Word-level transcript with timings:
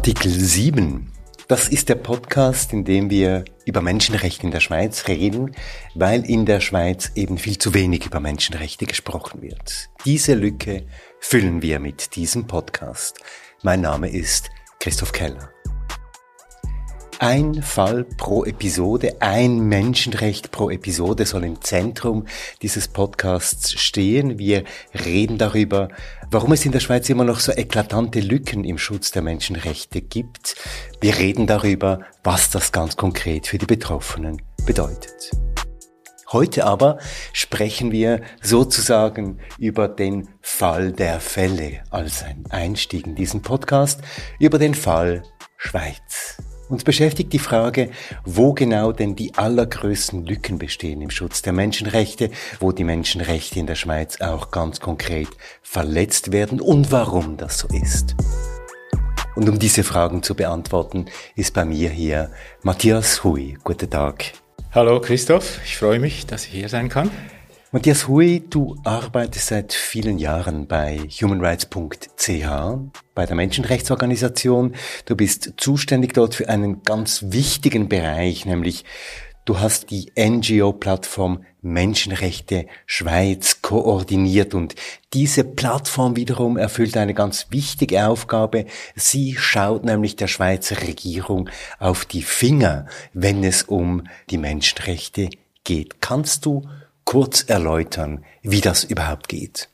Artikel 0.00 0.30
7. 0.30 1.12
Das 1.46 1.68
ist 1.68 1.90
der 1.90 1.94
Podcast, 1.94 2.72
in 2.72 2.86
dem 2.86 3.10
wir 3.10 3.44
über 3.66 3.82
Menschenrechte 3.82 4.44
in 4.44 4.50
der 4.50 4.60
Schweiz 4.60 5.08
reden, 5.08 5.54
weil 5.94 6.24
in 6.24 6.46
der 6.46 6.60
Schweiz 6.60 7.12
eben 7.16 7.36
viel 7.36 7.58
zu 7.58 7.74
wenig 7.74 8.06
über 8.06 8.18
Menschenrechte 8.18 8.86
gesprochen 8.86 9.42
wird. 9.42 9.90
Diese 10.06 10.32
Lücke 10.32 10.86
füllen 11.20 11.60
wir 11.60 11.80
mit 11.80 12.16
diesem 12.16 12.46
Podcast. 12.46 13.18
Mein 13.62 13.82
Name 13.82 14.08
ist 14.08 14.48
Christoph 14.78 15.12
Keller. 15.12 15.50
Ein 17.22 17.62
Fall 17.62 18.04
pro 18.04 18.46
Episode, 18.46 19.20
ein 19.20 19.60
Menschenrecht 19.68 20.50
pro 20.52 20.70
Episode 20.70 21.26
soll 21.26 21.44
im 21.44 21.60
Zentrum 21.60 22.26
dieses 22.62 22.88
Podcasts 22.88 23.78
stehen. 23.78 24.38
Wir 24.38 24.64
reden 25.04 25.36
darüber, 25.36 25.90
warum 26.30 26.52
es 26.52 26.64
in 26.64 26.72
der 26.72 26.80
Schweiz 26.80 27.10
immer 27.10 27.24
noch 27.24 27.40
so 27.40 27.52
eklatante 27.52 28.20
Lücken 28.20 28.64
im 28.64 28.78
Schutz 28.78 29.10
der 29.10 29.20
Menschenrechte 29.20 30.00
gibt. 30.00 30.56
Wir 31.02 31.18
reden 31.18 31.46
darüber, 31.46 32.00
was 32.24 32.48
das 32.48 32.72
ganz 32.72 32.96
konkret 32.96 33.48
für 33.48 33.58
die 33.58 33.66
Betroffenen 33.66 34.40
bedeutet. 34.64 35.30
Heute 36.32 36.64
aber 36.64 37.00
sprechen 37.34 37.92
wir 37.92 38.22
sozusagen 38.40 39.40
über 39.58 39.88
den 39.88 40.30
Fall 40.40 40.92
der 40.92 41.20
Fälle 41.20 41.82
als 41.90 42.22
ein 42.22 42.44
Einstieg 42.48 43.06
in 43.06 43.14
diesen 43.14 43.42
Podcast, 43.42 44.00
über 44.38 44.58
den 44.58 44.74
Fall 44.74 45.22
Schweiz. 45.58 46.38
Uns 46.70 46.84
beschäftigt 46.84 47.32
die 47.32 47.40
Frage, 47.40 47.90
wo 48.24 48.52
genau 48.52 48.92
denn 48.92 49.16
die 49.16 49.34
allergrößten 49.34 50.24
Lücken 50.24 50.56
bestehen 50.56 51.02
im 51.02 51.10
Schutz 51.10 51.42
der 51.42 51.52
Menschenrechte, 51.52 52.30
wo 52.60 52.70
die 52.70 52.84
Menschenrechte 52.84 53.58
in 53.58 53.66
der 53.66 53.74
Schweiz 53.74 54.20
auch 54.20 54.52
ganz 54.52 54.78
konkret 54.78 55.28
verletzt 55.62 56.30
werden 56.30 56.60
und 56.60 56.92
warum 56.92 57.36
das 57.36 57.58
so 57.58 57.68
ist. 57.68 58.14
Und 59.34 59.48
um 59.48 59.58
diese 59.58 59.82
Fragen 59.82 60.22
zu 60.22 60.36
beantworten, 60.36 61.06
ist 61.34 61.54
bei 61.54 61.64
mir 61.64 61.90
hier 61.90 62.30
Matthias 62.62 63.24
Hui. 63.24 63.58
Guten 63.64 63.90
Tag. 63.90 64.32
Hallo 64.72 65.00
Christoph, 65.00 65.58
ich 65.64 65.76
freue 65.76 65.98
mich, 65.98 66.26
dass 66.26 66.46
ich 66.46 66.52
hier 66.52 66.68
sein 66.68 66.88
kann. 66.88 67.10
Matthias 67.72 68.08
Hui, 68.08 68.42
du 68.50 68.76
arbeitest 68.82 69.46
seit 69.46 69.72
vielen 69.72 70.18
Jahren 70.18 70.66
bei 70.66 70.98
humanrights.ch, 71.08 72.48
bei 73.14 73.26
der 73.26 73.36
Menschenrechtsorganisation. 73.36 74.74
Du 75.04 75.14
bist 75.14 75.54
zuständig 75.56 76.12
dort 76.12 76.34
für 76.34 76.48
einen 76.48 76.82
ganz 76.82 77.26
wichtigen 77.28 77.88
Bereich, 77.88 78.44
nämlich 78.44 78.84
du 79.44 79.60
hast 79.60 79.92
die 79.92 80.10
NGO-Plattform 80.18 81.44
Menschenrechte 81.62 82.66
Schweiz 82.86 83.62
koordiniert 83.62 84.52
und 84.52 84.74
diese 85.14 85.44
Plattform 85.44 86.16
wiederum 86.16 86.56
erfüllt 86.56 86.96
eine 86.96 87.14
ganz 87.14 87.46
wichtige 87.50 88.08
Aufgabe. 88.08 88.66
Sie 88.96 89.36
schaut 89.38 89.84
nämlich 89.84 90.16
der 90.16 90.26
Schweizer 90.26 90.82
Regierung 90.82 91.48
auf 91.78 92.04
die 92.04 92.22
Finger, 92.22 92.86
wenn 93.12 93.44
es 93.44 93.62
um 93.62 94.08
die 94.28 94.38
Menschenrechte 94.38 95.30
geht. 95.62 96.00
Kannst 96.00 96.46
du 96.46 96.62
kurz 97.10 97.42
erläutern, 97.48 98.24
wie 98.42 98.60
das 98.60 98.84
überhaupt 98.84 99.26
geht? 99.28 99.68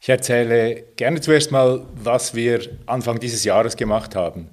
Ich 0.00 0.08
erzähle 0.08 0.82
gerne 0.96 1.20
zuerst 1.20 1.52
mal, 1.52 1.86
was 1.94 2.34
wir 2.34 2.76
Anfang 2.86 3.20
dieses 3.20 3.44
Jahres 3.44 3.76
gemacht 3.76 4.16
haben. 4.16 4.48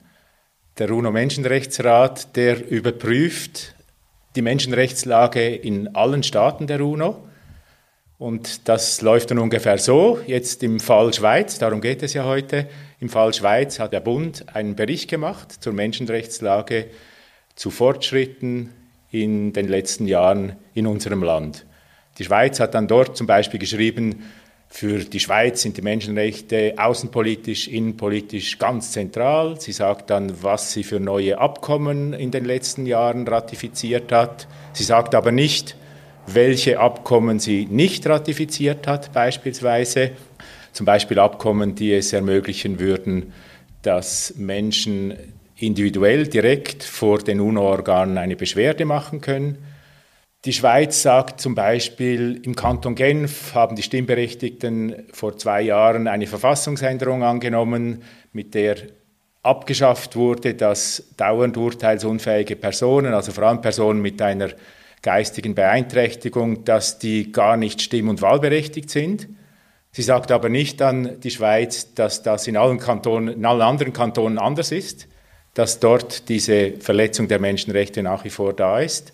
Der 0.78 0.92
UNO-Menschenrechtsrat, 0.92 2.36
der 2.36 2.70
überprüft 2.70 3.74
die 4.36 4.44
Menschenrechtslage 4.44 5.56
in 5.56 5.96
allen 5.96 6.22
Staaten 6.22 6.68
der 6.68 6.82
UNO. 6.82 7.28
Und 8.20 8.70
das 8.70 9.02
läuft 9.02 9.32
dann 9.32 9.40
ungefähr 9.40 9.80
so. 9.80 10.20
Jetzt 10.28 10.62
im 10.62 10.80
Fall 10.80 11.12
Schweiz, 11.16 11.58
darum 11.58 11.82
geht 11.82 12.04
es 12.04 12.14
ja 12.14 12.26
heute, 12.26 12.70
im 13.00 13.10
Fall 13.10 13.34
Schweiz 13.34 13.80
hat 13.80 13.92
der 13.92 14.02
Bund 14.02 14.56
einen 14.56 14.76
Bericht 14.76 15.10
gemacht 15.10 15.52
zur 15.52 15.74
Menschenrechtslage, 15.74 16.92
zu 17.56 17.72
Fortschritten, 17.72 18.72
in 19.12 19.54
den 19.54 19.68
letzten 19.68 20.08
Jahren 20.08 20.56
in 20.74 20.88
unserem 20.88 21.24
Land. 21.24 21.66
Die 22.18 22.26
Schweiz 22.26 22.60
hat 22.60 22.74
dann 22.74 22.88
dort 22.88 23.16
zum 23.18 23.28
Beispiel 23.28 23.60
geschrieben, 23.60 24.24
für 24.72 25.00
die 25.00 25.20
Schweiz 25.20 25.64
sind 25.64 25.78
die 25.78 25.82
Menschenrechte 25.82 26.76
außenpolitisch, 26.78 27.68
innenpolitisch 27.68 28.60
ganz 28.60 28.92
zentral. 28.92 29.60
Sie 29.60 29.72
sagt 29.72 30.12
dann, 30.12 30.44
was 30.44 30.74
sie 30.74 30.84
für 30.84 31.00
neue 31.00 31.40
Abkommen 31.40 32.14
in 32.14 32.30
den 32.30 32.46
letzten 32.46 32.86
Jahren 32.86 33.28
ratifiziert 33.28 34.12
hat. 34.12 34.48
Sie 34.74 34.84
sagt 34.84 35.16
aber 35.16 35.32
nicht, 35.32 35.76
welche 36.28 36.80
Abkommen 36.80 37.40
sie 37.40 37.66
nicht 37.66 38.06
ratifiziert 38.06 38.86
hat, 38.86 39.12
beispielsweise. 39.12 40.12
Zum 40.72 40.86
Beispiel 40.86 41.18
Abkommen, 41.18 41.74
die 41.74 41.94
es 41.94 42.14
ermöglichen 42.14 42.80
würden, 42.80 43.34
dass 43.82 44.36
Menschen 44.38 45.16
individuell 45.60 46.28
direkt 46.28 46.84
vor 46.84 47.20
den 47.20 47.40
UNO-Organen 47.40 48.18
eine 48.18 48.36
Beschwerde 48.36 48.86
machen 48.86 49.22
können. 49.22 49.58
Die 50.46 50.54
Schweiz 50.54 51.02
sagt 51.02 51.42
zum 51.42 51.54
Beispiel, 51.54 52.40
im 52.44 52.56
Kanton 52.56 52.96
Genf 52.96 53.54
haben 53.54 53.76
die 53.76 53.84
Stimmberechtigten 53.84 55.08
vor 55.12 55.38
zwei 55.38 55.62
Jahren 55.62 56.08
eine 56.08 56.28
Verfassungsänderung 56.28 57.24
angenommen, 57.24 58.04
mit 58.32 58.54
der 58.54 58.78
abgeschafft 59.44 60.16
wurde, 60.16 60.54
dass 60.54 61.14
dauernd 61.18 61.58
urteilsunfähige 61.58 62.56
Personen, 62.56 63.14
also 63.14 63.34
vor 63.34 63.44
allem 63.44 63.62
Personen 63.62 64.02
mit 64.02 64.22
einer 64.22 64.50
geistigen 65.02 65.56
Beeinträchtigung, 65.56 66.64
dass 66.64 67.00
die 67.00 67.32
gar 67.32 67.58
nicht 67.58 67.82
stimm- 67.82 68.10
und 68.10 68.22
wahlberechtigt 68.22 68.90
sind. 68.90 69.28
Sie 69.92 70.04
sagt 70.04 70.32
aber 70.32 70.48
nicht 70.48 70.82
an 70.82 71.20
die 71.20 71.32
Schweiz, 71.32 71.94
dass 71.96 72.24
das 72.24 72.48
in 72.48 72.56
allen, 72.56 72.80
Kantonen, 72.80 73.34
in 73.34 73.46
allen 73.46 73.62
anderen 73.62 73.92
Kantonen 73.92 74.38
anders 74.38 74.72
ist 74.72 75.08
dass 75.60 75.82
dort 75.82 76.30
diese 76.30 76.80
Verletzung 76.80 77.28
der 77.28 77.38
Menschenrechte 77.38 78.02
nach 78.02 78.24
wie 78.24 78.30
vor 78.30 78.54
da 78.54 78.80
ist. 78.80 79.12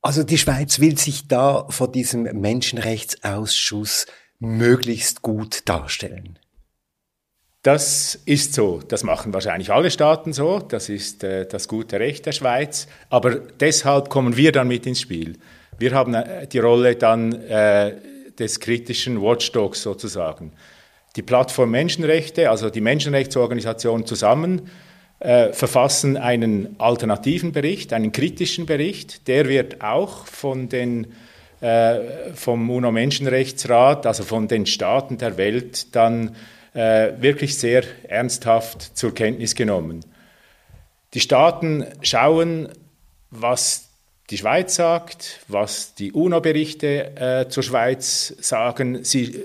Also 0.00 0.22
die 0.22 0.38
Schweiz 0.38 0.78
will 0.78 0.96
sich 0.96 1.26
da 1.26 1.66
vor 1.70 1.90
diesem 1.90 2.22
Menschenrechtsausschuss 2.22 4.06
möglichst 4.38 5.22
gut 5.22 5.68
darstellen. 5.68 6.38
Das 7.62 8.14
ist 8.26 8.54
so. 8.54 8.80
Das 8.86 9.02
machen 9.02 9.34
wahrscheinlich 9.34 9.72
alle 9.72 9.90
Staaten 9.90 10.32
so. 10.32 10.60
Das 10.60 10.88
ist 10.88 11.24
äh, 11.24 11.46
das 11.46 11.66
gute 11.66 11.98
Recht 11.98 12.26
der 12.26 12.32
Schweiz. 12.32 12.86
Aber 13.08 13.34
deshalb 13.34 14.08
kommen 14.08 14.36
wir 14.36 14.52
dann 14.52 14.68
mit 14.68 14.86
ins 14.86 15.00
Spiel. 15.00 15.36
Wir 15.80 15.90
haben 15.90 16.14
äh, 16.14 16.46
die 16.46 16.60
Rolle 16.60 16.94
dann 16.94 17.32
äh, 17.32 17.96
des 18.38 18.60
kritischen 18.60 19.20
Watchdogs 19.20 19.82
sozusagen. 19.82 20.52
Die 21.16 21.22
Plattform 21.22 21.72
Menschenrechte, 21.72 22.50
also 22.50 22.70
die 22.70 22.80
Menschenrechtsorganisation 22.80 24.06
zusammen, 24.06 24.70
äh, 25.20 25.52
verfassen 25.52 26.16
einen 26.16 26.76
alternativen 26.78 27.52
Bericht, 27.52 27.92
einen 27.92 28.10
kritischen 28.10 28.66
Bericht. 28.66 29.28
Der 29.28 29.48
wird 29.48 29.82
auch 29.82 30.26
von 30.26 30.68
den, 30.68 31.12
äh, 31.60 32.32
vom 32.34 32.70
UNO-Menschenrechtsrat, 32.70 34.06
also 34.06 34.24
von 34.24 34.48
den 34.48 34.66
Staaten 34.66 35.18
der 35.18 35.36
Welt, 35.36 35.94
dann 35.94 36.34
äh, 36.72 37.12
wirklich 37.20 37.58
sehr 37.58 37.84
ernsthaft 38.08 38.96
zur 38.96 39.14
Kenntnis 39.14 39.54
genommen. 39.54 40.00
Die 41.12 41.20
Staaten 41.20 41.84
schauen, 42.02 42.68
was 43.30 43.89
die 44.30 44.38
Schweiz 44.38 44.76
sagt, 44.76 45.40
was 45.48 45.94
die 45.94 46.12
UNO-Berichte 46.12 47.16
äh, 47.16 47.48
zur 47.48 47.64
Schweiz 47.64 48.32
sagen. 48.40 49.02
Sie 49.02 49.24
äh, 49.24 49.38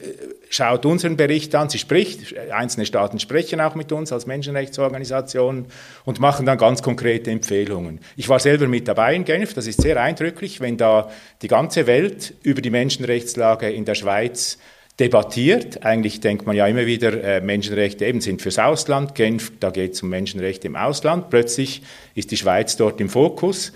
schaut 0.49 0.85
unseren 0.85 1.17
Bericht 1.17 1.55
an, 1.55 1.69
sie 1.69 1.79
spricht, 1.79 2.37
einzelne 2.51 2.85
Staaten 2.85 3.19
sprechen 3.19 3.59
auch 3.61 3.73
mit 3.73 3.91
uns 3.91 4.11
als 4.11 4.27
Menschenrechtsorganisationen 4.27 5.65
und 6.05 6.19
machen 6.19 6.45
dann 6.45 6.59
ganz 6.59 6.83
konkrete 6.83 7.31
Empfehlungen. 7.31 7.99
Ich 8.15 8.29
war 8.29 8.39
selber 8.39 8.67
mit 8.67 8.87
dabei 8.87 9.15
in 9.15 9.25
Genf, 9.25 9.55
das 9.55 9.65
ist 9.65 9.81
sehr 9.81 9.99
eindrücklich, 9.99 10.61
wenn 10.61 10.77
da 10.77 11.09
die 11.41 11.47
ganze 11.47 11.87
Welt 11.87 12.35
über 12.43 12.61
die 12.61 12.69
Menschenrechtslage 12.69 13.71
in 13.71 13.85
der 13.85 13.95
Schweiz 13.95 14.59
debattiert. 14.99 15.83
Eigentlich 15.83 16.21
denkt 16.21 16.45
man 16.45 16.55
ja 16.55 16.67
immer 16.67 16.85
wieder, 16.85 17.23
äh, 17.23 17.41
Menschenrechte 17.41 18.05
eben 18.05 18.21
sind 18.21 18.41
fürs 18.41 18.59
Ausland. 18.59 19.15
Genf, 19.15 19.51
da 19.59 19.71
geht 19.71 19.93
es 19.93 20.03
um 20.03 20.09
Menschenrechte 20.09 20.67
im 20.67 20.75
Ausland. 20.75 21.31
Plötzlich 21.31 21.81
ist 22.13 22.29
die 22.29 22.37
Schweiz 22.37 22.77
dort 22.77 23.01
im 23.01 23.09
Fokus. 23.09 23.73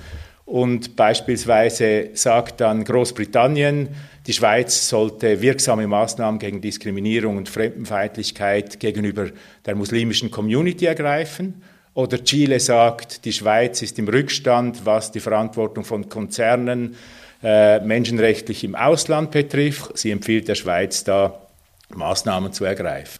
Und 0.49 0.95
beispielsweise 0.95 2.09
sagt 2.13 2.59
dann 2.59 2.83
Großbritannien, 2.83 3.89
die 4.25 4.33
Schweiz 4.33 4.89
sollte 4.89 5.43
wirksame 5.43 5.85
Maßnahmen 5.85 6.39
gegen 6.39 6.59
Diskriminierung 6.59 7.37
und 7.37 7.47
Fremdenfeindlichkeit 7.47 8.79
gegenüber 8.79 9.27
der 9.67 9.75
muslimischen 9.75 10.31
Community 10.31 10.87
ergreifen. 10.87 11.61
Oder 11.93 12.23
Chile 12.23 12.59
sagt, 12.59 13.25
die 13.25 13.31
Schweiz 13.31 13.83
ist 13.83 13.99
im 13.99 14.07
Rückstand, 14.07 14.87
was 14.87 15.11
die 15.11 15.19
Verantwortung 15.19 15.83
von 15.83 16.09
Konzernen 16.09 16.95
äh, 17.43 17.79
menschenrechtlich 17.81 18.63
im 18.63 18.73
Ausland 18.73 19.29
betrifft. 19.29 19.99
Sie 19.99 20.09
empfiehlt 20.09 20.47
der 20.47 20.55
Schweiz 20.55 21.03
da 21.03 21.45
Maßnahmen 21.93 22.53
zu 22.53 22.65
ergreifen. 22.65 23.19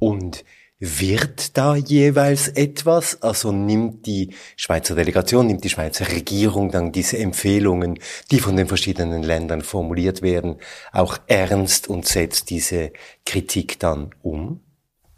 Und 0.00 0.44
wird 0.78 1.56
da 1.56 1.76
jeweils 1.76 2.48
etwas? 2.48 3.22
Also 3.22 3.52
nimmt 3.52 4.06
die 4.06 4.34
Schweizer 4.56 4.94
Delegation, 4.94 5.46
nimmt 5.46 5.64
die 5.64 5.70
Schweizer 5.70 6.08
Regierung 6.10 6.70
dann 6.70 6.92
diese 6.92 7.18
Empfehlungen, 7.18 7.98
die 8.30 8.40
von 8.40 8.56
den 8.56 8.66
verschiedenen 8.66 9.22
Ländern 9.22 9.62
formuliert 9.62 10.22
werden, 10.22 10.56
auch 10.92 11.18
ernst 11.26 11.88
und 11.88 12.06
setzt 12.06 12.50
diese 12.50 12.92
Kritik 13.24 13.78
dann 13.78 14.10
um? 14.22 14.60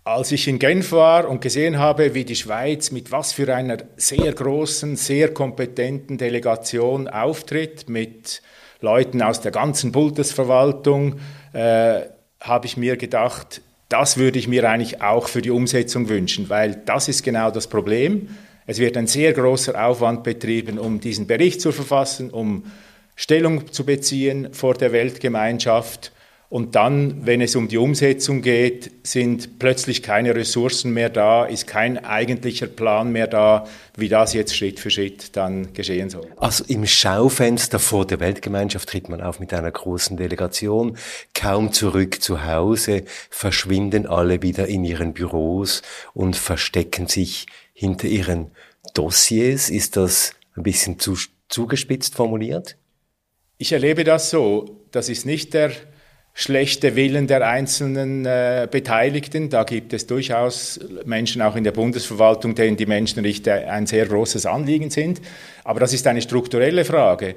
als 0.06 0.30
ich 0.30 0.46
in 0.46 0.60
Genf 0.60 0.92
war 0.92 1.28
und 1.28 1.40
gesehen 1.40 1.80
habe, 1.80 2.14
wie 2.14 2.24
die 2.24 2.36
Schweiz 2.36 2.92
mit 2.92 3.10
was 3.10 3.32
für 3.32 3.52
einer 3.52 3.78
sehr 3.96 4.32
großen, 4.32 4.94
sehr 4.94 5.34
kompetenten 5.34 6.16
Delegation 6.16 7.08
auftritt, 7.08 7.88
mit 7.88 8.40
Leuten 8.80 9.20
aus 9.20 9.40
der 9.40 9.50
ganzen 9.50 9.90
Bundesverwaltung, 9.90 11.16
äh, 11.52 12.02
habe 12.38 12.66
ich 12.66 12.76
mir 12.76 12.96
gedacht, 12.96 13.62
das 13.88 14.16
würde 14.16 14.38
ich 14.38 14.48
mir 14.48 14.68
eigentlich 14.68 15.02
auch 15.02 15.28
für 15.28 15.42
die 15.42 15.50
Umsetzung 15.50 16.08
wünschen, 16.08 16.48
weil 16.48 16.82
das 16.86 17.08
ist 17.08 17.22
genau 17.22 17.50
das 17.50 17.68
Problem. 17.68 18.28
Es 18.66 18.78
wird 18.78 18.96
ein 18.96 19.06
sehr 19.06 19.32
großer 19.32 19.86
Aufwand 19.86 20.24
betrieben, 20.24 20.78
um 20.78 21.00
diesen 21.00 21.26
Bericht 21.26 21.60
zu 21.60 21.70
verfassen, 21.70 22.30
um 22.30 22.64
Stellung 23.14 23.72
zu 23.72 23.84
beziehen 23.84 24.52
vor 24.52 24.74
der 24.74 24.92
Weltgemeinschaft. 24.92 26.12
Und 26.48 26.76
dann, 26.76 27.26
wenn 27.26 27.40
es 27.40 27.56
um 27.56 27.66
die 27.66 27.76
Umsetzung 27.76 28.40
geht, 28.40 28.90
sind 29.02 29.58
plötzlich 29.58 30.02
keine 30.02 30.34
Ressourcen 30.36 30.92
mehr 30.92 31.10
da, 31.10 31.44
ist 31.44 31.66
kein 31.66 32.04
eigentlicher 32.04 32.68
Plan 32.68 33.10
mehr 33.10 33.26
da, 33.26 33.66
wie 33.96 34.08
das 34.08 34.32
jetzt 34.32 34.54
Schritt 34.56 34.78
für 34.78 34.90
Schritt 34.90 35.36
dann 35.36 35.72
geschehen 35.72 36.08
soll. 36.08 36.28
Also 36.36 36.64
im 36.68 36.86
Schaufenster 36.86 37.80
vor 37.80 38.06
der 38.06 38.20
Weltgemeinschaft 38.20 38.88
tritt 38.88 39.08
man 39.08 39.20
auf 39.20 39.40
mit 39.40 39.52
einer 39.52 39.72
großen 39.72 40.16
Delegation, 40.16 40.96
kaum 41.34 41.72
zurück 41.72 42.22
zu 42.22 42.44
Hause, 42.44 43.04
verschwinden 43.28 44.06
alle 44.06 44.42
wieder 44.42 44.68
in 44.68 44.84
ihren 44.84 45.14
Büros 45.14 45.82
und 46.14 46.36
verstecken 46.36 47.08
sich 47.08 47.46
hinter 47.72 48.06
ihren 48.06 48.52
Dossiers. 48.94 49.68
Ist 49.68 49.96
das 49.96 50.34
ein 50.54 50.62
bisschen 50.62 51.00
zu, 51.00 51.16
zugespitzt 51.48 52.14
formuliert? 52.14 52.76
Ich 53.58 53.72
erlebe 53.72 54.04
das 54.04 54.30
so. 54.30 54.82
Das 54.92 55.08
ist 55.08 55.26
nicht 55.26 55.52
der 55.54 55.72
schlechte 56.38 56.96
Willen 56.96 57.26
der 57.26 57.48
einzelnen 57.48 58.26
äh, 58.26 58.68
Beteiligten. 58.70 59.48
Da 59.48 59.64
gibt 59.64 59.94
es 59.94 60.06
durchaus 60.06 60.78
Menschen 61.06 61.40
auch 61.40 61.56
in 61.56 61.64
der 61.64 61.72
Bundesverwaltung, 61.72 62.54
denen 62.54 62.76
die 62.76 62.84
Menschenrechte 62.84 63.70
ein 63.70 63.86
sehr 63.86 64.04
großes 64.04 64.44
Anliegen 64.44 64.90
sind. 64.90 65.22
Aber 65.64 65.80
das 65.80 65.94
ist 65.94 66.06
eine 66.06 66.20
strukturelle 66.20 66.84
Frage. 66.84 67.36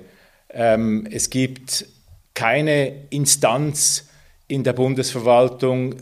Ähm, 0.50 1.08
es 1.10 1.30
gibt 1.30 1.86
keine 2.34 3.06
Instanz 3.10 4.10
in 4.50 4.66
der 4.66 4.74
Bundesverwaltung, 4.74 5.96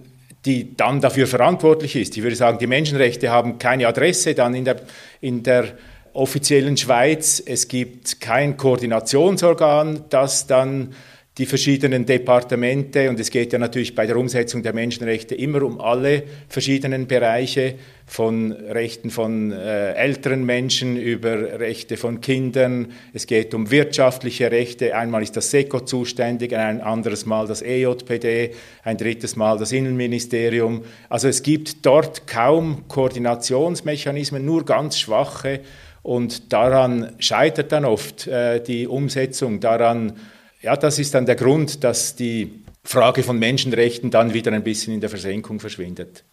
die 0.46 0.76
dann 0.76 1.00
dafür 1.00 1.28
verantwortlich 1.28 1.96
ist. 1.96 2.18
Ich 2.18 2.24
würde 2.24 2.36
sagen, 2.36 2.58
die 2.58 2.66
Menschenrechte 2.66 3.30
haben 3.30 3.60
keine 3.60 3.88
Adresse 3.88 4.34
dann 4.34 4.56
in 4.56 4.66
der, 4.66 4.78
in 5.22 5.44
der 5.44 5.78
offiziellen 6.14 6.78
Schweiz. 6.78 7.44
Es 7.46 7.68
gibt 7.68 8.20
kein 8.22 8.58
Koordinationsorgan, 8.58 10.06
das 10.10 10.48
dann 10.48 10.96
die 11.38 11.46
verschiedenen 11.46 12.06
Departemente 12.06 13.10
und 13.10 13.20
es 13.20 13.30
geht 13.30 13.54
ja 13.54 13.60
natürlich 13.60 13.94
bei 13.94 14.08
der 14.08 14.18
Umsetzung 14.18 14.64
der 14.64 14.74
Menschenrechte 14.74 15.36
immer 15.36 15.62
um 15.62 15.80
alle 15.80 16.24
verschiedenen 16.50 17.06
Bereiche 17.06 17.76
von 18.08 18.52
Rechten 18.52 19.12
von 19.12 19.52
äh, 19.52 19.94
älteren 19.94 20.46
Menschen 20.46 20.98
über 20.98 21.60
Rechte 21.60 21.96
von 21.98 22.22
Kindern. 22.22 22.88
Es 23.14 23.28
geht 23.28 23.54
um 23.54 23.70
wirtschaftliche 23.70 24.50
Rechte. 24.50 24.96
Einmal 24.96 25.22
ist 25.22 25.38
das 25.38 25.52
SECO 25.52 25.82
zuständig, 25.82 26.56
ein 26.56 26.82
anderes 26.82 27.28
Mal 27.28 27.46
das 27.46 27.62
EJPD, 27.62 28.52
ein 28.84 28.98
drittes 28.98 29.36
Mal 29.36 29.60
das 29.60 29.72
Innenministerium. 29.72 30.86
Also 31.10 31.28
es 31.28 31.44
gibt 31.44 31.86
dort 31.86 32.26
kaum 32.26 32.88
Koordinationsmechanismen, 32.88 34.44
nur 34.44 34.66
ganz 34.66 34.98
schwache 34.98 35.60
und 36.02 36.54
daran 36.54 37.14
scheitert 37.20 37.74
dann 37.74 37.86
oft 37.86 38.26
äh, 38.26 38.64
die 38.64 38.88
Umsetzung, 38.88 39.60
daran 39.60 40.14
ja, 40.62 40.76
das 40.76 41.00
ist 41.00 41.14
dann 41.14 41.26
der 41.26 41.36
Grund, 41.36 41.84
dass 41.84 42.16
die 42.16 42.64
Frage 42.84 43.24
von 43.24 43.38
Menschenrechten 43.38 44.12
dann 44.12 44.34
wieder 44.34 44.52
ein 44.52 44.64
bisschen 44.64 44.94
in 44.94 45.02
der 45.02 45.10
Versenkung 45.10 45.60
verschwindet. 45.60 46.26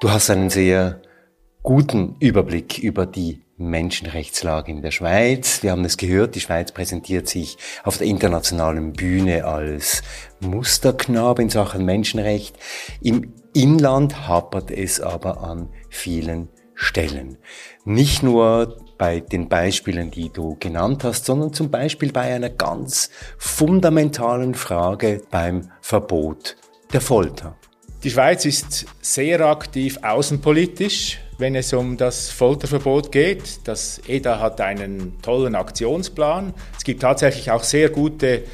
Du 0.00 0.10
hast 0.10 0.30
einen 0.30 0.50
sehr 0.50 1.00
guten 1.62 2.16
Überblick 2.20 2.78
über 2.78 3.06
die 3.06 3.42
Menschenrechtslage 3.56 4.70
in 4.70 4.82
der 4.82 4.90
Schweiz. 4.90 5.62
Wir 5.62 5.70
haben 5.70 5.84
es 5.86 5.96
gehört, 5.96 6.34
die 6.34 6.40
Schweiz 6.40 6.70
präsentiert 6.70 7.26
sich 7.26 7.56
auf 7.82 7.96
der 7.96 8.06
internationalen 8.06 8.92
Bühne 8.92 9.46
als 9.46 10.02
Musterknabe 10.40 11.42
in 11.42 11.48
Sachen 11.48 11.86
Menschenrecht. 11.86 12.56
Im 13.00 13.32
Inland 13.54 14.28
hapert 14.28 14.70
es 14.70 15.00
aber 15.00 15.42
an 15.42 15.70
vielen 15.88 16.50
stellen. 16.76 17.38
Nicht 17.84 18.22
nur 18.22 18.76
bei 18.98 19.20
den 19.20 19.48
Beispielen, 19.48 20.10
die 20.10 20.30
du 20.30 20.56
genannt 20.60 21.04
hast, 21.04 21.24
sondern 21.24 21.52
zum 21.52 21.70
Beispiel 21.70 22.12
bei 22.12 22.34
einer 22.34 22.50
ganz 22.50 23.10
fundamentalen 23.38 24.54
Frage 24.54 25.22
beim 25.30 25.70
Verbot 25.80 26.56
der 26.92 27.00
Folter. 27.00 27.56
Die 28.04 28.10
Schweiz 28.10 28.44
ist 28.44 28.86
sehr 29.00 29.40
aktiv 29.40 29.98
außenpolitisch, 30.02 31.18
wenn 31.38 31.56
es 31.56 31.72
um 31.72 31.96
das 31.96 32.30
Folterverbot 32.30 33.10
geht. 33.10 33.60
Das 33.64 34.00
EDA 34.06 34.38
hat 34.38 34.60
einen 34.60 35.20
tollen 35.22 35.54
Aktionsplan. 35.54 36.54
Es 36.76 36.84
gibt 36.84 37.02
tatsächlich 37.02 37.50
auch 37.50 37.64
sehr 37.64 37.90
gute 37.90 38.44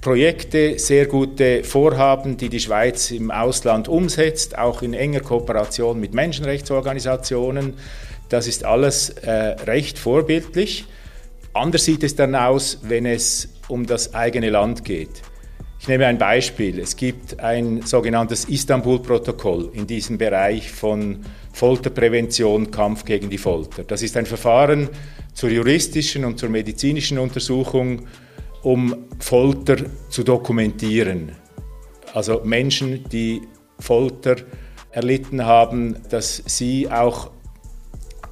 Projekte, 0.00 0.78
sehr 0.78 1.06
gute 1.06 1.62
Vorhaben, 1.62 2.38
die 2.38 2.48
die 2.48 2.60
Schweiz 2.60 3.10
im 3.10 3.30
Ausland 3.30 3.86
umsetzt, 3.86 4.56
auch 4.56 4.80
in 4.80 4.94
enger 4.94 5.20
Kooperation 5.20 6.00
mit 6.00 6.14
Menschenrechtsorganisationen. 6.14 7.74
Das 8.30 8.46
ist 8.46 8.64
alles 8.64 9.10
äh, 9.10 9.30
recht 9.30 9.98
vorbildlich. 9.98 10.86
Anders 11.52 11.84
sieht 11.84 12.02
es 12.02 12.16
dann 12.16 12.34
aus, 12.34 12.78
wenn 12.82 13.04
es 13.04 13.48
um 13.68 13.84
das 13.84 14.14
eigene 14.14 14.48
Land 14.48 14.84
geht. 14.84 15.22
Ich 15.80 15.88
nehme 15.88 16.06
ein 16.06 16.18
Beispiel. 16.18 16.78
Es 16.78 16.96
gibt 16.96 17.40
ein 17.40 17.82
sogenanntes 17.82 18.46
Istanbul-Protokoll 18.46 19.70
in 19.74 19.86
diesem 19.86 20.16
Bereich 20.16 20.70
von 20.70 21.20
Folterprävention, 21.52 22.70
Kampf 22.70 23.04
gegen 23.04 23.28
die 23.28 23.38
Folter. 23.38 23.84
Das 23.84 24.02
ist 24.02 24.16
ein 24.16 24.26
Verfahren 24.26 24.88
zur 25.34 25.50
juristischen 25.50 26.24
und 26.24 26.38
zur 26.38 26.48
medizinischen 26.48 27.18
Untersuchung 27.18 28.06
um 28.62 29.06
Folter 29.18 29.76
zu 30.08 30.22
dokumentieren. 30.22 31.32
Also 32.14 32.42
Menschen, 32.44 33.04
die 33.08 33.42
Folter 33.78 34.36
erlitten 34.90 35.44
haben, 35.46 35.96
dass 36.10 36.42
sie 36.46 36.90
auch 36.90 37.30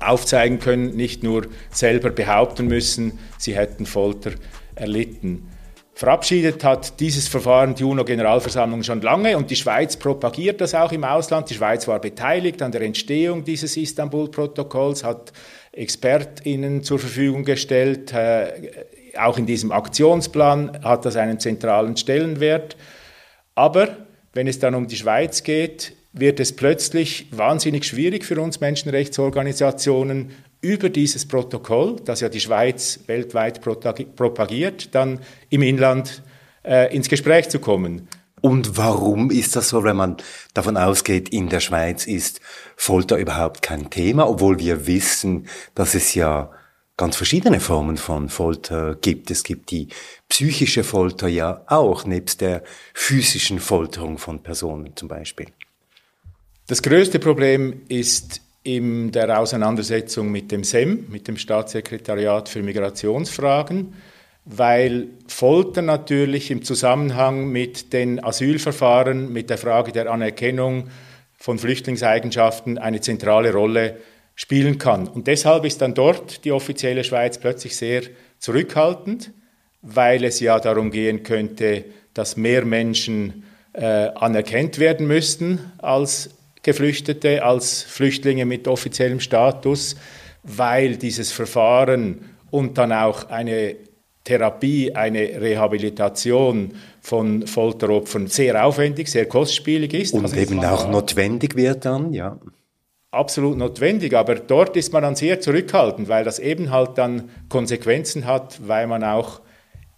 aufzeigen 0.00 0.58
können, 0.58 0.96
nicht 0.96 1.22
nur 1.22 1.46
selber 1.70 2.10
behaupten 2.10 2.66
müssen, 2.66 3.18
sie 3.38 3.56
hätten 3.56 3.86
Folter 3.86 4.32
erlitten. 4.74 5.48
Verabschiedet 5.94 6.62
hat 6.62 7.00
dieses 7.00 7.26
Verfahren 7.26 7.74
die 7.74 7.82
UNO-Generalversammlung 7.82 8.84
schon 8.84 9.00
lange 9.00 9.36
und 9.36 9.50
die 9.50 9.56
Schweiz 9.56 9.96
propagiert 9.96 10.60
das 10.60 10.72
auch 10.72 10.92
im 10.92 11.02
Ausland. 11.02 11.50
Die 11.50 11.54
Schweiz 11.54 11.88
war 11.88 12.00
beteiligt 12.00 12.62
an 12.62 12.70
der 12.70 12.82
Entstehung 12.82 13.42
dieses 13.42 13.76
Istanbul-Protokolls, 13.76 15.02
hat 15.02 15.32
ExpertInnen 15.72 16.84
zur 16.84 17.00
Verfügung 17.00 17.42
gestellt, 17.42 18.12
auch 19.18 19.38
in 19.38 19.46
diesem 19.46 19.72
Aktionsplan 19.72 20.80
hat 20.82 21.04
das 21.04 21.16
einen 21.16 21.40
zentralen 21.40 21.96
Stellenwert. 21.96 22.76
Aber 23.54 23.96
wenn 24.32 24.46
es 24.46 24.58
dann 24.58 24.74
um 24.74 24.86
die 24.86 24.96
Schweiz 24.96 25.42
geht, 25.42 25.94
wird 26.12 26.40
es 26.40 26.54
plötzlich 26.54 27.26
wahnsinnig 27.30 27.84
schwierig 27.84 28.24
für 28.24 28.40
uns 28.40 28.60
Menschenrechtsorganisationen, 28.60 30.30
über 30.60 30.88
dieses 30.88 31.26
Protokoll, 31.26 31.96
das 32.04 32.20
ja 32.20 32.28
die 32.28 32.40
Schweiz 32.40 33.00
weltweit 33.06 33.60
propagiert, 33.60 34.94
dann 34.94 35.20
im 35.50 35.62
Inland 35.62 36.22
äh, 36.64 36.94
ins 36.94 37.08
Gespräch 37.08 37.48
zu 37.48 37.60
kommen. 37.60 38.08
Und 38.40 38.76
warum 38.76 39.30
ist 39.30 39.56
das 39.56 39.68
so, 39.68 39.84
wenn 39.84 39.96
man 39.96 40.16
davon 40.54 40.76
ausgeht, 40.76 41.28
in 41.28 41.48
der 41.48 41.60
Schweiz 41.60 42.06
ist 42.06 42.40
Folter 42.76 43.16
überhaupt 43.16 43.62
kein 43.62 43.90
Thema, 43.90 44.28
obwohl 44.28 44.58
wir 44.58 44.86
wissen, 44.86 45.48
dass 45.74 45.94
es 45.94 46.14
ja 46.14 46.50
ganz 46.98 47.16
verschiedene 47.16 47.60
Formen 47.60 47.96
von 47.96 48.28
Folter 48.28 48.96
gibt. 49.00 49.30
Es 49.30 49.44
gibt 49.44 49.70
die 49.70 49.88
psychische 50.28 50.84
Folter 50.84 51.28
ja 51.28 51.62
auch, 51.68 52.04
nebst 52.04 52.42
der 52.42 52.62
physischen 52.92 53.60
Folterung 53.60 54.18
von 54.18 54.42
Personen 54.42 54.94
zum 54.96 55.08
Beispiel. 55.08 55.46
Das 56.66 56.82
größte 56.82 57.18
Problem 57.18 57.82
ist 57.88 58.42
in 58.64 59.12
der 59.12 59.38
Auseinandersetzung 59.38 60.30
mit 60.30 60.50
dem 60.50 60.64
SEM, 60.64 61.06
mit 61.08 61.28
dem 61.28 61.38
Staatssekretariat 61.38 62.48
für 62.48 62.62
Migrationsfragen, 62.62 63.94
weil 64.44 65.06
Folter 65.28 65.82
natürlich 65.82 66.50
im 66.50 66.62
Zusammenhang 66.64 67.48
mit 67.48 67.92
den 67.92 68.22
Asylverfahren, 68.22 69.32
mit 69.32 69.50
der 69.50 69.58
Frage 69.58 69.92
der 69.92 70.10
Anerkennung 70.10 70.88
von 71.38 71.58
Flüchtlingseigenschaften 71.58 72.76
eine 72.76 73.00
zentrale 73.00 73.52
Rolle 73.52 73.98
spielen 74.38 74.78
kann. 74.78 75.08
Und 75.08 75.26
deshalb 75.26 75.64
ist 75.64 75.82
dann 75.82 75.94
dort 75.94 76.44
die 76.44 76.52
offizielle 76.52 77.02
Schweiz 77.02 77.38
plötzlich 77.38 77.76
sehr 77.76 78.02
zurückhaltend, 78.38 79.32
weil 79.82 80.22
es 80.22 80.38
ja 80.38 80.60
darum 80.60 80.92
gehen 80.92 81.24
könnte, 81.24 81.84
dass 82.14 82.36
mehr 82.36 82.64
Menschen 82.64 83.42
äh, 83.72 83.82
anerkannt 84.14 84.78
werden 84.78 85.08
müssten 85.08 85.58
als 85.78 86.30
Geflüchtete, 86.62 87.42
als 87.42 87.82
Flüchtlinge 87.82 88.46
mit 88.46 88.68
offiziellem 88.68 89.18
Status, 89.18 89.96
weil 90.44 90.96
dieses 90.96 91.32
Verfahren 91.32 92.20
und 92.52 92.78
dann 92.78 92.92
auch 92.92 93.28
eine 93.30 93.74
Therapie, 94.22 94.94
eine 94.94 95.40
Rehabilitation 95.40 96.74
von 97.00 97.44
Folteropfern 97.44 98.28
sehr 98.28 98.64
aufwendig, 98.64 99.08
sehr 99.08 99.26
kostspielig 99.26 99.94
ist. 99.94 100.14
Und 100.14 100.22
also 100.22 100.36
eben 100.36 100.64
auch 100.64 100.88
notwendig 100.88 101.56
wird 101.56 101.84
dann, 101.84 102.12
ja. 102.12 102.38
Absolut 103.18 103.58
notwendig, 103.58 104.14
aber 104.14 104.36
dort 104.36 104.76
ist 104.76 104.92
man 104.92 105.02
dann 105.02 105.16
sehr 105.16 105.40
zurückhaltend, 105.40 106.08
weil 106.08 106.22
das 106.22 106.38
eben 106.38 106.70
halt 106.70 106.98
dann 106.98 107.30
Konsequenzen 107.48 108.26
hat, 108.26 108.60
weil 108.68 108.86
man 108.86 109.02
auch 109.02 109.40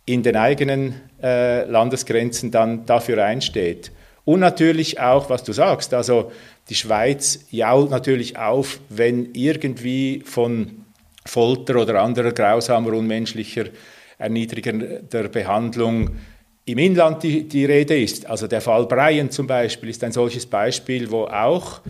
in 0.07 0.23
den 0.23 0.37
eigenen 0.37 0.95
äh, 1.23 1.65
Landesgrenzen 1.65 2.51
dann 2.51 2.87
dafür 2.87 3.23
einsteht. 3.23 3.93
Und 4.25 4.41
natürlich 4.41 5.01
auch, 5.01 5.29
was 5.29 5.45
du 5.45 5.53
sagst, 5.53 5.93
also 5.93 6.33
die 6.71 6.75
Schweiz 6.75 7.45
jault 7.51 7.91
natürlich 7.91 8.39
auf, 8.39 8.81
wenn 8.89 9.35
irgendwie 9.35 10.23
von 10.25 10.87
Folter 11.27 11.77
oder 11.77 12.01
anderer 12.01 12.33
grausamer, 12.33 12.95
unmenschlicher 12.95 13.67
erniedrigender 14.17 15.29
Behandlung 15.29 16.13
im 16.65 16.79
Inland 16.79 17.23
die, 17.23 17.47
die 17.47 17.67
Rede 17.67 18.01
ist. 18.01 18.25
Also 18.25 18.47
der 18.47 18.63
Fall 18.63 18.87
Breyen 18.87 19.31
zum 19.31 19.47
Beispiel 19.47 19.91
ist 19.91 20.03
ein 20.05 20.13
solches 20.13 20.47
Beispiel, 20.47 21.11
wo 21.11 21.25
auch 21.25 21.83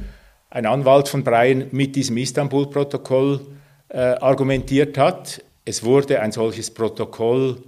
ein 0.50 0.66
Anwalt 0.66 1.08
von 1.08 1.24
Breyen 1.24 1.68
mit 1.70 1.96
diesem 1.96 2.16
Istanbul-Protokoll 2.16 3.40
äh, 3.88 3.98
argumentiert 3.98 4.98
hat. 4.98 5.42
Es 5.64 5.84
wurde 5.84 6.20
ein 6.20 6.32
solches 6.32 6.70
Protokoll 6.70 7.58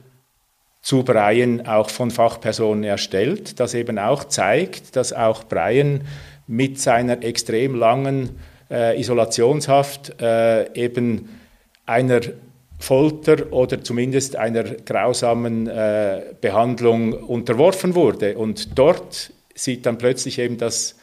zu 0.81 1.05
Breyen 1.05 1.67
auch 1.67 1.91
von 1.91 2.11
Fachpersonen 2.11 2.83
erstellt, 2.83 3.61
das 3.61 3.75
eben 3.75 3.99
auch 3.99 4.25
zeigt, 4.25 4.97
dass 4.97 5.13
auch 5.13 5.45
Breyen 5.45 6.03
mit 6.49 6.81
seiner 6.81 7.23
extrem 7.23 7.77
langen 7.77 8.31
äh, 8.69 8.99
Isolationshaft 8.99 10.21
äh, 10.21 10.73
eben 10.75 11.29
einer 11.87 12.21
Folter 12.81 13.53
oder 13.53 13.85
zumindest 13.85 14.35
einer 14.35 14.65
grausamen 14.65 15.69
äh, 15.69 16.23
Behandlung 16.41 17.13
unterworfen 17.13 17.95
wurde. 17.95 18.37
Und 18.37 18.77
dort 18.77 19.33
sieht 19.55 19.87
dann 19.87 19.99
plötzlich 19.99 20.41
eben 20.41 20.59
das 20.59 20.97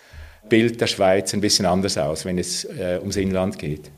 Bild 0.48 0.80
der 0.80 0.88
Schweiz 0.88 1.34
ein 1.34 1.42
bisschen 1.42 1.66
anders 1.66 1.98
aus, 1.98 2.26
wenn 2.26 2.38
es 2.38 2.64
äh, 2.66 2.98
ums 3.00 3.18
Inland 3.18 3.60
geht. 3.60 3.92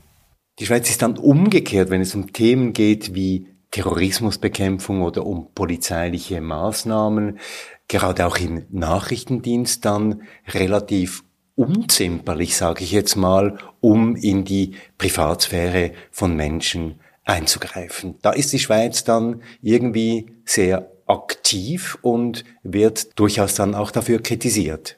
Die 0.60 0.65
Schweiz 0.65 0.89
ist 0.89 1.01
dann 1.01 1.17
umgekehrt, 1.17 1.89
wenn 1.89 2.01
es 2.01 2.15
um 2.15 2.33
Themen 2.33 2.74
geht 2.74 3.13
wie 3.13 3.48
Terrorismusbekämpfung 3.71 5.01
oder 5.01 5.25
um 5.25 5.53
polizeiliche 5.53 6.41
Maßnahmen, 6.41 7.39
gerade 7.88 8.25
auch 8.27 8.38
im 8.38 8.65
Nachrichtendienst 8.69 9.86
dann 9.86 10.24
relativ 10.48 11.24
unzimperlich, 11.55 12.55
sage 12.57 12.83
ich 12.83 12.91
jetzt 12.91 13.15
mal, 13.15 13.57
um 13.79 14.15
in 14.15 14.43
die 14.45 14.75
Privatsphäre 14.98 15.91
von 16.12 16.36
Menschen 16.36 17.00
einzugreifen. 17.24 18.15
Da 18.21 18.31
ist 18.31 18.51
die 18.51 18.60
Schweiz 18.60 19.03
dann 19.03 19.41
irgendwie 19.62 20.27
sehr 20.45 20.91
aktiv 21.07 21.98
und 22.01 22.45
wird 22.63 23.19
durchaus 23.19 23.55
dann 23.55 23.75
auch 23.75 23.91
dafür 23.91 24.21
kritisiert. 24.21 24.98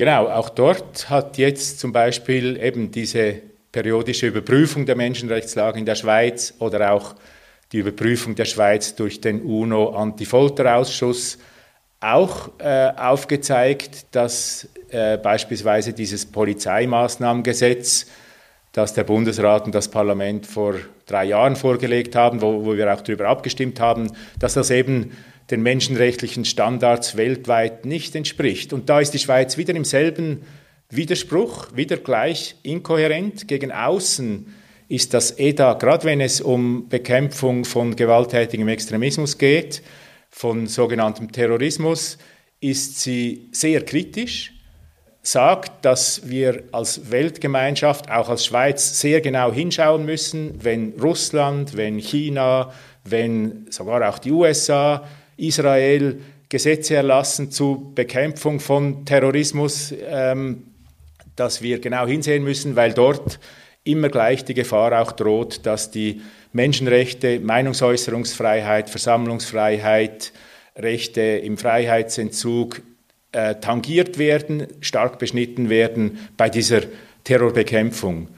Genau, 0.00 0.28
auch 0.30 0.48
dort 0.48 1.10
hat 1.10 1.36
jetzt 1.36 1.78
zum 1.78 1.92
Beispiel 1.92 2.58
eben 2.58 2.90
diese 2.90 3.34
periodische 3.70 4.28
Überprüfung 4.28 4.86
der 4.86 4.96
Menschenrechtslage 4.96 5.78
in 5.78 5.84
der 5.84 5.94
Schweiz 5.94 6.54
oder 6.58 6.92
auch 6.92 7.14
die 7.70 7.80
Überprüfung 7.80 8.34
der 8.34 8.46
Schweiz 8.46 8.94
durch 8.94 9.20
den 9.20 9.42
UNO-Antifolterausschuss 9.42 11.36
auch 12.00 12.48
äh, 12.60 12.92
aufgezeigt, 12.96 14.06
dass 14.12 14.70
äh, 14.88 15.18
beispielsweise 15.18 15.92
dieses 15.92 16.24
Polizeimaßnahmengesetz 16.24 18.06
das 18.72 18.94
der 18.94 19.04
Bundesrat 19.04 19.66
und 19.66 19.74
das 19.74 19.88
Parlament 19.88 20.46
vor 20.46 20.76
drei 21.04 21.26
Jahren 21.26 21.56
vorgelegt 21.56 22.16
haben, 22.16 22.40
wo, 22.40 22.64
wo 22.64 22.74
wir 22.74 22.90
auch 22.90 23.02
darüber 23.02 23.28
abgestimmt 23.28 23.80
haben, 23.80 24.10
dass 24.38 24.54
das 24.54 24.70
eben 24.70 25.12
den 25.50 25.62
menschenrechtlichen 25.62 26.44
Standards 26.44 27.16
weltweit 27.16 27.84
nicht 27.84 28.14
entspricht. 28.14 28.72
Und 28.72 28.88
da 28.88 29.00
ist 29.00 29.12
die 29.12 29.18
Schweiz 29.18 29.56
wieder 29.56 29.74
im 29.74 29.84
selben 29.84 30.42
Widerspruch, 30.88 31.68
wieder 31.74 31.96
gleich 31.96 32.56
inkohärent. 32.62 33.48
Gegen 33.48 33.72
außen 33.72 34.54
ist 34.88 35.14
das 35.14 35.38
EDA, 35.38 35.74
gerade 35.74 36.04
wenn 36.04 36.20
es 36.20 36.40
um 36.40 36.88
Bekämpfung 36.88 37.64
von 37.64 37.94
gewalttätigem 37.96 38.68
Extremismus 38.68 39.38
geht, 39.38 39.82
von 40.30 40.66
sogenanntem 40.66 41.30
Terrorismus, 41.32 42.18
ist 42.60 43.00
sie 43.00 43.48
sehr 43.52 43.84
kritisch 43.84 44.52
sagt, 45.22 45.84
dass 45.84 46.28
wir 46.28 46.64
als 46.72 47.10
Weltgemeinschaft, 47.10 48.10
auch 48.10 48.28
als 48.28 48.46
Schweiz, 48.46 49.00
sehr 49.00 49.20
genau 49.20 49.52
hinschauen 49.52 50.04
müssen, 50.04 50.54
wenn 50.62 50.94
Russland, 51.00 51.76
wenn 51.76 51.98
China, 51.98 52.72
wenn 53.04 53.66
sogar 53.70 54.08
auch 54.08 54.18
die 54.18 54.32
USA, 54.32 55.04
Israel 55.40 56.20
Gesetze 56.48 56.96
erlassen 56.96 57.50
zur 57.50 57.94
Bekämpfung 57.94 58.58
von 58.58 59.04
Terrorismus, 59.04 59.94
ähm, 60.08 60.64
dass 61.36 61.62
wir 61.62 61.78
genau 61.78 62.06
hinsehen 62.06 62.42
müssen, 62.42 62.74
weil 62.76 62.92
dort 62.92 63.38
immer 63.84 64.08
gleich 64.08 64.44
die 64.44 64.54
Gefahr 64.54 65.00
auch 65.00 65.12
droht, 65.12 65.64
dass 65.64 65.90
die 65.90 66.20
Menschenrechte, 66.52 67.40
Meinungsäußerungsfreiheit, 67.40 68.90
Versammlungsfreiheit, 68.90 70.32
Rechte 70.76 71.20
im 71.20 71.56
Freiheitsentzug 71.56 72.82
äh, 73.32 73.54
tangiert 73.56 74.18
werden, 74.18 74.66
stark 74.80 75.18
beschnitten 75.18 75.70
werden 75.70 76.18
bei 76.36 76.48
dieser 76.50 76.82
Terrorbekämpfung. 77.24 78.28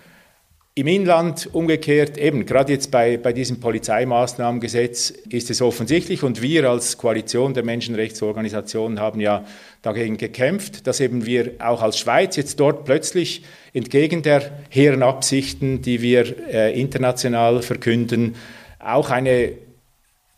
Im 0.75 0.87
Inland 0.87 1.51
umgekehrt, 1.53 2.17
eben 2.17 2.47
gerade 2.47 2.73
jetzt 2.73 2.91
bei, 2.91 3.19
bei 3.19 3.35
diesem 3.35 3.61
Polizeimaßnahmengesetz 3.61 5.11
ist 5.29 5.51
es 5.51 5.61
offensichtlich 5.61 6.23
und 6.23 6.41
wir 6.41 6.71
als 6.71 6.97
Koalition 6.97 7.53
der 7.53 7.63
Menschenrechtsorganisationen 7.63 8.99
haben 8.99 9.21
ja 9.21 9.45
dagegen 9.83 10.17
gekämpft, 10.17 10.87
dass 10.87 11.01
eben 11.01 11.27
wir 11.27 11.57
auch 11.59 11.83
als 11.83 11.99
Schweiz 11.99 12.37
jetzt 12.37 12.59
dort 12.59 12.87
plötzlich 12.87 13.43
entgegen 13.75 14.23
der 14.23 14.63
hehren 14.71 15.03
Absichten, 15.03 15.83
die 15.83 16.01
wir 16.01 16.49
äh, 16.49 16.81
international 16.81 17.61
verkünden, 17.61 18.37
auch 18.79 19.11
eine 19.11 19.53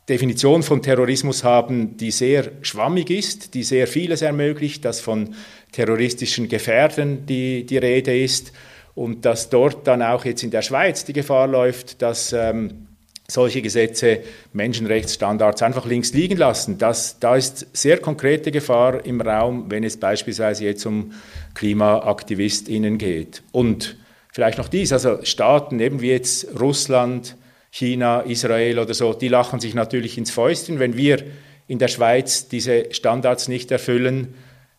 Definition 0.09 0.65
von 0.65 0.83
Terrorismus 0.83 1.45
haben, 1.45 1.97
die 1.97 2.11
sehr 2.11 2.51
schwammig 2.63 3.09
ist, 3.09 3.55
die 3.55 3.63
sehr 3.63 3.87
vieles 3.87 4.21
ermöglicht, 4.21 4.85
dass 4.85 4.99
von 4.99 5.37
terroristischen 5.71 6.49
Gefährden 6.49 7.25
die, 7.25 7.65
die 7.65 7.79
Rede 7.79 8.19
ist 8.19 8.53
und 8.95 9.25
dass 9.25 9.51
dort 9.51 9.87
dann 9.87 10.03
auch 10.03 10.25
jetzt 10.25 10.43
in 10.43 10.51
der 10.51 10.63
Schweiz 10.63 11.05
die 11.05 11.13
Gefahr 11.13 11.47
läuft, 11.47 12.01
dass 12.03 12.33
ähm, 12.33 12.87
solche 13.29 13.63
Gesetze 13.63 14.21
Menschenrechtsstandards 14.53 15.63
einfach 15.63 15.87
links 15.87 16.13
liegen 16.13 16.37
lassen. 16.37 16.79
Das, 16.79 17.19
da 17.19 17.37
ist 17.37 17.67
sehr 17.73 17.99
konkrete 17.99 18.51
Gefahr 18.51 19.05
im 19.05 19.21
Raum, 19.21 19.71
wenn 19.71 19.83
es 19.83 19.99
beispielsweise 19.99 20.65
jetzt 20.65 20.85
um 20.85 21.13
KlimaaktivistInnen 21.55 22.99
geht. 22.99 23.43
Und 23.51 23.97
vielleicht 24.33 24.59
noch 24.59 24.69
dies, 24.69 24.93
also 24.93 25.25
Staaten 25.25 25.81
eben 25.81 26.01
wie 26.01 26.11
jetzt 26.11 26.49
Russland, 26.61 27.37
China, 27.71 28.21
Israel 28.21 28.79
oder 28.79 28.95
so, 28.95 29.15
die 29.15 29.29
lachen 29.29 29.59
sich 29.59 29.75
natürlich 29.75 30.19
ins 30.19 30.31
Fäustchen, 30.31 30.79
wenn 30.79 30.97
wir 30.97 31.25
in 31.67 31.79
der 31.79 31.89
Schweiz 31.89 32.49
diese 32.49 32.93
Standards 32.93 33.49
nicht 33.49 33.71
erfüllen. 33.73 34.35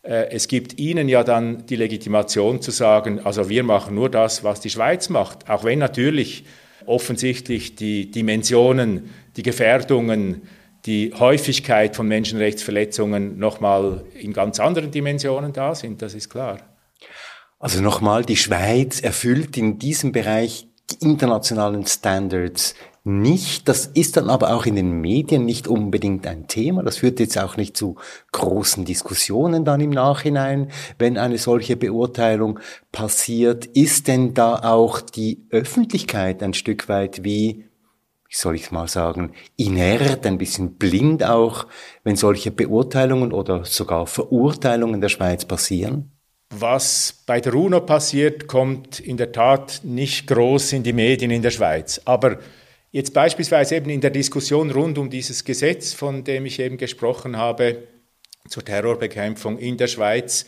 Äh, 0.06 0.30
es 0.32 0.48
gibt 0.48 0.80
ihnen 0.80 1.10
ja 1.10 1.24
dann 1.24 1.66
die 1.66 1.76
Legitimation 1.76 2.62
zu 2.62 2.72
sagen, 2.72 3.20
also 3.24 3.50
wir 3.50 3.64
machen 3.64 3.96
nur 3.96 4.10
das, 4.10 4.44
was 4.44 4.62
die 4.62 4.70
Schweiz 4.70 5.10
macht, 5.10 5.50
auch 5.50 5.64
wenn 5.64 5.80
natürlich 5.80 6.46
offensichtlich 6.86 7.76
die 7.76 8.12
Dimensionen, 8.12 9.10
die 9.36 9.44
Gefährdungen, 9.44 10.44
die 10.86 11.14
Häufigkeit 11.18 11.96
von 11.96 12.08
Menschenrechtsverletzungen 12.08 13.40
nochmal 13.40 14.06
in 14.14 14.34
ganz 14.34 14.60
anderen 14.60 14.92
Dimensionen 14.92 15.52
da 15.52 15.74
sind, 15.74 16.02
das 16.04 16.14
ist 16.14 16.30
klar. 16.30 16.60
Also 17.58 17.82
nochmal, 17.82 18.24
die 18.24 18.38
Schweiz 18.38 19.00
erfüllt 19.00 19.58
in 19.58 19.80
diesem 19.80 20.12
Bereich 20.12 20.68
die 20.92 21.04
internationalen 21.04 21.88
Standards 21.88 22.76
nicht. 23.06 23.70
Das 23.70 23.86
ist 23.86 24.18
dann 24.18 24.30
aber 24.30 24.54
auch 24.54 24.66
in 24.66 24.76
den 24.76 25.00
Medien 25.00 25.46
nicht 25.46 25.68
unbedingt 25.68 26.26
ein 26.26 26.48
Thema. 26.48 26.84
Das 26.84 26.98
führt 26.98 27.20
jetzt 27.20 27.38
auch 27.38 27.56
nicht 27.56 27.78
zu 27.78 27.96
großen 28.32 28.84
Diskussionen 28.84 29.64
dann 29.64 29.80
im 29.80 29.92
Nachhinein, 29.92 30.72
wenn 30.98 31.18
eine 31.18 31.38
solche 31.38 31.78
Beurteilung 31.78 32.60
passiert. 32.92 33.66
Ist 33.66 34.08
denn 34.08 34.34
da 34.34 34.56
auch 34.64 35.02
die 35.02 35.46
Öffentlichkeit 35.52 36.42
ein 36.42 36.56
Stück 36.56 36.90
weit 36.90 37.24
wie, 37.24 37.66
wie 38.28 38.36
soll 38.36 38.56
ich 38.56 38.72
mal 38.72 38.88
sagen, 38.88 39.34
inert, 39.56 40.26
ein 40.26 40.40
bisschen 40.40 40.74
blind 40.74 41.24
auch, 41.24 41.68
wenn 42.04 42.16
solche 42.16 42.50
Beurteilungen 42.50 43.32
oder 43.32 43.66
sogar 43.66 44.08
Verurteilungen 44.08 45.00
der 45.00 45.10
Schweiz 45.10 45.46
passieren? 45.46 46.12
Was 46.50 47.24
bei 47.26 47.40
der 47.40 47.54
UNO 47.54 47.82
passiert, 47.82 48.48
kommt 48.48 49.00
in 49.00 49.18
der 49.18 49.32
Tat 49.32 49.82
nicht 49.84 50.28
groß 50.28 50.74
in 50.74 50.84
die 50.84 50.94
Medien 50.94 51.30
in 51.32 51.42
der 51.42 51.52
Schweiz. 51.52 52.02
Aber 52.06 52.38
jetzt 52.96 53.14
beispielsweise 53.14 53.76
eben 53.76 53.90
in 53.90 54.00
der 54.00 54.10
Diskussion 54.10 54.72
rund 54.72 54.98
um 54.98 55.10
dieses 55.10 55.44
Gesetz, 55.44 55.92
von 55.92 56.24
dem 56.24 56.46
ich 56.46 56.62
eben 56.62 56.78
gesprochen 56.78 57.36
habe, 57.36 57.90
zur 58.48 58.64
Terrorbekämpfung 58.64 59.58
in 59.58 59.76
der 59.76 59.88
Schweiz, 59.88 60.46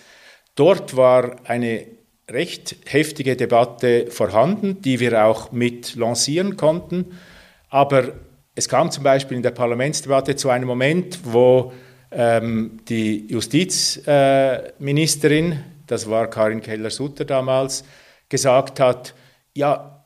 dort 0.56 0.96
war 0.96 1.36
eine 1.44 1.88
recht 2.32 2.77
heftige 2.86 3.36
Debatte 3.36 4.08
vorhanden, 4.10 4.82
die 4.82 5.01
wir 5.01 5.25
auch 5.25 5.51
mit 5.51 5.96
lancieren 5.96 6.56
konnten. 6.56 7.18
Aber 7.68 8.13
es 8.56 8.70
kam 8.70 8.92
zum 8.92 9.04
Beispiel 9.04 9.36
in 9.36 9.44
der 9.44 9.51
Parlamentsdebatte 9.51 10.38
zu 10.38 10.50
einem 10.50 10.68
Moment, 10.68 11.20
wo 11.24 11.74
ähm, 12.12 12.80
die 12.88 13.27
Justizministerin, 13.27 15.51
äh, 15.51 15.58
das 15.86 16.10
war 16.10 16.30
Karin 16.30 16.62
Keller-Sutter 16.62 17.25
damals, 17.25 17.84
gesagt 18.30 18.80
hat, 18.80 19.13
ja, 19.54 19.97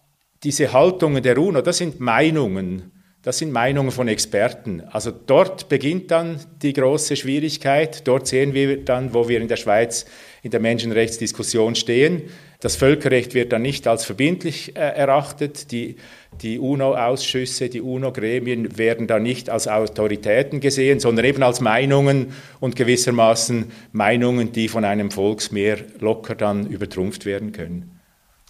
diese 0.44 0.74
Haltungen 0.74 1.22
der 1.22 1.38
UNO, 1.38 1.62
das 1.62 1.78
sind 1.78 2.00
Meinungen. 2.00 2.92
Das 3.24 3.38
sind 3.38 3.52
Meinungen 3.52 3.92
von 3.92 4.08
Experten. 4.08 4.82
Also 4.82 5.12
dort 5.12 5.70
beginnt 5.70 6.10
dann 6.10 6.40
die 6.64 6.74
große 6.74 7.16
Schwierigkeit. 7.16 8.08
Dort 8.08 8.26
sehen 8.26 8.56
wir 8.56 8.84
dann, 8.84 9.14
wo 9.14 9.30
wir 9.30 9.40
in 9.40 9.48
der 9.48 9.58
Schweiz 9.58 10.06
in 10.42 10.50
der 10.50 10.60
Menschenrechtsdiskussion 10.60 11.76
stehen. 11.76 12.24
Das 12.62 12.76
Völkerrecht 12.76 13.36
wird 13.36 13.54
dann 13.54 13.62
nicht 13.62 13.86
als 13.86 14.06
verbindlich 14.06 14.76
äh, 14.76 14.80
erachtet. 14.80 15.72
Die, 15.72 15.98
die 16.42 16.58
UNO-Ausschüsse, 16.58 17.70
die 17.70 17.82
UNO-Gremien 17.82 18.76
werden 18.80 19.06
dann 19.06 19.22
nicht 19.22 19.52
als 19.52 19.68
Autoritäten 19.68 20.60
gesehen, 20.60 21.00
sondern 21.00 21.26
eben 21.26 21.44
als 21.44 21.62
Meinungen 21.62 22.34
und 22.60 22.76
gewissermaßen 22.76 23.72
Meinungen, 23.92 24.52
die 24.52 24.68
von 24.68 24.84
einem 24.84 25.12
Volksmeer 25.12 25.78
locker 26.00 26.34
dann 26.34 26.66
übertrumpft 26.66 27.28
werden 27.28 27.52
können. 27.52 28.01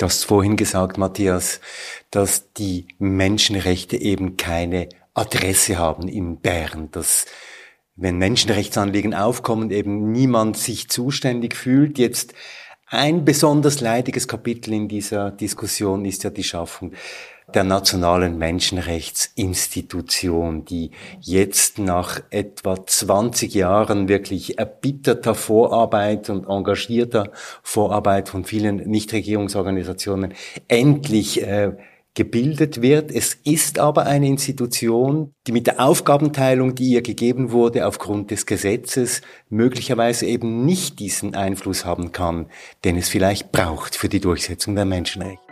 Du 0.01 0.07
hast 0.07 0.25
vorhin 0.25 0.57
gesagt, 0.57 0.97
Matthias, 0.97 1.61
dass 2.09 2.53
die 2.53 2.87
Menschenrechte 2.97 3.97
eben 3.97 4.35
keine 4.35 4.89
Adresse 5.13 5.77
haben 5.77 6.07
in 6.07 6.37
Bern, 6.37 6.89
dass 6.89 7.27
wenn 7.95 8.17
Menschenrechtsanliegen 8.17 9.13
aufkommen, 9.13 9.69
eben 9.69 10.11
niemand 10.11 10.57
sich 10.57 10.89
zuständig 10.89 11.55
fühlt. 11.55 11.99
Jetzt 11.99 12.33
ein 12.87 13.25
besonders 13.25 13.79
leidiges 13.79 14.27
Kapitel 14.27 14.73
in 14.73 14.87
dieser 14.87 15.29
Diskussion 15.29 16.03
ist 16.05 16.23
ja 16.23 16.31
die 16.31 16.43
Schaffung 16.43 16.93
der 17.55 17.63
nationalen 17.63 18.37
Menschenrechtsinstitution, 18.37 20.65
die 20.65 20.91
jetzt 21.19 21.79
nach 21.79 22.21
etwa 22.29 22.85
20 22.85 23.53
Jahren 23.53 24.07
wirklich 24.07 24.59
erbitterter 24.59 25.35
Vorarbeit 25.35 26.29
und 26.29 26.47
engagierter 26.47 27.31
Vorarbeit 27.63 28.29
von 28.29 28.45
vielen 28.45 28.77
Nichtregierungsorganisationen 28.77 30.33
endlich 30.67 31.41
äh, 31.41 31.73
gebildet 32.13 32.81
wird. 32.81 33.11
Es 33.11 33.33
ist 33.33 33.79
aber 33.79 34.05
eine 34.05 34.27
Institution, 34.27 35.33
die 35.47 35.51
mit 35.51 35.67
der 35.67 35.79
Aufgabenteilung, 35.79 36.75
die 36.75 36.91
ihr 36.91 37.01
gegeben 37.01 37.51
wurde, 37.51 37.87
aufgrund 37.87 38.31
des 38.31 38.45
Gesetzes 38.45 39.21
möglicherweise 39.49 40.25
eben 40.25 40.65
nicht 40.65 40.99
diesen 40.99 41.35
Einfluss 41.35 41.85
haben 41.85 42.11
kann, 42.11 42.47
den 42.83 42.97
es 42.97 43.07
vielleicht 43.07 43.51
braucht 43.51 43.95
für 43.95 44.09
die 44.09 44.19
Durchsetzung 44.19 44.75
der 44.75 44.85
Menschenrechte. 44.85 45.50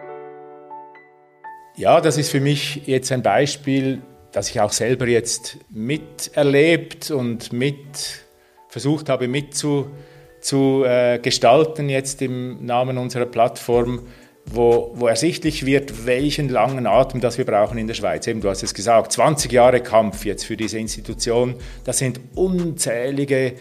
Ja, 1.80 2.02
das 2.02 2.18
ist 2.18 2.30
für 2.30 2.42
mich 2.42 2.82
jetzt 2.88 3.10
ein 3.14 3.24
Beispiel, 3.24 4.02
das 4.34 4.50
ich 4.50 4.60
auch 4.60 4.74
selber 4.74 5.08
jetzt 5.08 5.60
miterlebt 5.70 7.10
und 7.10 7.54
mit 7.54 8.26
versucht 8.68 9.08
habe 9.08 9.30
mitzugestalten 9.30 9.96
zu, 10.42 10.84
äh, 10.86 11.94
jetzt 11.94 12.22
im 12.22 12.66
Namen 12.66 12.98
unserer 12.98 13.26
Plattform, 13.26 14.08
wo, 14.46 14.92
wo 14.96 15.08
ersichtlich 15.08 15.66
wird, 15.66 16.06
welchen 16.06 16.50
langen 16.50 16.86
Atem 16.86 17.22
das 17.22 17.38
wir 17.38 17.46
brauchen 17.46 17.78
in 17.78 17.88
der 17.88 17.94
Schweiz. 17.94 18.28
Eben, 18.28 18.42
du 18.42 18.50
hast 18.50 18.62
es 18.62 18.74
gesagt, 18.74 19.14
20 19.14 19.50
Jahre 19.50 19.80
Kampf 19.80 20.26
jetzt 20.26 20.44
für 20.44 20.58
diese 20.58 20.80
Institution, 20.80 21.56
das 21.86 22.00
sind 22.00 22.20
unzählige 22.36 23.54
äh, 23.54 23.56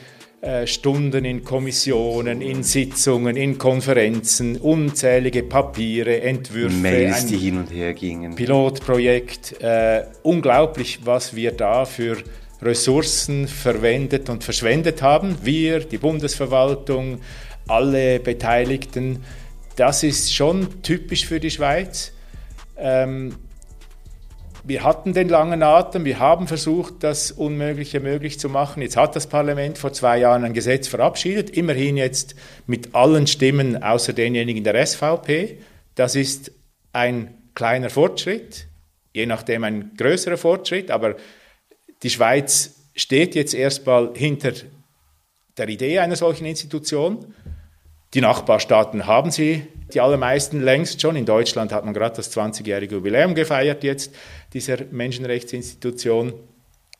Stunden 0.66 1.25
in 1.25 1.42
Kommissionen, 1.42 2.40
in 2.40 2.62
Sitzungen, 2.62 3.37
in 3.37 3.59
Konferenzen, 3.59 4.57
unzählige 4.57 5.42
Papiere, 5.42 6.20
Entwürfe. 6.20 6.77
Mails, 6.77 7.27
die 7.27 7.38
hin 7.38 7.59
und 7.59 7.72
her 7.72 7.92
gingen. 7.92 8.37
Pilotprojekt. 8.37 9.61
Äh, 9.61 10.05
unglaublich, 10.22 11.01
was 11.05 11.35
wir 11.35 11.51
da 11.51 11.85
für 11.85 12.18
Ressourcen 12.62 13.48
verwendet 13.48 14.29
und 14.29 14.44
verschwendet 14.44 15.03
haben. 15.03 15.37
Wir, 15.42 15.81
die 15.81 15.98
Bundesverwaltung, 15.98 17.20
alle 17.66 18.20
Beteiligten. 18.20 19.24
Das 19.74 20.05
ist 20.05 20.33
schon 20.33 20.83
typisch 20.83 21.27
für 21.27 21.40
die 21.40 21.51
Schweiz. 21.51 22.12
Ähm, 22.77 23.35
wir 24.64 24.85
hatten 24.85 25.12
den 25.12 25.29
langen 25.29 25.62
Atem, 25.62 26.05
wir 26.05 26.18
haben 26.18 26.47
versucht, 26.47 26.94
das 27.01 27.31
Unmögliche 27.31 28.01
möglich 28.01 28.38
zu 28.38 28.49
machen. 28.49 28.83
Jetzt 28.83 28.97
hat 28.97 29.16
das 29.16 29.27
Parlament 29.27 29.79
vor 29.79 29.92
zwei 29.92 30.18
Jahren 30.18 30.44
ein 30.44 30.55
Gesetz 30.55 30.88
verabschiedet, 30.88 31.51
immerhin 31.51 31.97
jetzt 31.97 32.35
mit 32.66 32.94
allen 32.94 33.27
Stimmen 33.27 33.83
außer 33.83 34.12
denjenigen 34.12 34.64
der 34.64 34.87
SVP. 34.87 35.59
Das 35.94 36.14
ist 36.14 36.53
ein 36.92 37.35
kleiner 37.55 37.90
Fortschritt, 37.90 38.66
je 39.12 39.27
nachdem 39.27 39.64
ein 39.64 39.92
größerer 39.97 40.37
Fortschritt, 40.37 40.90
aber 40.90 41.16
die 42.03 42.11
Schweiz 42.11 42.75
steht 42.94 43.35
jetzt 43.35 43.55
erstmal 43.55 44.12
hinter 44.14 44.53
der 45.57 45.68
Idee 45.68 45.99
einer 45.99 46.16
solchen 46.16 46.47
Institution. 46.47 47.35
Die 48.14 48.21
Nachbarstaaten 48.21 49.07
haben 49.07 49.31
sie, 49.31 49.66
die 49.92 50.01
allermeisten 50.01 50.62
längst 50.62 51.01
schon. 51.01 51.16
In 51.16 51.27
Deutschland 51.27 51.73
hat 51.73 51.85
man 51.85 51.94
gerade 51.94 52.16
das 52.16 52.35
20-jährige 52.35 52.97
Jubiläum 52.97 53.35
gefeiert 53.35 53.85
jetzt 53.85 54.14
dieser 54.55 54.79
Menschenrechtsinstitution. 54.90 56.33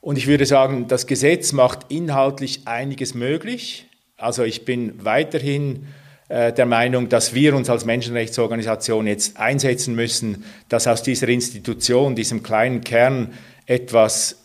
Und 0.01 0.18
ich 0.18 0.27
würde 0.27 0.47
sagen, 0.47 0.87
das 0.87 1.07
Gesetz 1.07 1.53
macht 1.53 1.90
inhaltlich 1.90 2.62
einiges 2.66 3.14
möglich. 3.14 3.87
Also 4.16 4.44
ich 4.44 4.64
bin 4.64 5.05
weiterhin 5.05 5.87
äh, 6.29 6.53
der 6.53 6.66
Meinung, 6.66 7.09
dass 7.09 7.35
wir 7.35 7.55
uns 7.55 7.71
als 7.71 7.85
Menschenrechtsorganisation 7.85 9.07
jetzt 9.07 9.38
einsetzen 9.38 9.94
müssen, 9.94 10.44
dass 10.68 10.87
aus 10.87 11.03
dieser 11.03 11.29
Institution, 11.29 12.14
diesem 12.14 12.42
kleinen 12.42 12.83
Kern 12.83 13.33
etwas 13.66 14.37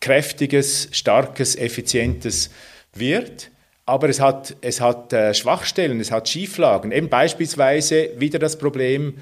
Kräftiges, 0.00 0.88
Starkes, 0.92 1.56
Effizientes 1.56 2.50
wird. 2.94 3.50
Aber 3.86 4.08
es 4.08 4.20
hat, 4.20 4.56
es 4.60 4.80
hat 4.80 5.12
äh, 5.12 5.32
Schwachstellen, 5.32 6.00
es 6.00 6.10
hat 6.10 6.28
Schieflagen. 6.28 6.90
Eben 6.90 7.08
beispielsweise 7.08 8.10
wieder 8.18 8.40
das 8.40 8.58
Problem, 8.58 9.14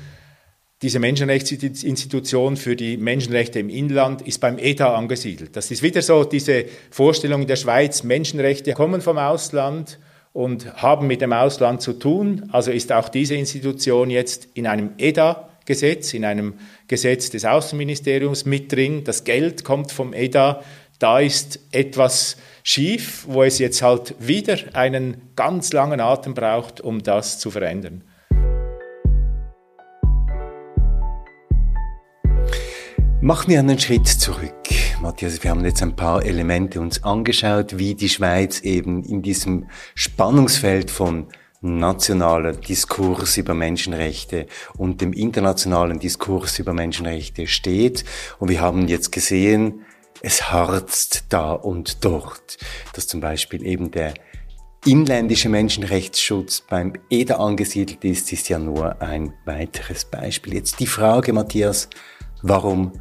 diese 0.81 0.99
Menschenrechtsinstitution 0.99 2.57
für 2.57 2.75
die 2.75 2.97
Menschenrechte 2.97 3.59
im 3.59 3.69
Inland 3.69 4.23
ist 4.23 4.41
beim 4.41 4.59
EDA 4.59 4.95
angesiedelt. 4.95 5.55
Das 5.55 5.71
ist 5.71 5.83
wieder 5.83 6.03
so 6.03 6.25
diese 6.25 6.65
Vorstellung 6.91 7.43
in 7.43 7.47
der 7.47 7.57
Schweiz, 7.57 8.03
Menschenrechte 8.03 8.73
kommen 8.73 9.01
vom 9.01 9.19
Ausland 9.19 9.99
und 10.33 10.75
haben 10.83 11.07
mit 11.07 11.21
dem 11.21 11.33
Ausland 11.33 11.81
zu 11.81 11.93
tun. 11.95 12.49
Also 12.51 12.71
ist 12.71 12.91
auch 12.91 13.09
diese 13.09 13.35
Institution 13.35 14.11
jetzt 14.11 14.49
in 14.55 14.67
einem 14.67 14.91
EDA-Gesetz, 14.99 16.13
in 16.13 16.25
einem 16.25 16.55
Gesetz 16.89 17.31
des 17.31 17.45
Außenministeriums 17.45 18.45
mit 18.45 18.73
drin. 18.73 19.05
Das 19.05 19.25
Geld 19.25 19.63
kommt 19.63 19.93
vom 19.93 20.13
EDA. 20.13 20.63
Da 20.99 21.21
ist 21.21 21.61
etwas 21.71 22.37
schief, 22.65 23.27
wo 23.29 23.43
es 23.43 23.59
jetzt 23.59 23.83
halt 23.83 24.15
wieder 24.19 24.57
einen 24.73 25.31
ganz 25.37 25.73
langen 25.73 26.01
Atem 26.01 26.35
braucht, 26.35 26.81
um 26.81 27.03
das 27.03 27.39
zu 27.39 27.51
verändern. 27.51 28.03
Machen 33.21 33.51
wir 33.51 33.59
einen 33.59 33.79
Schritt 33.79 34.09
zurück. 34.09 34.53
Matthias, 35.01 35.43
wir 35.43 35.51
haben 35.51 35.65
jetzt 35.65 35.83
ein 35.83 35.95
paar 35.95 36.25
Elemente 36.25 36.81
uns 36.81 37.05
angeschaut, 37.05 37.79
wie 37.79 37.95
die 37.95 38.09
Schweiz 38.09 38.61
eben 38.61 39.05
in 39.05 39.21
diesem 39.23 39.67
Spannungsfeld 39.95 40.91
von 40.91 41.27
nationaler 41.61 42.53
Diskurs 42.53 43.37
über 43.37 43.55
Menschenrechte 43.55 44.47
und 44.77 45.01
dem 45.01 45.13
internationalen 45.13 45.99
Diskurs 45.99 46.59
über 46.59 46.73
Menschenrechte 46.73 47.47
steht. 47.47 48.05
Und 48.39 48.49
wir 48.49 48.61
haben 48.61 48.89
jetzt 48.89 49.13
gesehen, 49.13 49.85
es 50.25 50.51
harzt 50.51 51.25
da 51.29 51.53
und 51.53 52.03
dort, 52.03 52.57
dass 52.95 53.07
zum 53.07 53.21
Beispiel 53.21 53.65
eben 53.67 53.91
der 53.91 54.15
inländische 54.87 55.51
Menschenrechtsschutz 55.51 56.63
beim 56.63 56.95
EDA 57.11 57.37
angesiedelt 57.37 58.03
ist, 58.05 58.33
ist 58.33 58.49
ja 58.49 58.59
nur 58.59 59.03
ein 59.03 59.35
weiteres 59.45 60.07
Beispiel. 60.07 60.55
Jetzt 60.55 60.81
die 60.81 60.87
Frage, 60.87 61.35
Matthias, 61.35 61.91
warum 62.41 62.93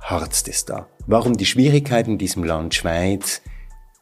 harzt 0.00 0.48
es 0.48 0.64
da? 0.64 0.88
Warum 1.06 1.36
die 1.36 1.46
Schwierigkeit 1.46 2.08
in 2.08 2.18
diesem 2.18 2.42
Land 2.42 2.74
Schweiz, 2.74 3.42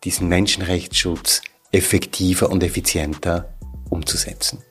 diesen 0.03 0.29
Menschenrechtsschutz 0.29 1.43
effektiver 1.73 2.49
und 2.49 2.62
effizienter 2.62 3.59
umzusetzen? 3.90 4.62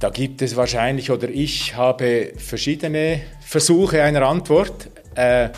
Da 0.00 0.10
gibt 0.10 0.42
es 0.42 0.54
wahrscheinlich, 0.54 1.10
oder 1.10 1.28
ich 1.28 1.76
habe 1.76 2.32
verschiedene 2.36 3.20
Versuche 3.40 4.02
einer 4.02 4.22
Antwort. 4.22 4.90
Äh, 5.18 5.50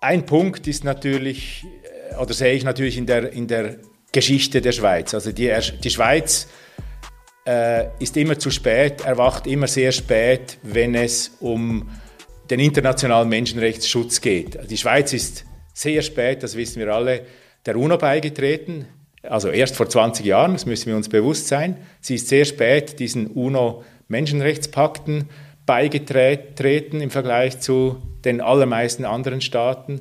ein 0.00 0.24
Punkt 0.24 0.66
ist 0.66 0.84
natürlich, 0.84 1.66
äh, 2.10 2.16
oder 2.16 2.32
sehe 2.32 2.54
ich 2.54 2.64
natürlich 2.64 2.96
in 2.96 3.04
der, 3.04 3.30
in 3.30 3.46
der 3.46 3.76
Geschichte 4.10 4.62
der 4.62 4.72
Schweiz. 4.72 5.12
Also 5.12 5.32
die, 5.32 5.54
die 5.84 5.90
Schweiz 5.90 6.48
äh, 7.46 7.88
ist 7.98 8.16
immer 8.16 8.38
zu 8.38 8.50
spät, 8.50 9.04
erwacht 9.04 9.46
immer 9.46 9.66
sehr 9.66 9.92
spät, 9.92 10.56
wenn 10.62 10.94
es 10.94 11.32
um 11.40 11.90
den 12.48 12.58
internationalen 12.58 13.28
Menschenrechtsschutz 13.28 14.22
geht. 14.22 14.58
Die 14.70 14.78
Schweiz 14.78 15.12
ist 15.12 15.44
sehr 15.74 16.00
spät, 16.00 16.42
das 16.42 16.56
wissen 16.56 16.80
wir 16.80 16.88
alle, 16.88 17.26
der 17.66 17.76
UNO 17.76 17.98
beigetreten. 17.98 18.86
Also 19.22 19.50
erst 19.50 19.76
vor 19.76 19.90
20 19.90 20.24
Jahren, 20.24 20.54
das 20.54 20.64
müssen 20.64 20.86
wir 20.86 20.96
uns 20.96 21.10
bewusst 21.10 21.48
sein. 21.48 21.76
Sie 22.00 22.14
ist 22.14 22.28
sehr 22.28 22.46
spät 22.46 22.98
diesen 22.98 23.26
UNO-Menschenrechtspakten 23.26 25.28
beigetreten 25.70 27.00
im 27.00 27.12
Vergleich 27.12 27.60
zu 27.60 28.02
den 28.24 28.40
allermeisten 28.40 29.04
anderen 29.04 29.40
Staaten. 29.40 30.00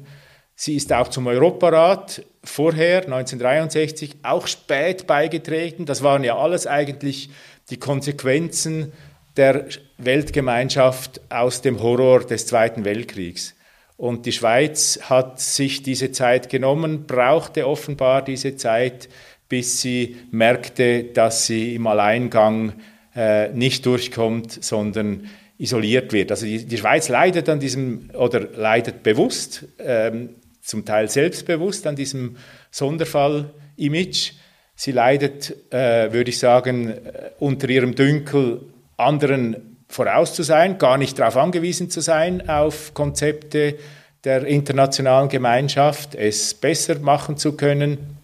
Sie 0.55 0.75
ist 0.75 0.91
auch 0.91 1.10
zum 1.10 1.27
Europarat 1.27 2.25
vorher, 2.43 3.03
1963, 3.03 4.15
auch 4.23 4.47
spät 4.47 5.05
beigetreten. 5.05 5.86
Das 5.86 6.01
waren 6.01 6.23
ja 6.23 6.36
alles 6.36 6.65
eigentlich 6.65 7.29
die 7.69 7.77
Konsequenzen 7.77 8.93
der 9.38 9.65
Weltgemeinschaft 9.99 11.21
aus 11.29 11.62
dem 11.62 11.84
Horror 11.84 12.21
des 12.21 12.47
Zweiten 12.47 12.84
Weltkriegs. 12.84 13.53
Und 13.95 14.25
die 14.25 14.32
Schweiz 14.32 14.99
hat 15.03 15.39
sich 15.39 15.84
diese 15.84 16.12
Zeit 16.12 16.49
genommen, 16.49 17.05
brauchte 17.05 17.67
offenbar 17.67 18.23
diese 18.23 18.55
Zeit, 18.55 19.08
bis 19.49 19.82
sie 19.82 20.17
merkte, 20.32 21.03
dass 21.03 21.45
sie 21.45 21.75
im 21.75 21.86
Alleingang 21.86 22.73
äh, 23.15 23.49
nicht 23.49 23.86
durchkommt, 23.86 24.63
sondern 24.63 25.29
isoliert 25.60 26.13
wird. 26.13 26.32
Also 26.32 26.45
die, 26.45 26.65
die, 26.65 26.78
Schweiz 26.78 27.10
leidet 27.10 27.48
an 27.50 27.60
diesem 27.60 28.10
oder 28.13 28.39
leidet 28.39 29.04
bewusst 29.04 29.65
ähm, 29.78 30.30
zum 30.62 30.86
Teil 30.86 31.10
selbstbewusst 31.10 31.86
an 31.86 31.95
diesem 31.95 32.38
Sonderfall-Image. 32.72 34.32
Sie 34.76 34.91
leidet, 34.93 35.54
äh, 35.72 36.12
würde 36.13 36.30
ich 36.30 36.39
sagen, 36.39 36.89
äh, 36.89 37.32
unter 37.39 37.69
ihrem 37.69 37.93
Dünkel, 37.93 38.62
anderen 38.95 39.78
voraus 39.89 40.34
zu 40.34 40.43
sein, 40.43 40.78
gar 40.78 40.98
nicht 40.98 41.19
darauf 41.19 41.36
angewiesen 41.36 41.89
zu 41.89 42.00
sein, 42.00 42.48
auf 42.48 42.93
Konzepte 42.93 43.76
der 44.24 44.45
internationalen 44.45 45.28
Gemeinschaft, 45.28 46.15
es 46.15 46.54
besser 46.54 47.00
machen 47.00 47.36
zu 47.36 47.54
können. 47.54 48.17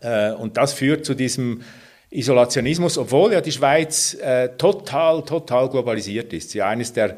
Äh, 0.00 0.32
und 0.32 0.56
das 0.56 0.72
führt 0.72 1.04
zu 1.04 1.14
diesem 1.14 1.62
Isolationismus, 2.10 2.98
obwohl 2.98 3.32
ja 3.32 3.40
die 3.40 3.52
Schweiz 3.52 4.14
äh, 4.14 4.50
total, 4.56 5.24
total 5.24 5.68
globalisiert 5.68 6.32
ist. 6.32 6.50
Sie 6.50 6.62
eines 6.62 6.92
der 6.92 7.16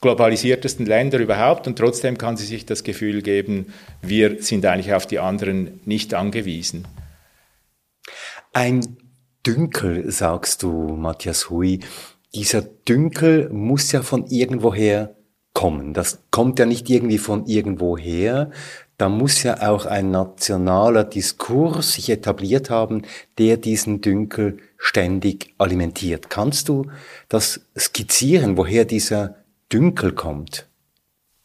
globalisiertesten 0.00 0.84
Länder 0.84 1.18
überhaupt 1.18 1.66
und 1.66 1.78
trotzdem 1.78 2.18
kann 2.18 2.36
sie 2.36 2.44
sich 2.44 2.66
das 2.66 2.84
Gefühl 2.84 3.22
geben, 3.22 3.72
wir 4.02 4.42
sind 4.42 4.66
eigentlich 4.66 4.92
auf 4.92 5.06
die 5.06 5.18
anderen 5.18 5.80
nicht 5.86 6.12
angewiesen. 6.12 6.86
Ein 8.52 8.98
Dünkel, 9.46 10.10
sagst 10.10 10.62
du, 10.62 10.70
Matthias 10.70 11.48
Hui. 11.48 11.80
Dieser 12.34 12.62
Dünkel 12.62 13.48
muss 13.50 13.92
ja 13.92 14.02
von 14.02 14.26
irgendwoher 14.26 15.16
kommen. 15.54 15.94
Das 15.94 16.22
kommt 16.30 16.58
ja 16.58 16.66
nicht 16.66 16.90
irgendwie 16.90 17.18
von 17.18 17.46
irgendwoher. 17.46 18.50
Da 18.96 19.08
muss 19.08 19.42
ja 19.42 19.68
auch 19.68 19.86
ein 19.86 20.10
nationaler 20.10 21.04
Diskurs 21.04 21.94
sich 21.94 22.10
etabliert 22.10 22.70
haben, 22.70 23.02
der 23.38 23.56
diesen 23.56 24.00
Dünkel 24.00 24.58
ständig 24.78 25.52
alimentiert. 25.58 26.30
Kannst 26.30 26.68
du 26.68 26.86
das 27.28 27.66
skizzieren, 27.76 28.56
woher 28.56 28.84
dieser 28.84 29.36
Dünkel 29.72 30.12
kommt. 30.12 30.68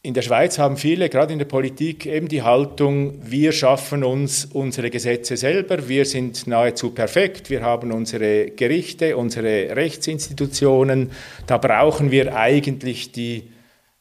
In 0.02 0.14
der 0.14 0.22
Schweiz 0.22 0.58
haben 0.58 0.78
viele, 0.78 1.10
gerade 1.10 1.34
in 1.34 1.38
der 1.38 1.46
Politik, 1.46 2.06
eben 2.06 2.28
die 2.28 2.40
Haltung, 2.40 3.18
wir 3.22 3.52
schaffen 3.52 4.02
uns 4.02 4.46
unsere 4.46 4.88
Gesetze 4.88 5.36
selber, 5.36 5.88
wir 5.88 6.06
sind 6.06 6.46
nahezu 6.46 6.92
perfekt, 6.92 7.50
wir 7.50 7.60
haben 7.60 7.92
unsere 7.92 8.46
Gerichte, 8.46 9.18
unsere 9.18 9.76
Rechtsinstitutionen, 9.76 11.10
da 11.46 11.58
brauchen 11.58 12.10
wir 12.10 12.34
eigentlich 12.34 13.12
die 13.12 13.50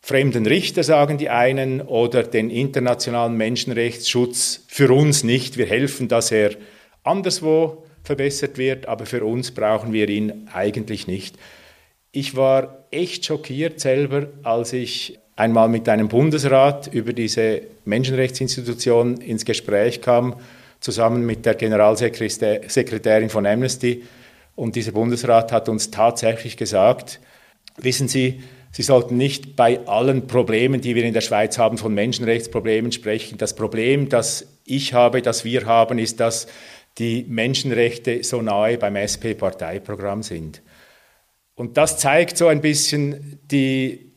fremden 0.01 0.45
Richter, 0.45 0.83
sagen 0.83 1.17
die 1.17 1.29
einen, 1.29 1.81
oder 1.81 2.23
den 2.23 2.49
internationalen 2.49 3.35
Menschenrechtsschutz 3.35 4.65
für 4.67 4.91
uns 4.91 5.23
nicht. 5.23 5.57
Wir 5.57 5.65
helfen, 5.65 6.07
dass 6.07 6.31
er 6.31 6.51
anderswo 7.03 7.83
verbessert 8.03 8.57
wird, 8.57 8.87
aber 8.87 9.05
für 9.05 9.23
uns 9.23 9.51
brauchen 9.51 9.93
wir 9.93 10.09
ihn 10.09 10.47
eigentlich 10.53 11.07
nicht. 11.07 11.37
Ich 12.11 12.35
war 12.35 12.85
echt 12.91 13.25
schockiert 13.25 13.79
selber, 13.79 14.27
als 14.43 14.73
ich 14.73 15.19
einmal 15.35 15.69
mit 15.69 15.87
einem 15.87 16.07
Bundesrat 16.07 16.87
über 16.87 17.13
diese 17.13 17.61
Menschenrechtsinstitution 17.85 19.17
ins 19.17 19.45
Gespräch 19.45 20.01
kam, 20.01 20.35
zusammen 20.79 21.25
mit 21.25 21.45
der 21.45 21.55
Generalsekretärin 21.55 23.29
von 23.29 23.45
Amnesty. 23.45 24.03
Und 24.55 24.75
dieser 24.75 24.91
Bundesrat 24.91 25.51
hat 25.51 25.69
uns 25.69 25.91
tatsächlich 25.91 26.57
gesagt, 26.57 27.19
wissen 27.77 28.07
Sie, 28.07 28.41
Sie 28.71 28.83
sollten 28.83 29.17
nicht 29.17 29.55
bei 29.55 29.85
allen 29.87 30.27
Problemen, 30.27 30.81
die 30.81 30.95
wir 30.95 31.03
in 31.03 31.13
der 31.13 31.21
Schweiz 31.21 31.57
haben, 31.57 31.77
von 31.77 31.93
Menschenrechtsproblemen 31.93 32.91
sprechen. 32.91 33.37
Das 33.37 33.55
Problem, 33.55 34.09
das 34.09 34.47
ich 34.65 34.93
habe, 34.93 35.21
das 35.21 35.43
wir 35.43 35.65
haben, 35.65 35.97
ist, 35.97 36.19
dass 36.19 36.47
die 36.97 37.25
Menschenrechte 37.27 38.23
so 38.23 38.41
nahe 38.41 38.77
beim 38.77 38.95
SP-Parteiprogramm 38.95 40.21
sind. 40.21 40.61
Und 41.55 41.77
das 41.77 41.97
zeigt 41.97 42.37
so 42.37 42.47
ein 42.47 42.61
bisschen 42.61 43.39
die 43.51 44.11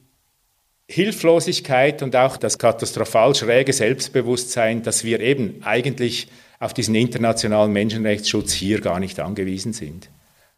Hilflosigkeit 0.88 2.02
und 2.02 2.14
auch 2.14 2.36
das 2.36 2.58
katastrophal 2.58 3.34
schräge 3.34 3.72
Selbstbewusstsein, 3.72 4.82
dass 4.82 5.04
wir 5.04 5.20
eben 5.20 5.62
eigentlich 5.62 6.28
auf 6.60 6.74
diesen 6.74 6.94
internationalen 6.94 7.72
Menschenrechtsschutz 7.72 8.52
hier 8.52 8.80
gar 8.80 9.00
nicht 9.00 9.18
angewiesen 9.18 9.72
sind. 9.72 10.10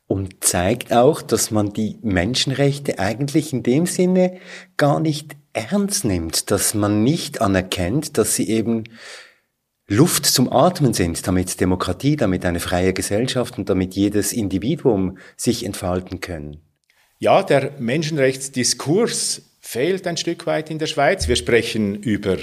Und 0.06 0.44
zeigt 0.44 0.92
auch, 0.92 1.22
dass 1.22 1.50
man 1.50 1.72
die 1.72 1.98
Menschenrechte 2.02 2.98
eigentlich 2.98 3.52
in 3.52 3.62
dem 3.62 3.86
Sinne 3.86 4.38
gar 4.76 5.00
nicht 5.00 5.34
ernst 5.52 6.04
nimmt, 6.04 6.50
dass 6.50 6.74
man 6.74 7.02
nicht 7.02 7.40
anerkennt, 7.40 8.18
dass 8.18 8.34
sie 8.34 8.48
eben 8.48 8.84
Luft 9.86 10.26
zum 10.26 10.52
Atmen 10.52 10.92
sind, 10.92 11.26
damit 11.26 11.60
Demokratie, 11.60 12.16
damit 12.16 12.44
eine 12.44 12.60
freie 12.60 12.92
Gesellschaft 12.92 13.58
und 13.58 13.68
damit 13.68 13.94
jedes 13.94 14.32
Individuum 14.32 15.18
sich 15.36 15.64
entfalten 15.64 16.20
können 16.20 16.60
ja, 17.24 17.42
der 17.42 17.72
Menschenrechtsdiskurs 17.78 19.42
fehlt 19.60 20.06
ein 20.06 20.18
Stück 20.18 20.46
weit 20.46 20.70
in 20.70 20.78
der 20.78 20.86
Schweiz. 20.86 21.26
Wir 21.26 21.36
sprechen 21.36 21.94
über, 21.94 22.36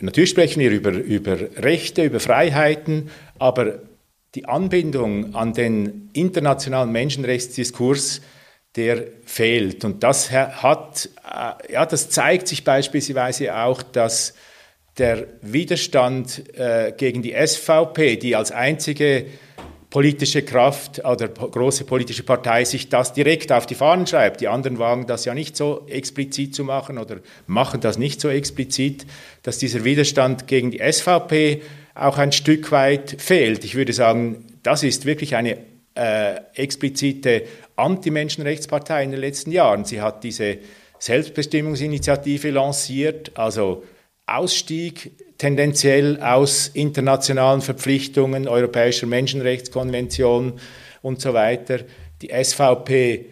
natürlich 0.00 0.30
sprechen 0.30 0.58
wir 0.60 0.72
über, 0.72 0.90
über 0.90 1.38
Rechte, 1.56 2.02
über 2.02 2.18
Freiheiten, 2.18 3.10
aber 3.38 3.78
die 4.34 4.46
Anbindung 4.46 5.34
an 5.34 5.52
den 5.52 6.10
internationalen 6.12 6.92
Menschenrechtsdiskurs, 6.92 8.20
der 8.76 9.04
fehlt. 9.24 9.84
Und 9.84 10.02
das 10.04 10.30
hat, 10.30 11.08
äh, 11.28 11.72
ja, 11.72 11.86
das 11.86 12.10
zeigt 12.10 12.46
sich 12.46 12.62
beispielsweise 12.62 13.56
auch, 13.56 13.82
dass 13.82 14.34
der 14.98 15.26
Widerstand 15.42 16.56
äh, 16.56 16.92
gegen 16.96 17.22
die 17.22 17.34
SVP, 17.34 18.16
die 18.16 18.36
als 18.36 18.52
einzige 18.52 19.26
politische 19.88 20.42
Kraft 20.42 21.04
oder 21.04 21.26
große 21.28 21.84
politische 21.84 22.22
Partei 22.22 22.64
sich 22.64 22.88
das 22.88 23.12
direkt 23.12 23.50
auf 23.50 23.66
die 23.66 23.74
Fahnen 23.74 24.06
schreibt. 24.06 24.40
Die 24.40 24.46
anderen 24.46 24.78
wagen 24.78 25.06
das 25.06 25.24
ja 25.24 25.34
nicht 25.34 25.56
so 25.56 25.84
explizit 25.88 26.54
zu 26.54 26.62
machen 26.62 26.96
oder 26.96 27.16
machen 27.48 27.80
das 27.80 27.98
nicht 27.98 28.20
so 28.20 28.28
explizit, 28.28 29.04
dass 29.42 29.58
dieser 29.58 29.82
Widerstand 29.82 30.46
gegen 30.46 30.70
die 30.70 30.78
SVP 30.78 31.62
auch 32.00 32.18
ein 32.18 32.32
Stück 32.32 32.72
weit 32.72 33.16
fehlt. 33.20 33.64
Ich 33.64 33.74
würde 33.74 33.92
sagen, 33.92 34.46
das 34.62 34.82
ist 34.82 35.04
wirklich 35.04 35.36
eine 35.36 35.58
äh, 35.94 36.40
explizite 36.54 37.42
Anti-Menschenrechtspartei 37.76 39.04
in 39.04 39.10
den 39.10 39.20
letzten 39.20 39.52
Jahren. 39.52 39.84
Sie 39.84 40.00
hat 40.00 40.24
diese 40.24 40.58
Selbstbestimmungsinitiative 40.98 42.50
lanciert, 42.50 43.32
also 43.36 43.84
Ausstieg 44.26 45.12
tendenziell 45.38 46.20
aus 46.22 46.68
internationalen 46.68 47.62
Verpflichtungen, 47.62 48.48
Europäischer 48.48 49.06
Menschenrechtskonvention 49.06 50.60
und 51.02 51.20
so 51.20 51.34
weiter. 51.34 51.80
Die 52.22 52.28
SVP 52.28 53.26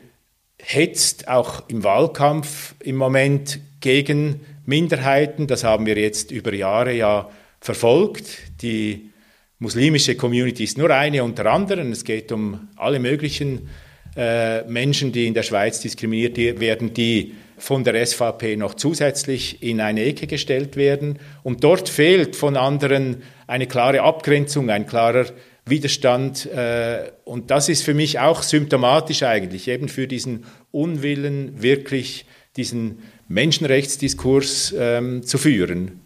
hetzt 0.59 1.29
auch 1.29 1.69
im 1.69 1.85
Wahlkampf 1.85 2.75
im 2.81 2.97
Moment 2.97 3.61
gegen 3.81 4.41
Minderheiten. 4.67 5.47
Das 5.47 5.65
haben 5.65 5.87
wir 5.87 5.97
jetzt 5.97 6.31
über 6.31 6.53
Jahre 6.53 6.93
ja 6.95 7.29
verfolgt. 7.61 8.27
Die 8.63 9.11
muslimische 9.59 10.15
Community 10.17 10.65
ist 10.65 10.79
nur 10.79 10.91
eine 10.91 11.25
unter 11.25 11.47
anderem. 11.47 11.93
Es 11.93 12.05
geht 12.05 12.33
um 12.33 12.69
alle 12.77 12.99
möglichen 12.99 13.69
äh, 14.17 14.63
Menschen, 14.65 15.13
die 15.13 15.27
in 15.27 15.35
der 15.35 15.43
Schweiz 15.43 15.81
diskriminiert 15.81 16.37
werden, 16.37 16.93
die 16.95 17.35
von 17.57 17.85
der 17.85 18.05
SVP 18.07 18.57
noch 18.57 18.75
zusätzlich 18.75 19.63
in 19.63 19.81
eine 19.81 20.05
Ecke 20.05 20.27
gestellt 20.27 20.77
werden. 20.77 21.19
Und 21.43 21.65
dort 21.65 21.89
fehlt 21.89 22.37
von 22.37 22.57
anderen 22.57 23.23
eine 23.47 23.67
klare 23.67 24.03
Abgrenzung, 24.03 24.71
ein 24.71 24.87
klarer 24.87 25.27
Widerstand. 25.67 26.47
Äh, 26.47 27.11
und 27.25 27.51
das 27.51 27.69
ist 27.69 27.85
für 27.85 27.95
mich 27.95 28.19
auch 28.19 28.43
symptomatisch 28.43 29.23
eigentlich, 29.23 29.69
eben 29.69 29.89
für 29.89 30.07
diesen 30.07 30.45
Unwillen, 30.71 31.63
wirklich 31.63 32.27
diesen 32.57 33.01
Menschenrechtsdiskurs 33.29 34.75
ähm, 34.77 35.23
zu 35.23 35.39
führen. 35.39 36.01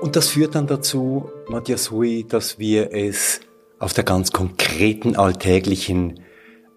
Und 0.00 0.14
das 0.14 0.28
führt 0.28 0.54
dann 0.54 0.66
dazu, 0.66 1.30
Matthias 1.48 1.90
Hui, 1.90 2.24
dass 2.28 2.58
wir 2.58 2.92
es 2.92 3.40
auf 3.78 3.94
der 3.94 4.04
ganz 4.04 4.30
konkreten 4.30 5.16
alltäglichen 5.16 6.20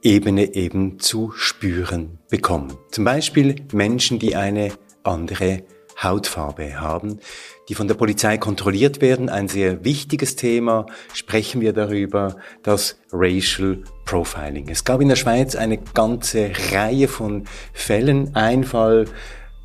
Ebene 0.01 0.55
eben 0.55 0.99
zu 0.99 1.31
spüren 1.35 2.19
bekommen. 2.29 2.77
Zum 2.91 3.03
Beispiel 3.03 3.55
Menschen, 3.73 4.19
die 4.19 4.35
eine 4.35 4.71
andere 5.03 5.63
Hautfarbe 6.01 6.79
haben, 6.79 7.19
die 7.67 7.75
von 7.75 7.89
der 7.89 7.95
Polizei 7.95 8.37
kontrolliert 8.37 9.01
werden. 9.01 9.27
Ein 9.27 9.49
sehr 9.49 9.83
wichtiges 9.83 10.37
Thema. 10.37 10.85
Sprechen 11.13 11.59
wir 11.59 11.73
darüber, 11.73 12.37
das 12.63 12.99
Racial 13.11 13.83
Profiling. 14.05 14.69
Es 14.69 14.85
gab 14.85 15.01
in 15.01 15.09
der 15.09 15.17
Schweiz 15.17 15.55
eine 15.55 15.77
ganze 15.77 16.51
Reihe 16.71 17.09
von 17.09 17.43
Fällen. 17.73 18.33
Ein 18.35 18.63
Fall, 18.63 19.05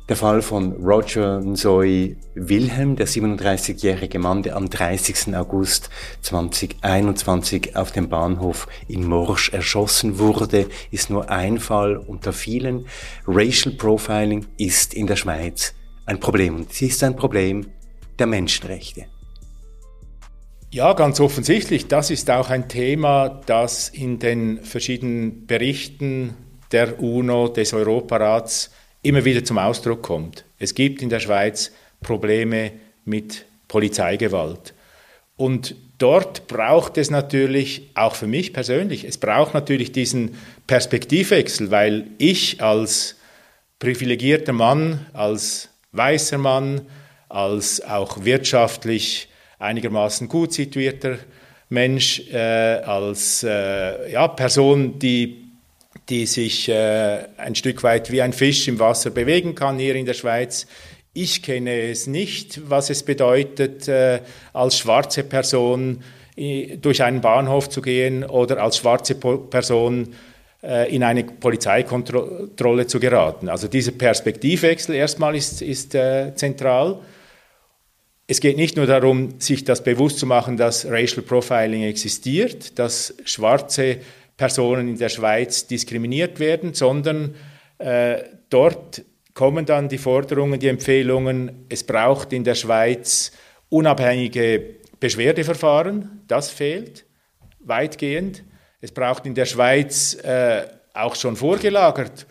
der 0.07 0.15
Fall 0.15 0.41
von 0.43 0.73
Roger 0.73 1.39
Nzoy 1.39 2.15
Wilhelm, 2.35 2.95
der 2.95 3.07
37-jährige 3.07 4.19
Mann, 4.19 4.43
der 4.43 4.55
am 4.55 4.69
30. 4.69 5.35
August 5.35 5.89
2021 6.21 7.75
auf 7.75 7.91
dem 7.91 8.07
Bahnhof 8.09 8.67
in 8.87 9.07
Morsch 9.07 9.49
erschossen 9.49 10.19
wurde, 10.19 10.67
ist 10.91 11.09
nur 11.09 11.31
ein 11.31 11.59
Fall 11.59 11.97
unter 11.97 12.33
vielen. 12.33 12.85
Racial 13.27 13.73
Profiling 13.73 14.45
ist 14.57 14.93
in 14.93 15.07
der 15.07 15.15
Schweiz 15.15 15.73
ein 16.05 16.19
Problem 16.19 16.55
und 16.55 16.71
es 16.71 16.81
ist 16.83 17.03
ein 17.03 17.15
Problem 17.15 17.65
der 18.19 18.27
Menschenrechte. 18.27 19.05
Ja, 20.69 20.93
ganz 20.93 21.19
offensichtlich. 21.19 21.87
Das 21.87 22.11
ist 22.11 22.29
auch 22.29 22.49
ein 22.49 22.67
Thema, 22.67 23.41
das 23.45 23.89
in 23.89 24.19
den 24.19 24.61
verschiedenen 24.61 25.47
Berichten 25.47 26.35
der 26.71 27.01
UNO, 27.01 27.47
des 27.47 27.73
Europarats 27.73 28.71
immer 29.05 29.23
wieder 29.23 29.43
zum 29.43 29.57
Ausdruck 29.57 30.01
kommt. 30.01 30.45
Es 30.59 30.73
gibt 30.73 31.01
in 31.01 31.09
der 31.09 31.19
Schweiz 31.19 31.71
Probleme 32.01 32.71
mit 33.05 33.45
Polizeigewalt. 33.67 34.73
Und 35.37 35.75
dort 35.97 36.47
braucht 36.47 36.97
es 36.97 37.09
natürlich, 37.09 37.91
auch 37.93 38.15
für 38.15 38.27
mich 38.27 38.53
persönlich, 38.53 39.03
es 39.03 39.17
braucht 39.17 39.53
natürlich 39.53 39.91
diesen 39.91 40.35
Perspektivwechsel, 40.67 41.71
weil 41.71 42.07
ich 42.17 42.61
als 42.61 43.15
privilegierter 43.79 44.53
Mann, 44.53 45.05
als 45.13 45.69
weißer 45.91 46.37
Mann, 46.37 46.81
als 47.29 47.81
auch 47.81 48.23
wirtschaftlich 48.23 49.27
einigermaßen 49.59 50.27
gut 50.27 50.53
situierter 50.53 51.17
Mensch, 51.69 52.21
äh, 52.31 52.37
als 52.37 53.43
äh, 53.43 54.11
ja, 54.11 54.27
Person, 54.27 54.99
die 54.99 55.44
die 56.09 56.25
sich 56.25 56.69
äh, 56.69 57.25
ein 57.37 57.55
Stück 57.55 57.83
weit 57.83 58.11
wie 58.11 58.21
ein 58.21 58.33
Fisch 58.33 58.67
im 58.67 58.79
Wasser 58.79 59.09
bewegen 59.09 59.55
kann 59.55 59.79
hier 59.79 59.95
in 59.95 60.05
der 60.05 60.13
Schweiz. 60.13 60.67
Ich 61.13 61.41
kenne 61.41 61.89
es 61.89 62.07
nicht, 62.07 62.69
was 62.69 62.89
es 62.89 63.03
bedeutet, 63.03 63.87
äh, 63.87 64.19
als 64.53 64.77
schwarze 64.77 65.23
Person 65.23 66.03
äh, 66.35 66.77
durch 66.77 67.01
einen 67.01 67.21
Bahnhof 67.21 67.69
zu 67.69 67.81
gehen 67.81 68.23
oder 68.23 68.61
als 68.61 68.77
schwarze 68.77 69.15
po 69.15 69.37
Person 69.37 70.13
äh, 70.61 70.93
in 70.93 71.03
eine 71.03 71.23
Polizeikontrolle 71.23 72.87
zu 72.87 72.99
geraten. 72.99 73.49
Also 73.49 73.67
dieser 73.67 73.91
Perspektivwechsel 73.91 74.95
erstmal 74.95 75.35
ist, 75.35 75.61
ist 75.61 75.95
äh, 75.95 76.33
zentral. 76.35 76.99
Es 78.27 78.41
geht 78.41 78.57
nicht 78.57 78.75
nur 78.75 78.87
darum, 78.87 79.39
sich 79.39 79.63
das 79.63 79.83
bewusst 79.83 80.17
zu 80.17 80.25
machen, 80.25 80.57
dass 80.57 80.85
Racial 80.85 81.21
Profiling 81.21 81.83
existiert, 81.83 82.79
dass 82.79 83.13
schwarze 83.23 83.97
Personen 84.37 84.87
in 84.87 84.97
der 84.97 85.09
Schweiz 85.09 85.67
diskriminiert 85.67 86.39
werden, 86.39 86.73
sondern 86.73 87.35
äh, 87.77 88.23
dort 88.49 89.03
kommen 89.33 89.65
dann 89.65 89.89
die 89.89 89.97
Forderungen, 89.97 90.59
die 90.59 90.67
Empfehlungen, 90.67 91.65
es 91.69 91.83
braucht 91.83 92.33
in 92.33 92.43
der 92.43 92.55
Schweiz 92.55 93.31
unabhängige 93.69 94.75
Beschwerdeverfahren, 94.99 96.23
das 96.27 96.49
fehlt 96.49 97.05
weitgehend. 97.59 98.43
Es 98.81 98.91
braucht 98.91 99.25
in 99.25 99.33
der 99.33 99.45
Schweiz 99.45 100.15
äh, 100.23 100.67
auch 100.93 101.15
schon 101.15 101.35
vorgelagert 101.35 102.27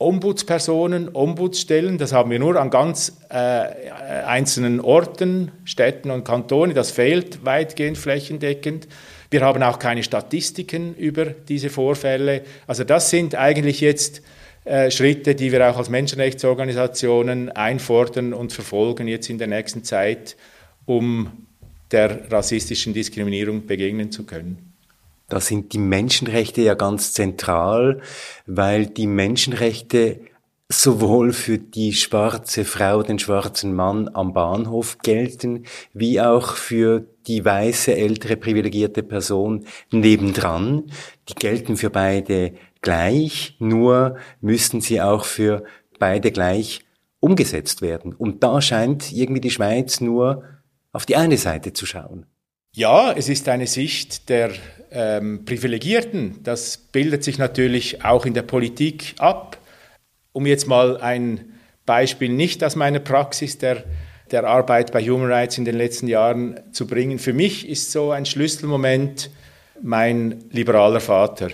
Ombudspersonen, 0.00 1.14
Ombudsstellen, 1.14 1.98
das 1.98 2.14
haben 2.14 2.30
wir 2.30 2.38
nur 2.38 2.56
an 2.56 2.70
ganz 2.70 3.18
äh, 3.28 3.34
einzelnen 3.34 4.80
Orten, 4.80 5.52
Städten 5.64 6.10
und 6.10 6.24
Kantonen, 6.24 6.74
das 6.74 6.90
fehlt 6.90 7.44
weitgehend 7.44 7.98
flächendeckend. 7.98 8.88
Wir 9.30 9.42
haben 9.42 9.62
auch 9.62 9.78
keine 9.78 10.02
Statistiken 10.02 10.94
über 10.96 11.26
diese 11.26 11.70
Vorfälle. 11.70 12.42
Also 12.66 12.82
das 12.84 13.10
sind 13.10 13.36
eigentlich 13.36 13.80
jetzt 13.80 14.22
äh, 14.64 14.90
Schritte, 14.90 15.34
die 15.34 15.52
wir 15.52 15.70
auch 15.70 15.78
als 15.78 15.88
Menschenrechtsorganisationen 15.88 17.48
einfordern 17.50 18.34
und 18.34 18.52
verfolgen 18.52 19.06
jetzt 19.06 19.30
in 19.30 19.38
der 19.38 19.46
nächsten 19.46 19.84
Zeit, 19.84 20.36
um 20.84 21.46
der 21.92 22.30
rassistischen 22.30 22.92
Diskriminierung 22.92 23.66
begegnen 23.66 24.10
zu 24.10 24.24
können. 24.24 24.70
Da 25.28 25.40
sind 25.40 25.72
die 25.72 25.78
Menschenrechte 25.78 26.60
ja 26.60 26.74
ganz 26.74 27.12
zentral, 27.12 28.00
weil 28.46 28.86
die 28.86 29.06
Menschenrechte 29.06 30.20
sowohl 30.72 31.32
für 31.32 31.58
die 31.58 31.92
schwarze 31.92 32.64
Frau, 32.64 33.02
den 33.02 33.18
schwarzen 33.18 33.74
Mann 33.74 34.08
am 34.14 34.32
Bahnhof 34.32 34.98
gelten, 34.98 35.64
wie 35.92 36.20
auch 36.20 36.54
für 36.54 37.04
die 37.26 37.44
weiße, 37.44 37.94
ältere, 37.94 38.36
privilegierte 38.36 39.02
Person 39.02 39.66
nebendran. 39.90 40.90
Die 41.28 41.34
gelten 41.34 41.76
für 41.76 41.90
beide 41.90 42.52
gleich, 42.82 43.56
nur 43.58 44.16
müssen 44.40 44.80
sie 44.80 45.00
auch 45.02 45.24
für 45.24 45.64
beide 45.98 46.30
gleich 46.30 46.80
umgesetzt 47.18 47.82
werden. 47.82 48.14
Und 48.14 48.42
da 48.44 48.62
scheint 48.62 49.12
irgendwie 49.12 49.40
die 49.40 49.50
Schweiz 49.50 50.00
nur 50.00 50.44
auf 50.92 51.04
die 51.04 51.16
eine 51.16 51.36
Seite 51.36 51.72
zu 51.72 51.84
schauen. 51.84 52.26
Ja, 52.74 53.12
es 53.12 53.28
ist 53.28 53.48
eine 53.48 53.66
Sicht 53.66 54.28
der 54.28 54.52
ähm, 54.92 55.44
Privilegierten. 55.44 56.42
Das 56.44 56.78
bildet 56.78 57.24
sich 57.24 57.38
natürlich 57.38 58.04
auch 58.04 58.24
in 58.24 58.34
der 58.34 58.42
Politik 58.42 59.14
ab. 59.18 59.59
Um 60.32 60.46
jetzt 60.46 60.66
mal 60.66 60.96
ein 60.98 61.58
Beispiel 61.86 62.28
nicht 62.28 62.62
aus 62.62 62.76
meiner 62.76 63.00
Praxis 63.00 63.58
der, 63.58 63.84
der 64.30 64.44
Arbeit 64.44 64.92
bei 64.92 65.02
Human 65.02 65.30
Rights 65.30 65.58
in 65.58 65.64
den 65.64 65.76
letzten 65.76 66.06
Jahren 66.06 66.60
zu 66.72 66.86
bringen. 66.86 67.18
Für 67.18 67.32
mich 67.32 67.68
ist 67.68 67.90
so 67.90 68.12
ein 68.12 68.26
Schlüsselmoment 68.26 69.30
mein 69.82 70.44
liberaler 70.50 71.00
Vater, 71.00 71.50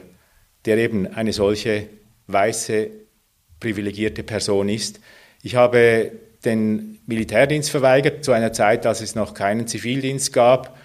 der 0.64 0.76
eben 0.78 1.06
eine 1.06 1.32
solche 1.32 1.88
weiße, 2.26 2.90
privilegierte 3.60 4.22
Person 4.22 4.68
ist. 4.68 5.00
Ich 5.42 5.54
habe 5.54 6.12
den 6.44 6.98
Militärdienst 7.06 7.70
verweigert 7.70 8.24
zu 8.24 8.32
einer 8.32 8.52
Zeit, 8.52 8.84
als 8.84 9.00
es 9.00 9.14
noch 9.14 9.32
keinen 9.32 9.66
Zivildienst 9.66 10.32
gab. 10.32 10.76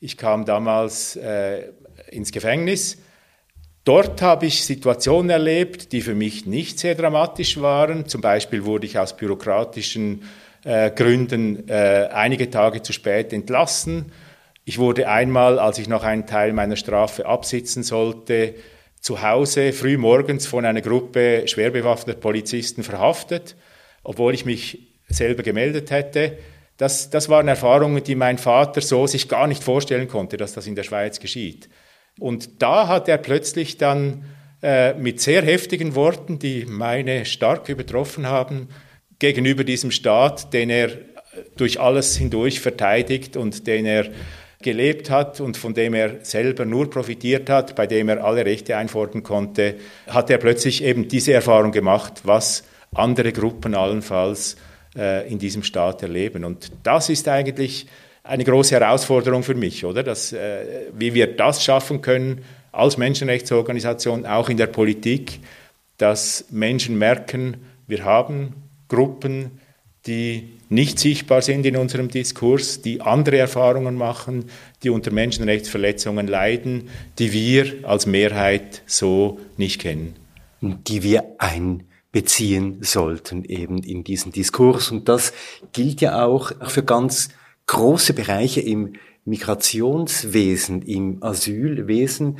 Ich 0.00 0.16
kam 0.16 0.44
damals 0.44 1.16
äh, 1.16 1.70
ins 2.10 2.30
Gefängnis 2.32 2.98
Dort 3.88 4.20
habe 4.20 4.44
ich 4.44 4.66
Situationen 4.66 5.30
erlebt, 5.30 5.92
die 5.92 6.02
für 6.02 6.14
mich 6.14 6.44
nicht 6.44 6.78
sehr 6.78 6.94
dramatisch 6.94 7.58
waren. 7.58 8.06
Zum 8.06 8.20
Beispiel 8.20 8.66
wurde 8.66 8.84
ich 8.84 8.98
aus 8.98 9.16
bürokratischen 9.16 10.24
äh, 10.62 10.90
Gründen 10.90 11.66
äh, 11.70 12.10
einige 12.12 12.50
Tage 12.50 12.82
zu 12.82 12.92
spät 12.92 13.32
entlassen. 13.32 14.12
Ich 14.66 14.76
wurde 14.76 15.08
einmal, 15.08 15.58
als 15.58 15.78
ich 15.78 15.88
noch 15.88 16.04
einen 16.04 16.26
Teil 16.26 16.52
meiner 16.52 16.76
Strafe 16.76 17.24
absitzen 17.24 17.82
sollte, 17.82 18.56
zu 19.00 19.22
Hause 19.22 19.72
früh 19.72 19.96
morgens 19.96 20.46
von 20.46 20.66
einer 20.66 20.82
Gruppe 20.82 21.48
schwer 21.48 21.70
bewaffneter 21.70 22.20
Polizisten 22.20 22.82
verhaftet, 22.82 23.56
obwohl 24.02 24.34
ich 24.34 24.44
mich 24.44 24.80
selber 25.08 25.42
gemeldet 25.42 25.90
hätte. 25.90 26.36
Das, 26.76 27.08
das 27.08 27.30
waren 27.30 27.48
Erfahrungen, 27.48 28.04
die 28.04 28.16
mein 28.16 28.36
Vater 28.36 28.82
so 28.82 29.06
sich 29.06 29.30
gar 29.30 29.46
nicht 29.46 29.64
vorstellen 29.64 30.08
konnte, 30.08 30.36
dass 30.36 30.52
das 30.52 30.66
in 30.66 30.74
der 30.74 30.82
Schweiz 30.82 31.20
geschieht. 31.20 31.70
Und 32.18 32.62
da 32.62 32.88
hat 32.88 33.08
er 33.08 33.18
plötzlich 33.18 33.76
dann 33.76 34.24
äh, 34.62 34.94
mit 34.94 35.20
sehr 35.20 35.42
heftigen 35.42 35.94
Worten, 35.94 36.38
die 36.38 36.66
meine 36.66 37.24
stark 37.24 37.68
übertroffen 37.68 38.26
haben, 38.26 38.68
gegenüber 39.18 39.64
diesem 39.64 39.90
Staat, 39.90 40.52
den 40.52 40.70
er 40.70 40.90
durch 41.56 41.80
alles 41.80 42.16
hindurch 42.16 42.60
verteidigt 42.60 43.36
und 43.36 43.66
den 43.66 43.86
er 43.86 44.06
gelebt 44.60 45.10
hat 45.10 45.40
und 45.40 45.56
von 45.56 45.74
dem 45.74 45.94
er 45.94 46.24
selber 46.24 46.64
nur 46.64 46.90
profitiert 46.90 47.48
hat, 47.48 47.76
bei 47.76 47.86
dem 47.86 48.08
er 48.08 48.24
alle 48.24 48.44
Rechte 48.44 48.76
einfordern 48.76 49.22
konnte, 49.22 49.76
hat 50.08 50.30
er 50.30 50.38
plötzlich 50.38 50.82
eben 50.82 51.06
diese 51.06 51.32
Erfahrung 51.32 51.70
gemacht, 51.70 52.22
was 52.24 52.64
andere 52.92 53.32
Gruppen 53.32 53.74
allenfalls 53.74 54.56
äh, 54.96 55.30
in 55.30 55.38
diesem 55.38 55.62
Staat 55.62 56.02
erleben. 56.02 56.44
Und 56.44 56.72
das 56.82 57.08
ist 57.08 57.28
eigentlich 57.28 57.86
eine 58.28 58.44
große 58.44 58.74
Herausforderung 58.78 59.42
für 59.42 59.54
mich, 59.54 59.84
oder? 59.84 60.02
Dass, 60.02 60.32
äh, 60.32 60.86
wie 60.96 61.14
wir 61.14 61.36
das 61.36 61.64
schaffen 61.64 62.02
können 62.02 62.44
als 62.72 62.98
Menschenrechtsorganisation, 62.98 64.26
auch 64.26 64.48
in 64.48 64.58
der 64.58 64.66
Politik, 64.66 65.40
dass 65.96 66.44
Menschen 66.50 66.98
merken, 66.98 67.56
wir 67.86 68.04
haben 68.04 68.54
Gruppen, 68.88 69.60
die 70.06 70.50
nicht 70.68 70.98
sichtbar 70.98 71.42
sind 71.42 71.64
in 71.64 71.76
unserem 71.76 72.08
Diskurs, 72.08 72.82
die 72.82 73.00
andere 73.00 73.38
Erfahrungen 73.38 73.94
machen, 73.94 74.44
die 74.82 74.90
unter 74.90 75.10
Menschenrechtsverletzungen 75.10 76.26
leiden, 76.28 76.90
die 77.18 77.32
wir 77.32 77.88
als 77.88 78.06
Mehrheit 78.06 78.82
so 78.86 79.40
nicht 79.56 79.80
kennen. 79.80 80.16
Die 80.60 81.02
wir 81.02 81.24
einbeziehen 81.38 82.78
sollten 82.82 83.44
eben 83.44 83.82
in 83.82 84.04
diesen 84.04 84.32
Diskurs. 84.32 84.90
Und 84.90 85.08
das 85.08 85.32
gilt 85.72 86.00
ja 86.00 86.24
auch 86.24 86.52
für 86.68 86.82
ganz 86.82 87.30
große 87.68 88.14
Bereiche 88.14 88.60
im 88.60 88.94
Migrationswesen, 89.24 90.82
im 90.82 91.22
Asylwesen. 91.22 92.38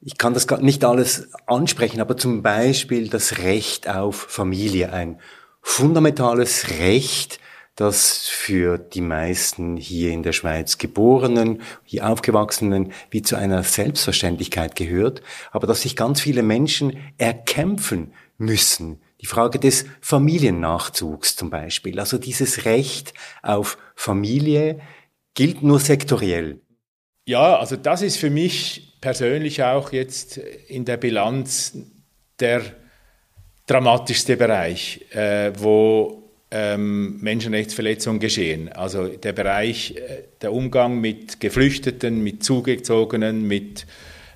Ich 0.00 0.18
kann 0.18 0.34
das 0.34 0.46
nicht 0.60 0.84
alles 0.84 1.28
ansprechen, 1.46 2.00
aber 2.00 2.16
zum 2.16 2.42
Beispiel 2.42 3.08
das 3.08 3.38
Recht 3.38 3.88
auf 3.88 4.16
Familie, 4.28 4.92
ein 4.92 5.18
fundamentales 5.62 6.78
Recht, 6.78 7.40
das 7.74 8.26
für 8.28 8.78
die 8.78 9.00
meisten 9.00 9.76
hier 9.76 10.12
in 10.12 10.22
der 10.22 10.32
Schweiz 10.32 10.78
geborenen, 10.78 11.60
hier 11.84 12.08
aufgewachsenen 12.08 12.92
wie 13.10 13.22
zu 13.22 13.36
einer 13.36 13.62
Selbstverständlichkeit 13.62 14.76
gehört, 14.76 15.22
aber 15.50 15.66
dass 15.66 15.82
sich 15.82 15.96
ganz 15.96 16.20
viele 16.20 16.42
Menschen 16.42 16.98
erkämpfen 17.18 18.12
müssen. 18.38 19.00
Die 19.26 19.32
Frage 19.32 19.58
des 19.58 19.86
Familiennachzugs 20.00 21.34
zum 21.34 21.50
Beispiel. 21.50 21.98
Also 21.98 22.16
dieses 22.16 22.64
Recht 22.64 23.12
auf 23.42 23.76
Familie 23.96 24.78
gilt 25.34 25.64
nur 25.64 25.80
sektoriell. 25.80 26.60
Ja, 27.24 27.58
also 27.58 27.74
das 27.74 28.02
ist 28.02 28.18
für 28.18 28.30
mich 28.30 28.96
persönlich 29.00 29.64
auch 29.64 29.90
jetzt 29.90 30.36
in 30.36 30.84
der 30.84 30.96
Bilanz 30.96 31.76
der 32.38 32.62
dramatischste 33.66 34.36
Bereich, 34.36 35.04
äh, 35.10 35.50
wo 35.58 36.30
ähm, 36.52 37.18
Menschenrechtsverletzungen 37.20 38.20
geschehen. 38.20 38.68
Also 38.68 39.08
der 39.08 39.32
Bereich, 39.32 39.96
äh, 39.96 40.22
der 40.40 40.52
Umgang 40.52 41.00
mit 41.00 41.40
Geflüchteten, 41.40 42.22
mit 42.22 42.44
Zugezogenen, 42.44 43.42
mit, 43.42 43.86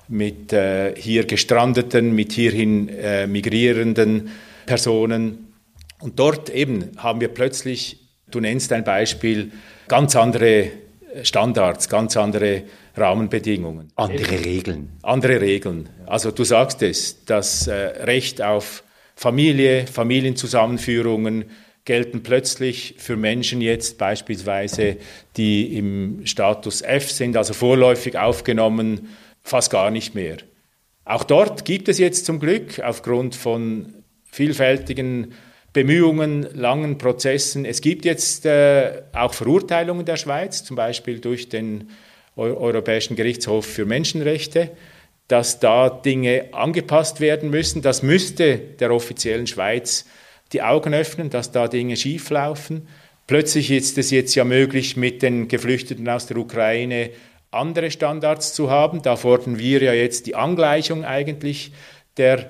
mit 0.09 0.51
äh, 0.51 0.93
hier 0.97 1.23
Gestrandeten, 1.23 2.13
mit 2.13 2.33
hierhin 2.33 2.89
äh, 2.89 3.25
migrierenden 3.25 4.31
Personen. 4.71 5.53
Und 5.99 6.17
dort 6.17 6.49
eben 6.49 6.91
haben 6.95 7.19
wir 7.19 7.27
plötzlich, 7.27 8.07
du 8.31 8.39
nennst 8.39 8.71
ein 8.71 8.85
Beispiel, 8.85 9.51
ganz 9.89 10.15
andere 10.15 10.69
Standards, 11.23 11.89
ganz 11.89 12.15
andere 12.15 12.63
Rahmenbedingungen. 12.95 13.91
Andere 13.97 14.45
Regeln. 14.45 14.93
Andere 15.01 15.41
Regeln. 15.41 15.89
Also 16.05 16.31
du 16.31 16.45
sagst 16.45 16.81
es, 16.83 17.25
das 17.25 17.67
äh, 17.67 17.73
Recht 17.73 18.41
auf 18.41 18.85
Familie, 19.13 19.87
Familienzusammenführungen, 19.87 21.45
gelten 21.83 22.23
plötzlich 22.23 22.95
für 22.97 23.17
Menschen 23.17 23.59
jetzt 23.59 23.97
beispielsweise, 23.97 24.95
die 25.35 25.77
im 25.77 26.25
Status 26.25 26.81
F 26.81 27.11
sind, 27.11 27.35
also 27.35 27.53
vorläufig 27.53 28.17
aufgenommen, 28.17 29.09
fast 29.41 29.69
gar 29.69 29.91
nicht 29.91 30.15
mehr. 30.15 30.37
Auch 31.03 31.25
dort 31.25 31.65
gibt 31.65 31.89
es 31.89 31.97
jetzt 31.97 32.25
zum 32.25 32.39
Glück 32.39 32.79
aufgrund 32.79 33.35
von 33.35 34.00
vielfältigen 34.31 35.33
Bemühungen, 35.73 36.47
langen 36.53 36.97
Prozessen, 36.97 37.63
es 37.63 37.81
gibt 37.81 38.03
jetzt 38.03 38.45
äh, 38.45 39.03
auch 39.13 39.33
Verurteilungen 39.33 40.05
der 40.05 40.17
Schweiz, 40.17 40.63
zum 40.63 40.75
Beispiel 40.75 41.19
durch 41.19 41.47
den 41.47 41.89
Europäischen 42.35 43.15
Gerichtshof 43.15 43.65
für 43.65 43.85
Menschenrechte, 43.85 44.71
dass 45.27 45.59
da 45.59 45.89
Dinge 45.89 46.49
angepasst 46.51 47.21
werden 47.21 47.49
müssen. 47.49 47.81
Das 47.81 48.03
müsste 48.03 48.57
der 48.57 48.91
offiziellen 48.91 49.47
Schweiz 49.47 50.05
die 50.51 50.61
Augen 50.61 50.93
öffnen, 50.93 51.29
dass 51.29 51.51
da 51.51 51.67
Dinge 51.67 51.95
schieflaufen. 51.95 52.87
Plötzlich 53.27 53.71
ist 53.71 53.97
es 53.97 54.11
jetzt 54.11 54.35
ja 54.35 54.43
möglich, 54.43 54.97
mit 54.97 55.21
den 55.21 55.47
Geflüchteten 55.47 56.07
aus 56.09 56.25
der 56.25 56.37
Ukraine 56.37 57.11
andere 57.49 57.91
Standards 57.91 58.53
zu 58.53 58.69
haben. 58.69 59.01
Da 59.01 59.15
fordern 59.15 59.57
wir 59.57 59.81
ja 59.81 59.93
jetzt 59.93 60.25
die 60.27 60.35
Angleichung 60.35 61.05
eigentlich 61.05 61.71
der, 62.17 62.49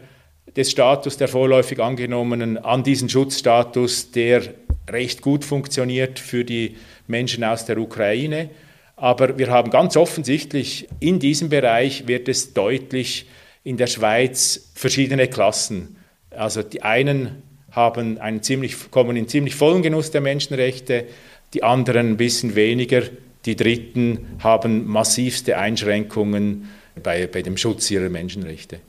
des 0.56 0.72
Status 0.72 1.18
der 1.18 1.28
vorläufig 1.28 1.80
Angenommenen 1.80 2.58
an 2.58 2.84
diesen 2.84 3.10
Schutzstatus, 3.10 4.12
der 4.12 4.44
recht 4.90 5.22
gut 5.22 5.46
funktioniert 5.46 6.20
für 6.20 6.44
die 6.44 6.76
Menschen 7.08 7.44
aus 7.44 7.66
der 7.66 7.78
Ukraine. 7.78 8.50
Aber 8.96 9.38
wir 9.38 9.50
haben 9.50 9.72
ganz 9.72 9.98
offensichtlich, 9.98 10.88
in 11.00 11.20
diesem 11.20 11.50
Bereich 11.50 12.08
wird 12.08 12.28
es 12.28 12.54
deutlich 12.54 13.28
in 13.64 13.78
der 13.78 13.88
Schweiz 13.88 14.72
verschiedene 14.76 15.28
Klassen. 15.28 15.98
Also 16.32 16.64
die 16.64 16.82
einen 16.82 17.44
haben 17.72 18.20
einen 18.20 18.44
ziemlich, 18.44 18.92
kommen 18.92 19.16
in 19.16 19.28
ziemlich 19.28 19.56
vollen 19.56 19.82
Genuss 19.82 20.12
der 20.12 20.22
Menschenrechte, 20.22 21.06
die 21.54 21.64
anderen 21.64 22.12
ein 22.12 22.18
bisschen 22.18 22.56
weniger, 22.56 23.04
die 23.46 23.56
Dritten 23.56 24.38
haben 24.40 24.88
massivste 24.88 25.58
Einschränkungen 25.58 26.70
bei, 27.02 27.28
bei 27.28 27.42
dem 27.42 27.58
Schutz 27.58 27.90
ihrer 27.90 28.10
Menschenrechte. 28.10 28.80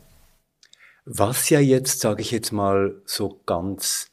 Was 1.05 1.51
ja 1.51 1.59
jetzt, 1.59 2.01
sage 2.01 2.23
ich 2.23 2.31
jetzt 2.31 2.53
mal 2.53 2.95
so 3.05 3.41
ganz 3.45 4.07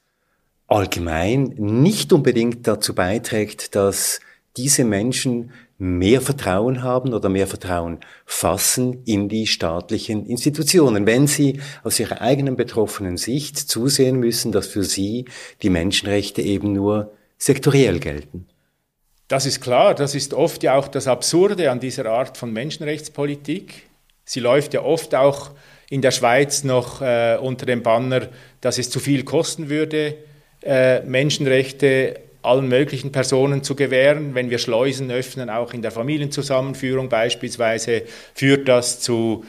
allgemein, 0.67 1.53
nicht 1.57 2.11
unbedingt 2.13 2.67
dazu 2.67 2.95
beiträgt, 2.95 3.75
dass 3.75 4.19
diese 4.57 4.83
Menschen 4.83 5.51
mehr 5.77 6.19
Vertrauen 6.21 6.83
haben 6.83 7.13
oder 7.13 7.29
mehr 7.29 7.47
Vertrauen 7.47 7.99
fassen 8.25 9.03
in 9.05 9.29
die 9.29 9.47
staatlichen 9.47 10.25
Institutionen, 10.25 11.05
wenn 11.05 11.27
sie 11.27 11.61
aus 11.83 11.99
ihrer 11.99 12.21
eigenen 12.21 12.57
betroffenen 12.57 13.17
Sicht 13.17 13.57
zusehen 13.57 14.17
müssen, 14.19 14.51
dass 14.51 14.67
für 14.67 14.83
sie 14.83 15.25
die 15.61 15.69
Menschenrechte 15.69 16.41
eben 16.41 16.73
nur 16.73 17.13
sektoriell 17.37 17.99
gelten. 17.99 18.47
Das 19.29 19.45
ist 19.45 19.61
klar, 19.61 19.93
das 19.93 20.15
ist 20.15 20.33
oft 20.33 20.63
ja 20.63 20.75
auch 20.75 20.87
das 20.87 21.07
Absurde 21.07 21.71
an 21.71 21.79
dieser 21.79 22.07
Art 22.07 22.35
von 22.35 22.51
Menschenrechtspolitik. 22.51 23.88
Sie 24.29 24.41
läuft 24.41 24.75
ja 24.75 24.83
oft 24.83 25.15
auch 25.15 25.49
in 25.89 26.03
der 26.03 26.11
Schweiz 26.11 26.63
noch 26.63 27.01
äh, 27.01 27.35
unter 27.41 27.65
dem 27.65 27.81
Banner, 27.81 28.27
dass 28.61 28.77
es 28.77 28.91
zu 28.91 28.99
viel 28.99 29.23
kosten 29.23 29.69
würde, 29.69 30.17
äh, 30.61 30.99
Menschenrechte 30.99 32.19
allen 32.43 32.67
möglichen 32.67 33.11
Personen 33.11 33.63
zu 33.63 33.73
gewähren. 33.73 34.35
Wenn 34.35 34.51
wir 34.51 34.59
Schleusen 34.59 35.09
öffnen, 35.09 35.49
auch 35.49 35.73
in 35.73 35.81
der 35.81 35.89
Familienzusammenführung 35.89 37.09
beispielsweise, 37.09 38.03
führt 38.35 38.67
das 38.67 38.99
zu 38.99 39.45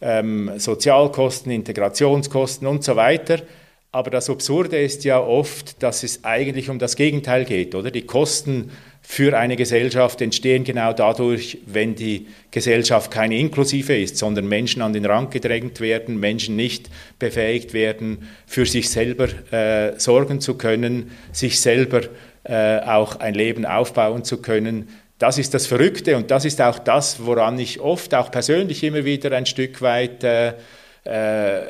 ähm, 0.00 0.50
Sozialkosten, 0.56 1.52
Integrationskosten 1.52 2.66
und 2.66 2.82
so 2.82 2.96
weiter. 2.96 3.42
Aber 3.90 4.10
das 4.10 4.30
Absurde 4.30 4.80
ist 4.80 5.04
ja 5.04 5.20
oft, 5.20 5.82
dass 5.82 6.04
es 6.04 6.24
eigentlich 6.24 6.70
um 6.70 6.78
das 6.78 6.96
Gegenteil 6.96 7.44
geht, 7.44 7.74
oder? 7.74 7.90
Die 7.90 8.06
Kosten 8.06 8.70
für 9.04 9.36
eine 9.36 9.56
Gesellschaft 9.56 10.20
entstehen 10.20 10.64
genau 10.64 10.92
dadurch, 10.92 11.58
wenn 11.66 11.94
die 11.94 12.28
Gesellschaft 12.50 13.10
keine 13.10 13.36
inklusive 13.36 13.96
ist, 13.96 14.16
sondern 14.16 14.48
Menschen 14.48 14.80
an 14.80 14.92
den 14.92 15.04
Rand 15.04 15.32
gedrängt 15.32 15.80
werden, 15.80 16.18
Menschen 16.20 16.54
nicht 16.56 16.88
befähigt 17.18 17.74
werden, 17.74 18.28
für 18.46 18.64
sich 18.64 18.88
selber 18.88 19.28
äh, 19.52 19.98
sorgen 19.98 20.40
zu 20.40 20.56
können, 20.56 21.10
sich 21.32 21.60
selber 21.60 22.02
äh, 22.44 22.78
auch 22.78 23.16
ein 23.16 23.34
Leben 23.34 23.66
aufbauen 23.66 24.24
zu 24.24 24.40
können. 24.40 24.88
Das 25.18 25.36
ist 25.36 25.52
das 25.52 25.66
Verrückte 25.66 26.16
und 26.16 26.30
das 26.30 26.44
ist 26.44 26.60
auch 26.60 26.78
das, 26.78 27.26
woran 27.26 27.58
ich 27.58 27.80
oft 27.80 28.14
auch 28.14 28.30
persönlich 28.30 28.82
immer 28.82 29.04
wieder 29.04 29.32
ein 29.32 29.46
Stück 29.46 29.82
weit 29.82 30.24
äh, 30.24 30.54
äh, 31.04 31.60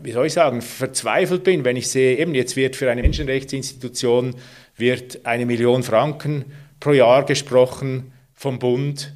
wie 0.00 0.12
soll 0.12 0.26
ich 0.26 0.32
sagen, 0.32 0.62
verzweifelt 0.62 1.42
bin, 1.42 1.64
wenn 1.64 1.76
ich 1.76 1.88
sehe, 1.88 2.16
eben 2.18 2.34
jetzt 2.34 2.54
wird 2.54 2.76
für 2.76 2.90
eine 2.90 3.02
Menschenrechtsinstitution 3.02 4.36
wird 4.82 5.24
eine 5.24 5.46
Million 5.46 5.82
Franken 5.82 6.44
pro 6.80 6.92
Jahr 6.92 7.24
gesprochen 7.24 8.12
vom 8.34 8.58
Bund, 8.58 9.14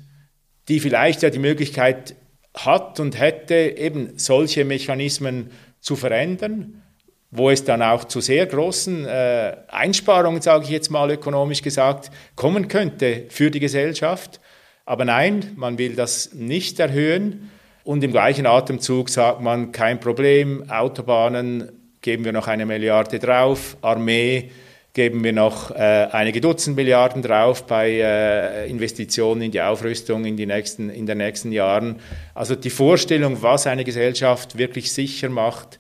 die 0.69 0.81
vielleicht 0.81 1.23
ja 1.23 1.29
die 1.29 1.39
Möglichkeit 1.39 2.15
hat 2.55 3.01
und 3.01 3.19
hätte, 3.19 3.55
eben 3.77 4.19
solche 4.19 4.65
Mechanismen 4.65 5.51
zu 5.81 5.95
verändern, 5.95 6.83
wo 7.31 7.51
es 7.51 7.65
dann 7.65 7.83
auch 7.83 8.05
zu 8.05 8.21
sehr 8.21 8.47
großen 8.47 9.05
äh, 9.05 9.57
Einsparungen, 9.69 10.41
sage 10.41 10.65
ich 10.65 10.71
jetzt 10.71 10.91
mal 10.91 11.11
ökonomisch 11.11 11.61
gesagt, 11.61 12.11
kommen 12.35 12.69
könnte 12.69 13.27
für 13.29 13.51
die 13.51 13.61
Gesellschaft. 13.61 14.41
Aber 14.87 15.05
nein, 15.05 15.53
man 15.57 15.77
will 15.77 15.97
das 15.97 16.33
nicht 16.33 16.81
erhöhen 16.81 17.51
und 17.85 18.03
im 18.03 18.13
gleichen 18.13 18.47
Atemzug 18.47 19.11
sagt 19.11 19.41
man, 19.41 19.73
kein 19.73 20.01
Problem, 20.01 20.71
Autobahnen 20.71 21.73
geben 22.01 22.25
wir 22.25 22.33
noch 22.33 22.47
eine 22.47 22.65
Milliarde 22.65 23.19
drauf, 23.19 23.77
Armee 23.83 24.51
geben 24.97 25.23
wir 25.23 25.35
noch 25.35 25.73
äh, 25.73 26.09
einige 26.11 26.41
Dutzend 26.41 26.75
Milliarden 26.75 27.21
drauf 27.21 27.67
bei 27.67 27.91
äh, 27.91 28.67
Investitionen 28.67 29.43
in 29.43 29.51
die 29.51 29.61
Aufrüstung 29.61 30.25
in, 30.25 30.39
die 30.39 30.47
nächsten, 30.47 30.89
in 30.89 31.05
den 31.05 31.19
nächsten 31.19 31.53
Jahren. 31.53 32.01
Also 32.35 32.55
die 32.55 32.71
Vorstellung, 32.71 33.43
was 33.43 33.67
eine 33.67 33.85
Gesellschaft 33.85 34.57
wirklich 34.57 34.91
sicher 34.91 35.29
macht, 35.29 35.79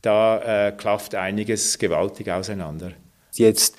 da 0.00 0.68
äh, 0.68 0.72
klafft 0.72 1.14
einiges 1.14 1.78
gewaltig 1.78 2.30
auseinander. 2.30 2.92
Jetzt 3.34 3.76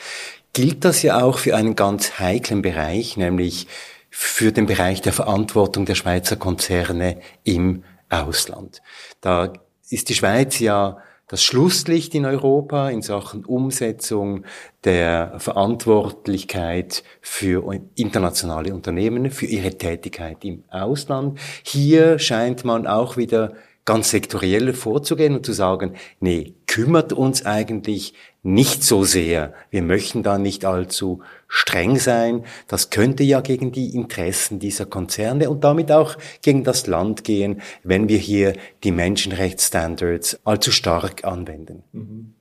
gilt 0.53 0.85
das 0.85 1.01
ja 1.01 1.19
auch 1.19 1.39
für 1.39 1.55
einen 1.55 1.75
ganz 1.75 2.19
heiklen 2.19 2.61
Bereich, 2.61 3.17
nämlich 3.17 3.65
für 4.11 4.51
den 4.51 4.67
Bereich 4.67 5.01
der 5.01 5.13
Verantwortung 5.13 5.85
der 5.85 5.95
Schweizer 5.95 6.35
Konzerne 6.35 7.21
im 7.43 7.83
Ausland. 8.09 8.83
Da 9.19 9.51
ist 9.89 10.09
die 10.09 10.15
Schweiz 10.15 10.59
ja 10.59 10.99
das 11.27 11.43
Schlusslicht 11.43 12.13
in 12.13 12.25
Europa 12.25 12.89
in 12.89 13.01
Sachen 13.01 13.45
Umsetzung 13.45 14.43
der 14.83 15.39
Verantwortlichkeit 15.39 17.03
für 17.21 17.79
internationale 17.95 18.73
Unternehmen, 18.73 19.31
für 19.31 19.47
ihre 19.47 19.71
Tätigkeit 19.71 20.45
im 20.45 20.63
Ausland. 20.69 21.39
Hier 21.63 22.19
scheint 22.19 22.63
man 22.63 22.85
auch 22.85 23.17
wieder 23.17 23.53
ganz 23.85 24.09
sektoriell 24.09 24.73
vorzugehen 24.73 25.35
und 25.35 25.45
zu 25.45 25.53
sagen, 25.53 25.93
nee, 26.19 26.55
kümmert 26.67 27.13
uns 27.13 27.45
eigentlich 27.45 28.13
nicht 28.41 28.83
so 28.83 29.03
sehr. 29.03 29.53
Wir 29.69 29.81
möchten 29.81 30.21
da 30.21 30.37
nicht 30.37 30.65
allzu 30.65 31.21
streng 31.47 31.97
sein. 31.97 32.43
Das 32.67 32.89
könnte 32.89 33.23
ja 33.23 33.41
gegen 33.41 33.71
die 33.71 33.95
Interessen 33.95 34.59
dieser 34.59 34.85
Konzerne 34.85 35.49
und 35.49 35.63
damit 35.63 35.91
auch 35.91 36.17
gegen 36.41 36.63
das 36.63 36.87
Land 36.87 37.23
gehen, 37.23 37.61
wenn 37.83 38.09
wir 38.09 38.17
hier 38.17 38.53
die 38.83 38.91
Menschenrechtsstandards 38.91 40.39
allzu 40.43 40.71
stark 40.71 41.23
anwenden. 41.23 41.83
Mhm. 41.91 42.33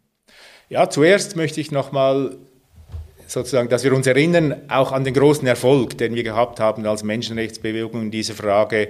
Ja, 0.69 0.89
zuerst 0.89 1.37
möchte 1.37 1.61
ich 1.61 1.71
nochmal 1.71 2.37
sozusagen, 3.27 3.69
dass 3.69 3.85
wir 3.85 3.93
uns 3.93 4.07
erinnern, 4.07 4.63
auch 4.69 4.93
an 4.93 5.05
den 5.05 5.15
großen 5.15 5.47
Erfolg, 5.47 5.99
den 5.99 6.15
wir 6.15 6.23
gehabt 6.23 6.61
haben 6.61 6.87
als 6.87 7.03
Menschenrechtsbewegung 7.03 8.03
in 8.03 8.11
dieser 8.11 8.35
Frage 8.35 8.89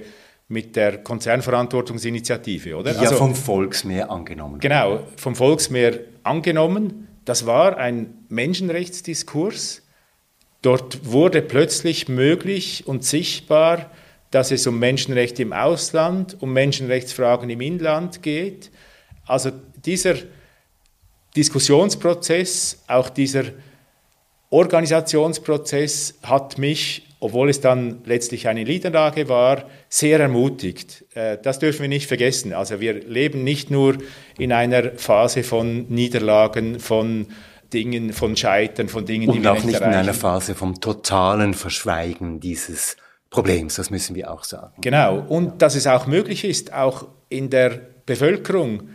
mit 0.49 0.77
der 0.77 0.99
Konzernverantwortungsinitiative, 0.99 2.77
oder? 2.77 2.93
Ja, 2.93 3.01
also, 3.01 3.17
vom 3.17 3.35
Volksmeer 3.35 4.11
angenommen. 4.11 4.61
Genau, 4.61 5.01
vom 5.17 5.35
Volksmeer 5.35 6.01
angenommen. 6.23 7.09
Das 7.25 7.47
war 7.47 7.79
ein 7.79 8.25
Menschenrechtsdiskurs. 8.29 9.83
Dort 10.65 11.05
wurde 11.05 11.43
plötzlich 11.43 12.09
möglich 12.09 12.85
und 12.87 13.05
sichtbar, 13.05 13.91
dass 14.31 14.51
es 14.51 14.67
um 14.67 14.79
Menschenrechte 14.79 15.43
im 15.43 15.53
Ausland, 15.53 16.39
um 16.41 16.55
Menschenrechtsfragen 16.55 17.51
im 17.51 17.61
Inland 17.61 18.23
geht. 18.23 18.71
Also 19.27 19.51
dieser 19.85 20.15
Diskussionsprozess, 21.37 22.83
auch 22.87 23.11
dieser 23.11 23.45
Organisationsprozess 24.49 26.15
hat 26.23 26.57
mich, 26.57 27.09
obwohl 27.21 27.51
es 27.51 27.61
dann 27.61 28.01
letztlich 28.07 28.49
eine 28.49 28.65
Niederlage 28.65 29.29
war, 29.29 29.69
sehr 29.91 30.19
ermutigt. 30.19 31.05
Äh, 31.15 31.37
das 31.43 31.59
dürfen 31.59 31.83
wir 31.83 31.89
nicht 31.91 32.09
vergessen. 32.09 32.55
Also 32.55 32.81
wir 32.81 32.95
leben 32.95 33.45
nicht 33.45 33.71
nur 33.71 33.99
in 34.39 34.51
einer 34.51 34.93
Phase 34.93 35.43
von 35.43 35.89
Niederlagen, 35.91 36.81
von 36.81 37.27
Dingen, 37.75 38.12
von 38.12 38.37
Scheitern, 38.37 38.89
von 38.89 39.05
Dingen, 39.05 39.29
Und 39.29 39.37
die 39.37 39.43
wir 39.43 39.53
auch 39.53 39.62
nicht 39.62 39.75
erreichen. 39.75 39.93
in 39.93 39.99
einer 39.99 40.14
Phase 40.14 40.55
vom 40.55 40.81
totalen 40.81 41.53
Verschweigen 41.53 42.41
dieses 42.41 42.97
Problems, 43.29 43.75
das 43.75 43.91
müssen 43.91 44.14
wir 44.14 44.31
auch 44.33 44.45
sagen. 44.45 44.81
Genau. 44.81 45.18
Und 45.18 45.61
dass 45.61 45.75
es 45.75 45.87
auch 45.87 46.07
möglich 46.07 46.45
ist, 46.45 46.72
auch 46.72 47.09
in 47.29 47.51
der 47.51 47.81
Bevölkerung 48.07 48.91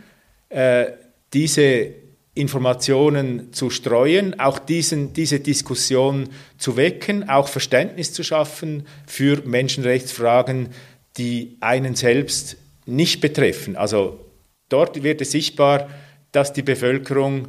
äh, 0.48 0.86
diese 1.32 1.92
Informationen 2.34 3.52
zu 3.52 3.70
streuen, 3.70 4.38
auch 4.40 4.58
diesen, 4.58 5.12
diese 5.12 5.40
Diskussion 5.40 6.30
zu 6.58 6.76
wecken, 6.76 7.28
auch 7.28 7.48
Verständnis 7.48 8.12
zu 8.12 8.22
schaffen 8.22 8.86
für 9.06 9.42
Menschenrechtsfragen, 9.44 10.70
die 11.18 11.56
einen 11.60 11.94
selbst 11.94 12.56
nicht 12.86 13.20
betreffen. 13.20 13.76
Also 13.76 14.24
dort 14.68 15.02
wird 15.02 15.20
es 15.20 15.32
sichtbar, 15.32 15.88
dass 16.32 16.52
die 16.52 16.62
Bevölkerung, 16.62 17.48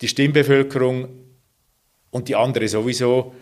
die 0.00 0.08
Stimmbevölkerung 0.08 1.08
und 2.10 2.28
die 2.28 2.36
andere 2.36 2.68
sowieso 2.68 3.34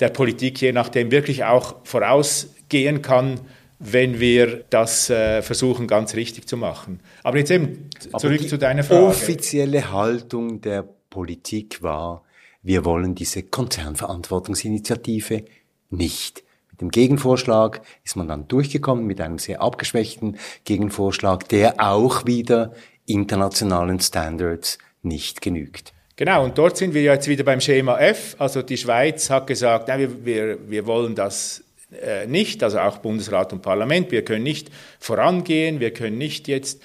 der 0.00 0.08
Politik 0.08 0.60
je 0.60 0.72
nachdem 0.72 1.10
wirklich 1.10 1.44
auch 1.44 1.76
vorausgehen 1.84 3.02
kann, 3.02 3.40
wenn 3.78 4.20
wir 4.20 4.64
das 4.70 5.10
äh, 5.10 5.42
versuchen, 5.42 5.86
ganz 5.86 6.14
richtig 6.14 6.46
zu 6.46 6.56
machen. 6.56 7.00
Aber 7.22 7.38
jetzt 7.38 7.50
eben 7.50 7.88
zurück 8.18 8.48
zu 8.48 8.58
deiner 8.58 8.84
Frage. 8.84 9.00
Die 9.00 9.06
offizielle 9.06 9.90
Haltung 9.90 10.60
der 10.60 10.86
Politik 11.08 11.82
war, 11.82 12.24
wir 12.62 12.84
wollen 12.84 13.14
diese 13.14 13.42
Konzernverantwortungsinitiative 13.42 15.44
nicht. 15.88 16.44
Mit 16.70 16.80
dem 16.82 16.90
Gegenvorschlag 16.90 17.80
ist 18.04 18.16
man 18.16 18.28
dann 18.28 18.48
durchgekommen 18.48 19.06
mit 19.06 19.20
einem 19.20 19.38
sehr 19.38 19.62
abgeschwächten 19.62 20.36
Gegenvorschlag, 20.64 21.48
der 21.48 21.76
auch 21.78 22.26
wieder 22.26 22.72
internationalen 23.06 23.98
Standards 23.98 24.78
nicht 25.02 25.40
genügt. 25.40 25.94
Genau, 26.20 26.44
und 26.44 26.58
dort 26.58 26.76
sind 26.76 26.92
wir 26.92 27.00
jetzt 27.00 27.28
wieder 27.28 27.44
beim 27.44 27.62
Schema 27.62 27.98
F. 27.98 28.36
Also 28.38 28.60
die 28.60 28.76
Schweiz 28.76 29.30
hat 29.30 29.46
gesagt, 29.46 29.88
nein, 29.88 30.00
wir, 30.00 30.26
wir, 30.26 30.70
wir 30.70 30.86
wollen 30.86 31.14
das 31.14 31.64
äh, 31.98 32.26
nicht, 32.26 32.62
also 32.62 32.78
auch 32.80 32.98
Bundesrat 32.98 33.54
und 33.54 33.62
Parlament. 33.62 34.10
Wir 34.10 34.22
können 34.22 34.42
nicht 34.42 34.68
vorangehen, 34.98 35.80
wir 35.80 35.94
können 35.94 36.18
nicht 36.18 36.46
jetzt. 36.46 36.82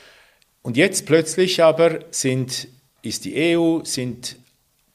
Und 0.62 0.78
jetzt 0.78 1.06
plötzlich 1.06 1.62
aber 1.62 2.00
sind, 2.12 2.70
ist 3.02 3.26
die 3.26 3.58
EU, 3.58 3.84
sind 3.84 4.38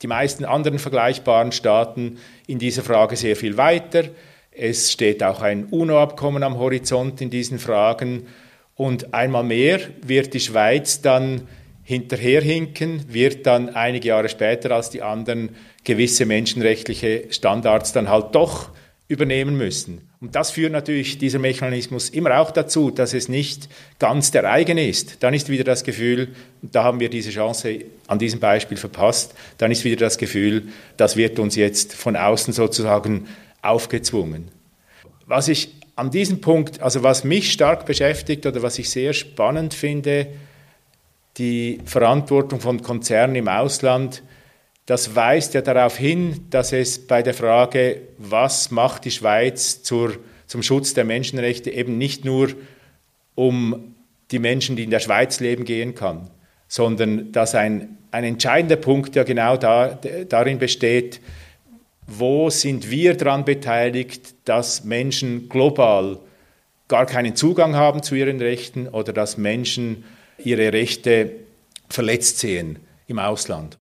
die 0.01 0.07
meisten 0.07 0.47
anderen 0.47 0.78
vergleichbaren 0.78 1.53
Staaten 1.53 2.16
in 2.47 2.59
dieser 2.59 2.82
Frage 2.82 3.16
sehr 3.16 3.36
viel 3.36 3.59
weiter. 3.59 4.05
Es 4.53 4.91
steht 4.91 5.22
auch 5.22 5.43
ein 5.43 5.66
UNO-Abkommen 5.66 6.45
am 6.45 6.57
Horizont 6.57 7.20
in 7.20 7.28
diesen 7.28 7.59
Fragen. 7.59 8.26
Und 8.74 9.12
einmal 9.12 9.45
mehr 9.45 9.80
wird 10.01 10.32
die 10.32 10.41
Schweiz 10.41 11.03
dann 11.03 11.47
hinterherhinken, 11.91 13.12
wird 13.12 13.47
dann 13.47 13.70
einige 13.70 14.09
Jahre 14.09 14.28
später 14.28 14.70
als 14.70 14.91
die 14.91 15.03
anderen 15.03 15.51
gewisse 15.82 16.24
menschenrechtliche 16.24 17.24
Standards 17.30 17.93
dann 17.93 18.09
halt 18.09 18.32
doch 18.36 18.70
übernehmen 19.09 19.59
müssen. 19.59 20.09
Und 20.20 20.36
das 20.36 20.53
führt 20.53 20.70
natürlich 20.70 21.18
dieser 21.18 21.41
Mechanismus 21.41 22.09
immer 22.09 22.38
auch 22.38 22.53
dazu, 22.53 22.93
dass 22.93 23.12
es 23.12 23.28
nicht 23.28 23.68
ganz 23.99 24.30
der 24.30 24.49
eigene 24.49 24.86
ist. 24.86 25.24
Dann 25.24 25.34
ist 25.34 25.49
wieder 25.49 25.64
das 25.64 25.82
Gefühl, 25.82 26.28
und 26.62 26.76
da 26.76 26.84
haben 26.84 27.01
wir 27.01 27.11
diese 27.11 27.30
Chance 27.30 27.80
an 28.07 28.20
diesem 28.20 28.38
Beispiel 28.38 28.76
verpasst, 28.76 29.34
dann 29.59 29.72
ist 29.72 29.84
wieder 29.84 29.97
das 29.97 30.16
Gefühl, 30.16 30.68
das 30.97 31.16
wird 31.16 31.41
uns 31.41 31.57
jetzt 31.57 31.93
von 31.93 32.14
außen 32.14 32.53
sozusagen 32.53 33.26
aufgezwungen. 33.62 34.47
Was 35.26 35.49
ich 35.49 35.74
an 35.97 36.12
diesem 36.12 36.41
Punkt, 36.41 36.80
also 36.82 37.03
was 37.03 37.24
mich 37.24 37.51
stark 37.51 37.84
beschäftigt 37.84 38.47
oder 38.47 38.62
was 38.62 38.78
ich 38.78 38.91
sehr 38.91 39.12
spannend 39.12 39.74
finde, 39.74 40.28
die 41.38 41.80
Verantwortung 41.84 42.60
von 42.60 42.82
Konzernen 42.82 43.36
im 43.36 43.48
Ausland, 43.48 44.22
das 44.86 45.14
weist 45.14 45.54
ja 45.54 45.62
darauf 45.62 45.96
hin, 45.96 46.46
dass 46.50 46.72
es 46.72 47.06
bei 47.06 47.22
der 47.22 47.34
Frage, 47.34 48.00
was 48.18 48.70
macht 48.70 49.04
die 49.04 49.12
Schweiz 49.12 49.82
zur, 49.82 50.16
zum 50.46 50.62
Schutz 50.62 50.94
der 50.94 51.04
Menschenrechte, 51.04 51.70
eben 51.70 51.96
nicht 51.96 52.24
nur 52.24 52.48
um 53.36 53.94
die 54.32 54.38
Menschen, 54.38 54.76
die 54.76 54.84
in 54.84 54.90
der 54.90 55.00
Schweiz 55.00 55.40
leben, 55.40 55.64
gehen 55.64 55.94
kann, 55.94 56.30
sondern 56.66 57.30
dass 57.32 57.54
ein, 57.54 57.98
ein 58.10 58.24
entscheidender 58.24 58.76
Punkt 58.76 59.14
ja 59.14 59.22
genau 59.22 59.56
da, 59.56 59.98
darin 60.28 60.58
besteht, 60.58 61.20
wo 62.06 62.50
sind 62.50 62.90
wir 62.90 63.16
daran 63.16 63.44
beteiligt, 63.44 64.34
dass 64.44 64.82
Menschen 64.82 65.48
global 65.48 66.18
gar 66.88 67.06
keinen 67.06 67.36
Zugang 67.36 67.76
haben 67.76 68.02
zu 68.02 68.16
ihren 68.16 68.40
Rechten 68.40 68.88
oder 68.88 69.12
dass 69.12 69.36
Menschen 69.36 70.04
ihre 70.45 70.72
Rechte 70.72 71.32
verletzt 71.88 72.38
sehen 72.38 72.78
im 73.07 73.18
Ausland. 73.18 73.78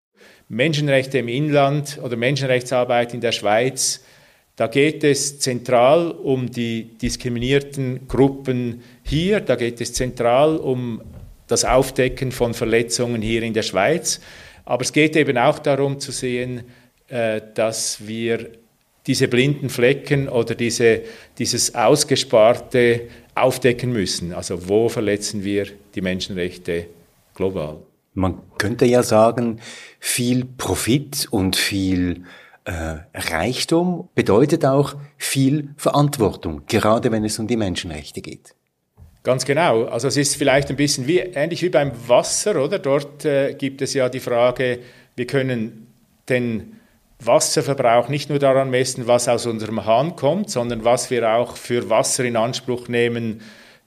Menschenrechte 0.49 1.19
im 1.19 1.29
Inland 1.29 1.99
oder 2.03 2.17
Menschenrechtsarbeit 2.17 3.13
in 3.15 3.21
der 3.21 3.33
Schweiz, 3.33 4.03
da 4.57 4.67
geht 4.67 5.05
es 5.05 5.39
zentral 5.39 6.11
um 6.11 6.51
die 6.51 6.97
diskriminierten 6.99 8.09
Gruppen 8.09 8.83
hier, 9.05 9.41
da 9.41 9.55
geht 9.55 9.81
es 9.81 9.93
zentral 9.93 10.57
um 10.57 11.01
das 11.47 11.65
Aufdecken 11.65 12.33
von 12.33 12.55
Verletzungen 12.55 13.23
hier 13.23 13.43
in 13.43 13.55
der 13.55 13.63
Schweiz. 13.63 14.21
Aber 14.65 14.83
es 14.83 14.93
geht 14.93 15.17
eben 15.17 15.39
auch 15.39 15.59
darum 15.61 16.01
zu 16.01 16.13
sehen, 16.13 16.65
äh, 17.09 17.41
dass 17.55 18.07
wir 18.07 18.51
diese 19.07 19.29
blinden 19.29 19.71
Flecken 19.71 20.29
oder 20.29 20.55
diese, 20.55 21.03
dieses 21.39 21.75
Ausgesparte 21.75 23.03
aufdecken 23.43 23.93
müssen. 23.93 24.33
Also 24.33 24.69
wo 24.69 24.89
verletzen 24.89 25.45
wir 25.45 25.67
die 25.95 26.01
Menschenrechte 26.01 26.87
global? 27.35 27.79
Man 28.15 28.39
könnte 28.59 28.85
ja 28.85 29.03
sagen, 29.03 29.61
viel 30.01 30.45
Profit 30.45 31.29
und 31.31 31.57
viel 31.57 32.25
äh, 32.65 32.97
Reichtum 33.15 34.09
bedeutet 34.15 34.65
auch 34.65 34.97
viel 35.17 35.69
Verantwortung, 35.77 36.63
gerade 36.67 37.13
wenn 37.13 37.25
es 37.25 37.39
um 37.39 37.47
die 37.47 37.57
Menschenrechte 37.57 38.21
geht. 38.21 38.55
Ganz 39.23 39.45
genau. 39.45 39.85
Also 39.85 40.09
es 40.09 40.17
ist 40.17 40.37
vielleicht 40.37 40.71
ein 40.71 40.77
bisschen 40.77 41.07
wie, 41.07 41.19
ähnlich 41.19 41.63
wie 41.63 41.69
beim 41.69 41.93
Wasser, 42.07 42.63
oder? 42.63 42.79
Dort 42.79 43.25
äh, 43.25 43.55
gibt 43.55 43.83
es 43.83 43.95
ja 43.95 44.09
die 44.09 44.21
Frage, 44.21 44.81
wir 45.17 45.27
können 45.27 45.87
den 46.29 46.78
Wasserverbrauch 47.21 48.09
nicht 48.09 48.31
nur 48.31 48.39
daran 48.39 48.71
messen, 48.71 49.07
was 49.07 49.29
aus 49.29 49.47
unserem 49.47 49.85
Hahn 49.85 50.15
kommt, 50.15 50.51
sondern 50.51 50.85
was 50.85 51.11
wir 51.11 51.29
auch 51.35 51.57
für 51.57 51.91
Wasser 51.91 52.25
in 52.25 52.37
Anspruch 52.37 52.89
nehmen, 52.89 53.41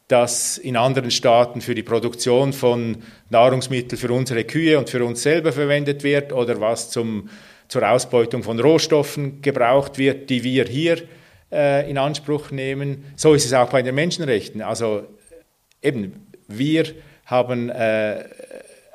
das 0.07 0.57
in 0.57 0.75
anderen 0.75 1.11
Staaten 1.11 1.61
für 1.61 1.73
die 1.73 1.83
Produktion 1.83 2.51
von 2.51 2.97
Nahrungsmitteln 3.29 3.97
für 3.97 4.11
unsere 4.11 4.43
Kühe 4.43 4.77
und 4.77 4.89
für 4.89 5.05
uns 5.05 5.23
selber 5.23 5.53
verwendet 5.53 6.03
wird 6.03 6.33
oder 6.33 6.59
was 6.59 6.89
zum, 6.89 7.29
zur 7.69 7.89
Ausbeutung 7.89 8.43
von 8.43 8.59
Rohstoffen 8.59 9.41
gebraucht 9.41 9.97
wird, 9.97 10.29
die 10.29 10.43
wir 10.43 10.65
hier 10.65 10.97
äh, 11.51 11.89
in 11.89 11.97
Anspruch 11.97 12.51
nehmen. 12.51 13.05
So 13.15 13.33
ist 13.33 13.45
es 13.45 13.53
auch 13.53 13.69
bei 13.69 13.81
den 13.81 13.95
Menschenrechten. 13.95 14.61
Also 14.61 15.07
eben, 15.81 16.27
wir 16.49 16.85
haben 17.25 17.69
äh, 17.69 18.25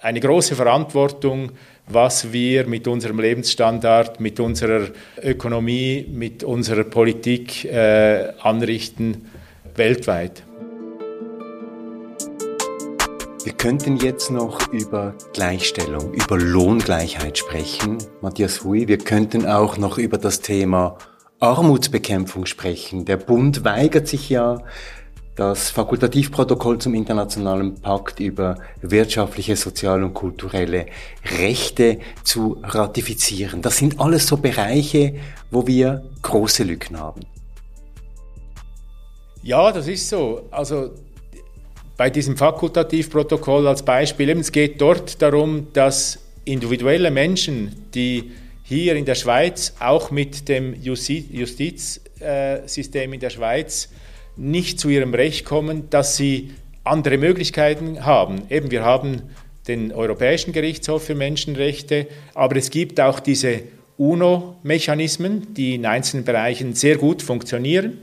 eine 0.03 0.21
große 0.21 0.55
Verantwortung, 0.55 1.53
was 1.89 2.33
wir 2.33 2.67
mit 2.67 2.89
unserem 2.89 3.21
Lebensstandard, 3.21 4.21
mit 4.21 4.41
unserer 4.41 4.89
Ökonomie, 5.23 6.07
mit 6.11 6.43
unserer 6.43 6.85
Politik 6.85 7.65
äh, 7.65 8.33
anrichten 8.41 9.27
weltweit. 9.75 10.43
Wir 13.45 13.53
könnten 13.53 13.99
jetzt 13.99 14.33
noch 14.33 14.73
über 14.73 15.15
Gleichstellung, 15.33 16.13
über 16.15 16.37
Lohngleichheit 16.37 17.39
sprechen, 17.39 17.99
Matthias 18.21 18.65
Hui. 18.65 18.89
Wir 18.89 18.99
könnten 18.99 19.47
auch 19.47 19.77
noch 19.77 19.99
über 19.99 20.19
das 20.19 20.41
Thema 20.41 20.99
Armutsbekämpfung 21.39 22.47
sprechen. 22.47 23.05
Der 23.05 23.19
Bund 23.19 23.63
weigert 23.63 24.09
sich 24.09 24.31
ja, 24.31 24.63
das 25.37 25.71
Fakultativprotokoll 25.71 26.79
zum 26.79 26.95
Internationalen 26.95 27.81
Pakt 27.81 28.19
über 28.21 28.59
wirtschaftliche, 28.81 29.55
soziale 29.55 30.07
und 30.07 30.15
kulturelle 30.15 30.87
Rechte 31.39 31.99
zu 32.25 32.57
ratifizieren. 32.63 33.61
Das 33.61 33.77
sind 33.77 34.01
alles 34.01 34.27
so 34.27 34.39
Bereiche, 34.39 35.17
wo 35.51 35.67
wir 35.67 36.07
große 36.23 36.65
Lücken 36.65 36.99
haben. 36.99 37.21
Ja, 39.43 39.71
das 39.71 39.89
ist 39.89 40.09
so. 40.09 40.49
Also 40.51 40.93
bei 41.99 42.09
diesem 42.09 42.39
Fakultativprotokoll 42.39 43.69
als 43.69 43.83
Beispiel, 43.83 44.31
es 44.31 44.51
geht 44.51 44.81
dort 44.81 45.21
darum, 45.21 45.67
dass 45.75 46.19
individuelle 46.47 47.11
Menschen, 47.11 47.85
die 47.95 48.33
hier 48.63 48.97
in 48.97 49.05
der 49.05 49.15
Schweiz 49.15 49.75
auch 49.81 50.11
mit 50.11 50.49
dem 50.49 50.75
Justizsystem 50.83 53.13
in 53.13 53.21
der 53.21 53.31
Schweiz 53.31 53.91
nicht 54.37 54.79
zu 54.79 54.89
ihrem 54.89 55.15
Recht 55.15 55.45
kommen, 55.45 55.89
dass 55.91 56.17
sie 56.17 56.53
andere 56.85 57.19
Möglichkeiten 57.19 58.05
haben. 58.05 58.43
Eben, 58.51 58.71
wir 58.71 58.85
haben 58.85 59.23
den 59.67 59.93
Europäischen 59.93 60.53
Gerichtshof 60.53 61.05
für 61.05 61.15
Menschenrechte, 61.15 62.07
aber 62.35 62.57
es 62.57 62.71
gibt 62.71 63.01
auch 63.01 63.19
diese 63.19 63.63
UNO-Mechanismen, 63.99 65.55
die 65.55 65.75
in 65.75 65.87
einzelnen 65.87 66.25
Bereichen 66.25 66.75
sehr 66.75 66.97
gut 66.97 67.23
funktionieren. 67.23 67.99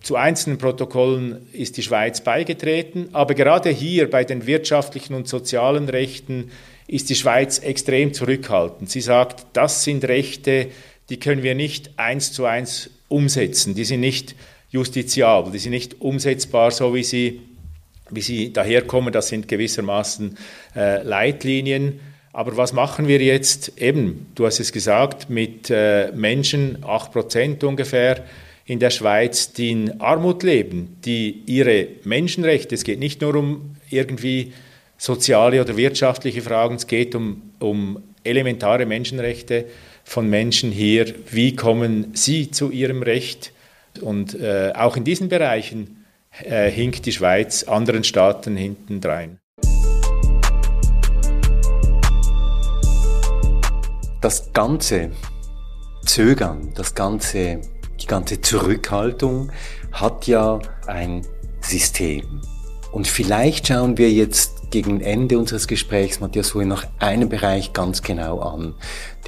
Zu 0.00 0.16
einzelnen 0.16 0.58
Protokollen 0.58 1.46
ist 1.52 1.78
die 1.78 1.82
Schweiz 1.82 2.20
beigetreten, 2.20 3.08
aber 3.12 3.34
gerade 3.34 3.70
hier 3.70 4.10
bei 4.10 4.22
den 4.24 4.46
wirtschaftlichen 4.46 5.14
und 5.14 5.26
sozialen 5.26 5.88
Rechten 5.88 6.50
ist 6.86 7.08
die 7.08 7.14
Schweiz 7.14 7.58
extrem 7.58 8.12
zurückhaltend. 8.12 8.90
Sie 8.90 9.00
sagt, 9.00 9.46
das 9.54 9.82
sind 9.82 10.04
Rechte, 10.04 10.68
die 11.08 11.18
können 11.18 11.42
wir 11.42 11.54
nicht 11.54 11.98
eins 11.98 12.32
zu 12.32 12.44
eins 12.44 12.90
umsetzen, 13.08 13.74
die 13.74 13.84
sind 13.84 14.00
nicht 14.00 14.34
justiziabel, 14.74 15.52
die 15.52 15.60
sind 15.60 15.70
nicht 15.70 16.00
umsetzbar, 16.00 16.72
so 16.72 16.92
wie 16.96 17.04
sie, 17.04 17.40
wie 18.10 18.20
sie 18.20 18.52
daherkommen. 18.52 19.12
Das 19.12 19.28
sind 19.28 19.46
gewissermaßen 19.46 20.36
äh, 20.74 21.00
Leitlinien. 21.04 22.00
Aber 22.32 22.56
was 22.56 22.72
machen 22.72 23.06
wir 23.06 23.20
jetzt? 23.20 23.80
Eben, 23.80 24.26
du 24.34 24.46
hast 24.46 24.58
es 24.58 24.72
gesagt, 24.72 25.30
mit 25.30 25.70
äh, 25.70 26.10
Menschen, 26.12 26.78
8 26.84 27.12
Prozent 27.12 27.62
ungefähr 27.62 28.24
in 28.66 28.80
der 28.80 28.90
Schweiz, 28.90 29.52
die 29.52 29.70
in 29.70 30.00
Armut 30.00 30.42
leben, 30.42 30.96
die 31.04 31.44
ihre 31.46 31.86
Menschenrechte, 32.02 32.74
es 32.74 32.82
geht 32.82 32.98
nicht 32.98 33.20
nur 33.20 33.36
um 33.36 33.76
irgendwie 33.90 34.52
soziale 34.98 35.60
oder 35.60 35.76
wirtschaftliche 35.76 36.42
Fragen, 36.42 36.74
es 36.74 36.88
geht 36.88 37.14
um, 37.14 37.42
um 37.60 38.02
elementare 38.24 38.86
Menschenrechte 38.86 39.66
von 40.02 40.28
Menschen 40.28 40.72
hier. 40.72 41.14
Wie 41.30 41.54
kommen 41.54 42.10
sie 42.14 42.50
zu 42.50 42.72
ihrem 42.72 43.04
Recht? 43.04 43.52
Und 44.00 44.34
äh, 44.34 44.72
auch 44.74 44.96
in 44.96 45.04
diesen 45.04 45.28
Bereichen 45.28 46.04
äh, 46.42 46.70
hinkt 46.70 47.06
die 47.06 47.12
Schweiz 47.12 47.64
anderen 47.64 48.04
Staaten 48.04 48.56
hintendrein. 48.56 49.38
Das 54.20 54.52
ganze 54.52 55.10
Zögern, 56.06 56.72
das 56.74 56.94
ganze, 56.94 57.60
die 58.00 58.06
ganze 58.06 58.40
Zurückhaltung 58.40 59.52
hat 59.92 60.26
ja 60.26 60.58
ein 60.86 61.26
System. 61.60 62.40
Und 62.92 63.06
vielleicht 63.06 63.68
schauen 63.68 63.98
wir 63.98 64.10
jetzt 64.10 64.53
gegen 64.74 65.00
Ende 65.00 65.38
unseres 65.38 65.68
Gesprächs, 65.68 66.18
Matthias 66.18 66.52
Hui, 66.52 66.64
noch 66.64 66.84
einen 66.98 67.28
Bereich 67.28 67.72
ganz 67.72 68.02
genau 68.02 68.40
an, 68.40 68.74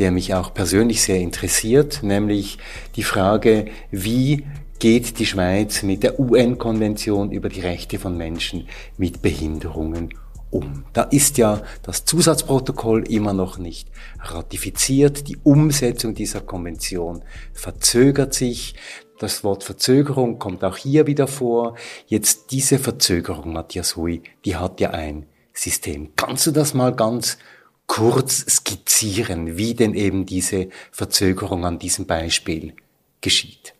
der 0.00 0.10
mich 0.10 0.34
auch 0.34 0.52
persönlich 0.52 1.02
sehr 1.02 1.20
interessiert, 1.20 2.02
nämlich 2.02 2.58
die 2.96 3.04
Frage, 3.04 3.66
wie 3.92 4.44
geht 4.80 5.20
die 5.20 5.24
Schweiz 5.24 5.84
mit 5.84 6.02
der 6.02 6.18
UN-Konvention 6.18 7.30
über 7.30 7.48
die 7.48 7.60
Rechte 7.60 8.00
von 8.00 8.16
Menschen 8.16 8.66
mit 8.98 9.22
Behinderungen 9.22 10.14
um. 10.50 10.84
Da 10.92 11.02
ist 11.02 11.38
ja 11.38 11.62
das 11.84 12.04
Zusatzprotokoll 12.04 13.04
immer 13.08 13.32
noch 13.32 13.56
nicht 13.56 13.88
ratifiziert. 14.18 15.28
Die 15.28 15.36
Umsetzung 15.44 16.16
dieser 16.16 16.40
Konvention 16.40 17.22
verzögert 17.52 18.34
sich. 18.34 18.74
Das 19.20 19.44
Wort 19.44 19.62
Verzögerung 19.62 20.40
kommt 20.40 20.64
auch 20.64 20.76
hier 20.76 21.06
wieder 21.06 21.28
vor. 21.28 21.76
Jetzt 22.08 22.50
diese 22.50 22.80
Verzögerung, 22.80 23.52
Matthias 23.52 23.94
Hui, 23.94 24.24
die 24.44 24.56
hat 24.56 24.80
ja 24.80 24.90
ein 24.90 25.26
System. 25.56 26.10
Kannst 26.16 26.46
du 26.46 26.50
das 26.50 26.74
mal 26.74 26.94
ganz 26.94 27.38
kurz 27.86 28.44
skizzieren, 28.48 29.56
wie 29.56 29.74
denn 29.74 29.94
eben 29.94 30.26
diese 30.26 30.68
Verzögerung 30.90 31.64
an 31.64 31.78
diesem 31.78 32.06
Beispiel 32.06 32.74
geschieht? 33.20 33.74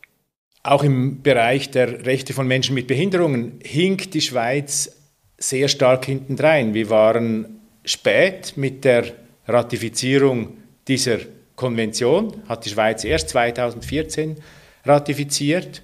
Auch 0.63 0.83
im 0.83 1.21
Bereich 1.21 1.71
der 1.71 2.05
Rechte 2.05 2.33
von 2.33 2.47
Menschen 2.47 2.73
mit 2.73 2.87
Behinderungen 2.87 3.59
hinkt 3.63 4.13
die 4.13 4.21
Schweiz 4.21 4.91
sehr 5.37 5.67
stark 5.67 6.05
hintendrein. 6.05 6.73
Wir 6.73 6.89
waren 6.89 7.61
spät 7.85 8.53
mit 8.57 8.83
der 8.83 9.05
Ratifizierung 9.47 10.57
dieser 10.87 11.19
Konvention, 11.55 12.43
hat 12.47 12.65
die 12.65 12.69
Schweiz 12.69 13.03
erst 13.03 13.29
2014 13.29 14.37
ratifiziert. 14.83 15.81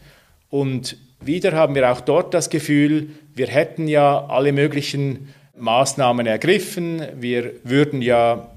Und 0.50 0.98
wieder 1.22 1.54
haben 1.54 1.76
wir 1.76 1.92
auch 1.92 2.02
dort 2.02 2.34
das 2.34 2.50
Gefühl, 2.50 3.10
wir 3.36 3.48
hätten 3.48 3.88
ja 3.88 4.26
alle 4.28 4.52
möglichen 4.52 5.34
Maßnahmen 5.58 6.26
ergriffen, 6.26 7.02
wir 7.20 7.52
würden 7.64 8.02
ja 8.02 8.50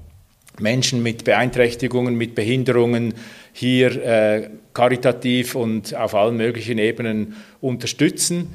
Menschen 0.59 1.03
mit 1.03 1.23
Beeinträchtigungen, 1.23 2.15
mit 2.15 2.33
Behinderungen 2.33 3.13
hier 3.53 4.03
äh, 4.03 4.49
karitativ 4.73 5.55
und 5.55 5.93
auf 5.95 6.15
allen 6.15 6.37
möglichen 6.37 6.79
Ebenen 6.79 7.35
unterstützen. 7.61 8.49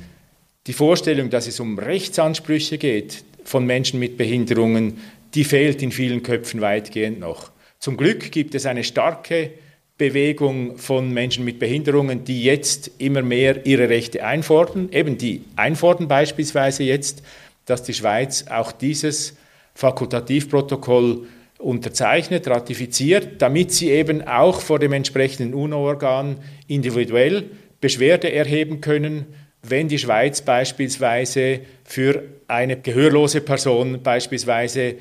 Die 0.66 0.72
Vorstellung, 0.72 1.30
dass 1.30 1.46
es 1.46 1.60
um 1.60 1.78
Rechtsansprüche 1.78 2.78
geht 2.78 3.24
von 3.44 3.64
Menschen 3.64 4.00
mit 4.00 4.16
Behinderungen, 4.16 4.98
die 5.34 5.44
fehlt 5.44 5.82
in 5.82 5.92
vielen 5.92 6.22
Köpfen 6.22 6.60
weitgehend 6.60 7.20
noch. 7.20 7.50
Zum 7.78 7.96
Glück 7.96 8.30
gibt 8.30 8.54
es 8.54 8.66
eine 8.66 8.84
starke 8.84 9.50
Bewegung 9.98 10.78
von 10.78 11.12
Menschen 11.12 11.44
mit 11.44 11.58
Behinderungen, 11.58 12.24
die 12.24 12.42
jetzt 12.42 12.90
immer 12.98 13.22
mehr 13.22 13.66
ihre 13.66 13.88
Rechte 13.88 14.24
einfordern. 14.24 14.88
Eben 14.92 15.18
die 15.18 15.42
einfordern 15.56 16.08
beispielsweise 16.08 16.82
jetzt, 16.82 17.22
dass 17.64 17.82
die 17.82 17.94
Schweiz 17.94 18.46
auch 18.48 18.72
dieses 18.72 19.36
Fakultativprotokoll 19.74 21.26
unterzeichnet, 21.58 22.48
ratifiziert, 22.48 23.40
damit 23.40 23.72
sie 23.72 23.90
eben 23.90 24.26
auch 24.26 24.60
vor 24.60 24.78
dem 24.78 24.92
entsprechenden 24.92 25.54
UNO-Organ 25.54 26.38
individuell 26.66 27.50
Beschwerde 27.80 28.32
erheben 28.32 28.80
können, 28.80 29.26
wenn 29.62 29.88
die 29.88 29.98
Schweiz 29.98 30.42
beispielsweise 30.42 31.60
für 31.84 32.24
eine 32.48 32.76
gehörlose 32.80 33.40
Person 33.40 34.02
beispielsweise 34.02 34.96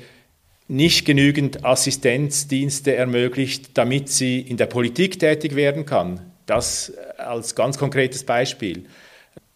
nicht 0.68 1.04
genügend 1.04 1.64
Assistenzdienste 1.64 2.94
ermöglicht, 2.94 3.76
damit 3.76 4.08
sie 4.08 4.40
in 4.40 4.56
der 4.56 4.66
Politik 4.66 5.18
tätig 5.18 5.56
werden 5.56 5.84
kann. 5.84 6.20
Das 6.46 6.92
als 7.18 7.54
ganz 7.54 7.76
konkretes 7.76 8.24
Beispiel. 8.24 8.84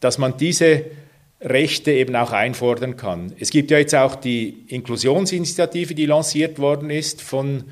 Dass 0.01 0.19
man 0.19 0.37
diese 0.37 0.85
Rechte 1.41 1.93
eben 1.93 2.17
auch 2.17 2.33
einfordern 2.33 2.97
kann. 2.97 3.33
Es 3.39 3.51
gibt 3.51 3.71
ja 3.71 3.79
jetzt 3.79 3.95
auch 3.95 4.15
die 4.15 4.65
Inklusionsinitiative, 4.69 5.95
die 5.95 6.07
lanciert 6.07 6.59
worden 6.59 6.91
ist 6.91 7.21
von 7.21 7.65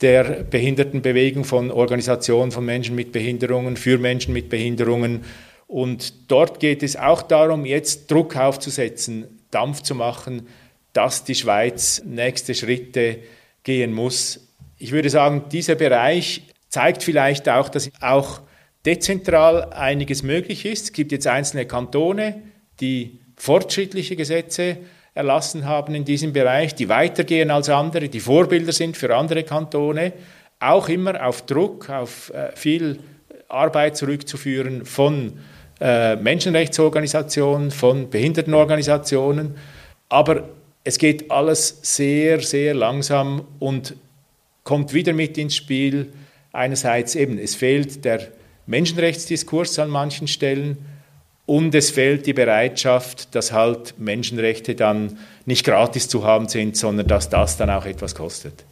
der 0.00 0.44
Behindertenbewegung, 0.44 1.44
von 1.44 1.70
Organisationen 1.70 2.50
von 2.50 2.64
Menschen 2.64 2.94
mit 2.94 3.12
Behinderungen, 3.12 3.76
für 3.76 3.98
Menschen 3.98 4.32
mit 4.32 4.48
Behinderungen. 4.48 5.24
Und 5.66 6.30
dort 6.30 6.60
geht 6.60 6.82
es 6.82 6.96
auch 6.96 7.22
darum, 7.22 7.64
jetzt 7.64 8.10
Druck 8.10 8.36
aufzusetzen, 8.36 9.40
Dampf 9.50 9.82
zu 9.82 9.94
machen, 9.94 10.46
dass 10.92 11.24
die 11.24 11.34
Schweiz 11.34 12.02
nächste 12.04 12.54
Schritte 12.54 13.18
gehen 13.62 13.92
muss. 13.92 14.48
Ich 14.78 14.92
würde 14.92 15.10
sagen, 15.10 15.44
dieser 15.50 15.74
Bereich 15.74 16.42
zeigt 16.68 17.02
vielleicht 17.02 17.48
auch, 17.48 17.68
dass 17.68 17.90
auch 18.00 18.40
dezentral 18.84 19.72
einiges 19.72 20.22
möglich 20.22 20.64
ist. 20.66 20.84
Es 20.84 20.92
gibt 20.92 21.12
jetzt 21.12 21.26
einzelne 21.26 21.66
Kantone, 21.66 22.42
die 22.80 23.18
fortschrittliche 23.36 24.16
Gesetze 24.16 24.78
erlassen 25.14 25.66
haben 25.66 25.94
in 25.94 26.04
diesem 26.04 26.32
Bereich, 26.32 26.74
die 26.74 26.88
weitergehen 26.88 27.50
als 27.50 27.68
andere, 27.68 28.08
die 28.08 28.20
Vorbilder 28.20 28.72
sind 28.72 28.96
für 28.96 29.14
andere 29.14 29.44
Kantone, 29.44 30.12
auch 30.60 30.88
immer 30.88 31.24
auf 31.24 31.46
Druck, 31.46 31.90
auf 31.90 32.30
äh, 32.30 32.54
viel 32.56 32.98
Arbeit 33.48 33.96
zurückzuführen 33.96 34.84
von 34.84 35.34
äh, 35.80 36.16
Menschenrechtsorganisationen, 36.16 37.70
von 37.70 38.10
Behindertenorganisationen. 38.10 39.56
Aber 40.08 40.48
es 40.82 40.98
geht 40.98 41.30
alles 41.30 41.78
sehr, 41.82 42.40
sehr 42.40 42.74
langsam 42.74 43.46
und 43.58 43.96
kommt 44.64 44.94
wieder 44.94 45.12
mit 45.12 45.38
ins 45.38 45.56
Spiel. 45.56 46.12
Einerseits 46.52 47.14
eben, 47.14 47.38
es 47.38 47.54
fehlt 47.54 48.04
der 48.04 48.28
Menschenrechtsdiskurs 48.66 49.78
an 49.78 49.90
manchen 49.90 50.28
Stellen 50.28 50.78
und 51.46 51.74
es 51.74 51.90
fehlt 51.90 52.26
die 52.26 52.32
Bereitschaft, 52.32 53.34
dass 53.34 53.52
halt 53.52 53.98
Menschenrechte 53.98 54.74
dann 54.74 55.18
nicht 55.44 55.64
gratis 55.64 56.08
zu 56.08 56.24
haben 56.24 56.48
sind, 56.48 56.76
sondern 56.76 57.06
dass 57.06 57.28
das 57.28 57.56
dann 57.56 57.70
auch 57.70 57.84
etwas 57.84 58.14
kostet. 58.14 58.64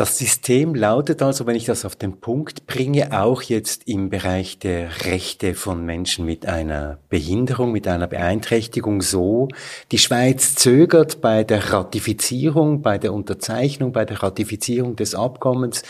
Das 0.00 0.16
System 0.16 0.74
lautet 0.74 1.20
also, 1.20 1.46
wenn 1.46 1.56
ich 1.56 1.66
das 1.66 1.84
auf 1.84 1.94
den 1.94 2.20
Punkt 2.20 2.66
bringe, 2.66 3.20
auch 3.20 3.42
jetzt 3.42 3.86
im 3.86 4.08
Bereich 4.08 4.58
der 4.58 5.04
Rechte 5.04 5.54
von 5.54 5.84
Menschen 5.84 6.24
mit 6.24 6.46
einer 6.46 7.00
Behinderung, 7.10 7.70
mit 7.70 7.86
einer 7.86 8.06
Beeinträchtigung 8.06 9.02
so, 9.02 9.48
die 9.92 9.98
Schweiz 9.98 10.54
zögert 10.54 11.20
bei 11.20 11.44
der 11.44 11.74
Ratifizierung, 11.74 12.80
bei 12.80 12.96
der 12.96 13.12
Unterzeichnung, 13.12 13.92
bei 13.92 14.06
der 14.06 14.22
Ratifizierung 14.22 14.96
des 14.96 15.14
Abkommens, 15.14 15.82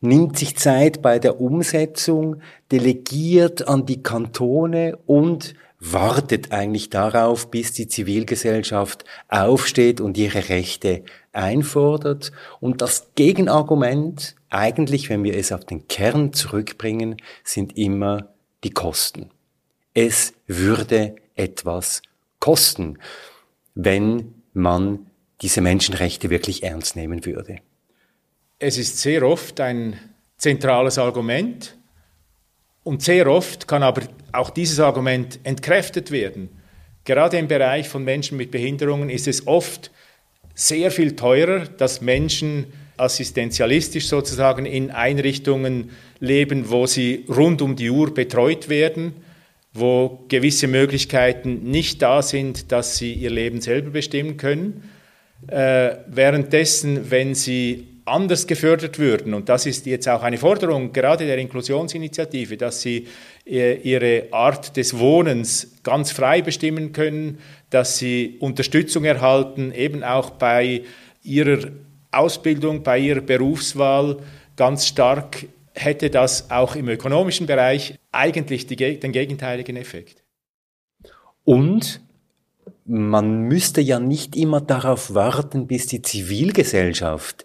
nimmt 0.00 0.38
sich 0.38 0.56
Zeit 0.56 1.02
bei 1.02 1.18
der 1.18 1.40
Umsetzung, 1.40 2.40
delegiert 2.70 3.68
an 3.68 3.86
die 3.86 4.02
Kantone 4.02 4.96
und 5.06 5.54
wartet 5.80 6.50
eigentlich 6.50 6.90
darauf, 6.90 7.50
bis 7.50 7.72
die 7.72 7.86
Zivilgesellschaft 7.86 9.04
aufsteht 9.28 10.00
und 10.00 10.18
ihre 10.18 10.48
Rechte 10.48 11.04
einfordert. 11.32 12.32
Und 12.60 12.82
das 12.82 13.10
Gegenargument, 13.14 14.34
eigentlich, 14.50 15.08
wenn 15.08 15.22
wir 15.22 15.36
es 15.36 15.52
auf 15.52 15.64
den 15.64 15.86
Kern 15.86 16.32
zurückbringen, 16.32 17.16
sind 17.44 17.76
immer 17.76 18.30
die 18.64 18.70
Kosten. 18.70 19.30
Es 19.94 20.32
würde 20.46 21.16
etwas 21.34 22.02
kosten, 22.40 22.98
wenn 23.74 24.34
man 24.52 25.06
diese 25.42 25.60
Menschenrechte 25.60 26.30
wirklich 26.30 26.64
ernst 26.64 26.96
nehmen 26.96 27.24
würde. 27.24 27.60
Es 28.60 28.76
ist 28.76 28.98
sehr 28.98 29.22
oft 29.22 29.60
ein 29.60 29.96
zentrales 30.36 30.98
Argument 30.98 31.76
und 32.82 33.02
sehr 33.02 33.28
oft 33.28 33.68
kann 33.68 33.84
aber 33.84 34.02
auch 34.32 34.50
dieses 34.50 34.80
Argument 34.80 35.38
entkräftet 35.44 36.10
werden. 36.10 36.48
Gerade 37.04 37.38
im 37.38 37.46
Bereich 37.46 37.88
von 37.88 38.02
Menschen 38.02 38.36
mit 38.36 38.50
Behinderungen 38.50 39.10
ist 39.10 39.28
es 39.28 39.46
oft 39.46 39.92
sehr 40.56 40.90
viel 40.90 41.14
teurer, 41.14 41.66
dass 41.66 42.00
Menschen 42.00 42.66
assistenzialistisch 42.96 44.08
sozusagen 44.08 44.66
in 44.66 44.90
Einrichtungen 44.90 45.90
leben, 46.18 46.68
wo 46.68 46.86
sie 46.86 47.26
rund 47.28 47.62
um 47.62 47.76
die 47.76 47.90
Uhr 47.90 48.12
betreut 48.12 48.68
werden, 48.68 49.14
wo 49.72 50.24
gewisse 50.26 50.66
Möglichkeiten 50.66 51.70
nicht 51.70 52.02
da 52.02 52.22
sind, 52.22 52.72
dass 52.72 52.96
sie 52.96 53.12
ihr 53.12 53.30
Leben 53.30 53.60
selber 53.60 53.90
bestimmen 53.90 54.36
können. 54.36 54.90
Äh, 55.46 55.98
währenddessen, 56.08 57.12
wenn 57.12 57.36
sie 57.36 57.97
anders 58.08 58.46
gefördert 58.46 58.98
würden. 58.98 59.34
Und 59.34 59.48
das 59.48 59.66
ist 59.66 59.86
jetzt 59.86 60.08
auch 60.08 60.22
eine 60.22 60.38
Forderung 60.38 60.92
gerade 60.92 61.26
der 61.26 61.38
Inklusionsinitiative, 61.38 62.56
dass 62.56 62.82
sie 62.82 63.06
äh, 63.46 63.76
ihre 63.76 64.28
Art 64.32 64.76
des 64.76 64.98
Wohnens 64.98 65.76
ganz 65.82 66.12
frei 66.12 66.42
bestimmen 66.42 66.92
können, 66.92 67.38
dass 67.70 67.98
sie 67.98 68.36
Unterstützung 68.40 69.04
erhalten, 69.04 69.72
eben 69.72 70.02
auch 70.02 70.30
bei 70.30 70.82
ihrer 71.22 71.70
Ausbildung, 72.10 72.82
bei 72.82 72.98
ihrer 72.98 73.20
Berufswahl 73.20 74.18
ganz 74.56 74.86
stark 74.86 75.46
hätte 75.74 76.10
das 76.10 76.50
auch 76.50 76.74
im 76.74 76.88
ökonomischen 76.88 77.46
Bereich 77.46 77.98
eigentlich 78.10 78.66
die, 78.66 78.76
den 78.76 79.12
gegenteiligen 79.12 79.76
Effekt. 79.76 80.24
Und 81.44 82.00
man 82.84 83.42
müsste 83.42 83.80
ja 83.80 84.00
nicht 84.00 84.34
immer 84.34 84.60
darauf 84.60 85.14
warten, 85.14 85.66
bis 85.66 85.86
die 85.86 86.02
Zivilgesellschaft 86.02 87.44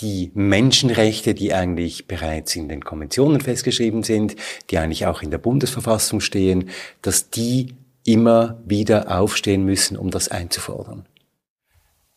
die 0.00 0.32
Menschenrechte, 0.34 1.34
die 1.34 1.54
eigentlich 1.54 2.06
bereits 2.06 2.56
in 2.56 2.68
den 2.68 2.84
Konventionen 2.84 3.40
festgeschrieben 3.40 4.02
sind, 4.02 4.34
die 4.70 4.78
eigentlich 4.78 5.06
auch 5.06 5.22
in 5.22 5.30
der 5.30 5.38
Bundesverfassung 5.38 6.20
stehen, 6.20 6.70
dass 7.02 7.30
die 7.30 7.74
immer 8.04 8.60
wieder 8.64 9.16
aufstehen 9.18 9.64
müssen, 9.64 9.96
um 9.96 10.10
das 10.10 10.28
einzufordern. 10.28 11.06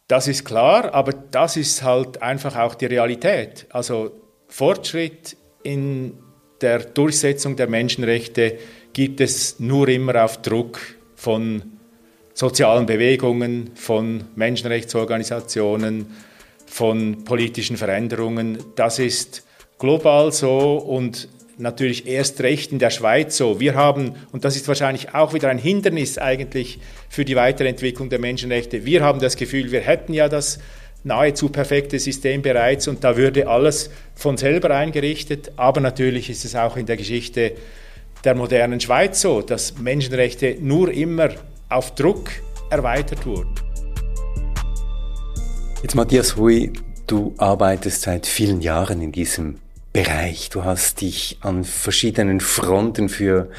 Das 0.08 0.28
ist 0.28 0.46
klar, 0.46 0.94
aber 0.94 1.14
das 1.14 1.58
ist 1.58 1.84
halt 1.84 2.22
einfach 2.22 2.56
auch 2.56 2.76
die 2.76 2.86
Realität. 2.86 3.68
Also 3.70 4.12
Fortschritt 4.48 5.36
in 5.64 6.14
der 6.62 6.80
Durchsetzung 6.80 7.56
der 7.56 7.68
Menschenrechte 7.68 8.58
gibt 8.94 9.22
es 9.22 9.60
nur 9.60 9.88
immer 9.90 10.24
auf 10.24 10.42
Druck 10.42 10.80
von 11.16 11.78
sozialen 12.34 12.86
Bewegungen, 12.86 13.72
von 13.76 14.26
Menschenrechtsorganisationen, 14.36 16.08
von 16.68 17.24
politischen 17.24 17.78
Veränderungen. 17.78 18.60
Das 18.76 19.00
ist 19.00 19.44
global 19.80 20.32
so 20.32 20.78
und 20.78 21.28
natürlich 21.58 22.08
erst 22.08 22.42
recht 22.42 22.72
in 22.72 22.80
der 22.80 22.92
Schweiz 22.92 23.36
so. 23.38 23.60
Wir 23.60 23.74
haben, 23.74 24.14
und 24.32 24.46
das 24.46 24.56
ist 24.56 24.68
wahrscheinlich 24.68 25.14
auch 25.16 25.34
wieder 25.34 25.50
ein 25.50 25.58
Hindernis 25.58 26.18
eigentlich 26.18 26.80
für 27.10 27.26
die 27.26 27.36
Weiterentwicklung 27.36 28.10
der 28.10 28.20
Menschenrechte, 28.20 28.86
wir 28.86 29.04
haben 29.04 29.20
das 29.20 29.36
Gefühl, 29.36 29.72
wir 29.72 29.82
hätten 29.82 30.14
ja 30.14 30.30
das 30.30 30.60
nahezu 31.04 31.50
perfekte 31.50 32.00
System 32.00 32.42
bereits 32.42 32.88
und 32.88 33.04
da 33.04 33.18
würde 33.18 33.48
alles 33.48 33.90
von 34.14 34.38
selber 34.38 34.72
eingerichtet. 34.72 35.52
Aber 35.56 35.80
natürlich 35.80 36.30
ist 36.30 36.46
es 36.46 36.56
auch 36.56 36.78
in 36.78 36.86
der 36.86 36.98
Geschichte 36.98 37.54
der 38.24 38.36
modernen 38.36 38.80
Schweiz 38.80 39.22
so, 39.22 39.42
dass 39.42 39.78
Menschenrechte 39.78 40.58
nur 40.60 40.92
immer 40.92 41.30
auf 41.70 41.96
Druck 41.96 42.30
erweitert 42.70 43.26
wurden. 43.26 43.67
Jetzt 45.84 45.94
Matthias 45.94 46.36
Hui, 46.36 46.74
du 47.06 47.36
arbeitest 47.38 48.02
seit 48.02 48.26
vielen 48.26 48.62
Jahren 48.62 49.00
in 49.00 49.12
diesem 49.12 49.60
Bereich. 49.94 50.50
Du 50.50 50.64
hast 50.64 51.02
dich 51.02 51.38
an 51.42 51.64
verschiedenen 51.64 52.40
Fronten 52.40 53.10
für 53.10 53.52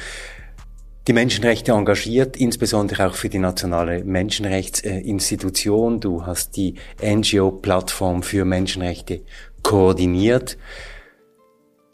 die 1.07 1.13
Menschenrechte 1.13 1.71
engagiert, 1.71 2.35
insbesondere 2.35 3.07
auch 3.07 3.15
für 3.15 3.29
die 3.29 3.39
nationale 3.39 4.03
Menschenrechtsinstitution. 4.03 6.01
Du 6.01 6.25
hast 6.25 6.57
die 6.57 6.75
NGO-Plattform 7.01 8.21
für 8.21 8.43
Menschenrechte 8.43 9.21
koordiniert. 9.63 10.57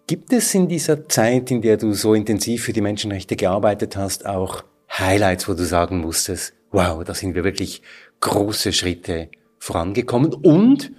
Gibt 0.07 0.33
es 0.33 0.55
in 0.55 0.67
dieser 0.67 1.07
Zeit, 1.07 1.51
in 1.51 1.61
der 1.61 1.77
du 1.77 1.93
so 1.93 2.15
intensiv 2.15 2.63
für 2.63 2.73
die 2.73 2.81
Menschenrechte 2.81 3.35
gearbeitet 3.35 3.95
hast, 3.95 4.25
auch 4.25 4.63
Highlights, 4.91 5.47
wo 5.47 5.53
du 5.53 5.65
sagen 5.65 5.99
musstest, 5.99 6.53
wow, 6.71 7.03
da 7.03 7.13
sind 7.13 7.35
wir 7.35 7.43
wirklich 7.43 7.83
große 8.21 8.73
Schritte 8.73 9.29
vorangekommen 9.65 10.31
und 10.31 10.91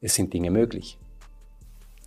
es 0.00 0.14
sind 0.14 0.32
Dinge 0.32 0.52
möglich. 0.52 0.96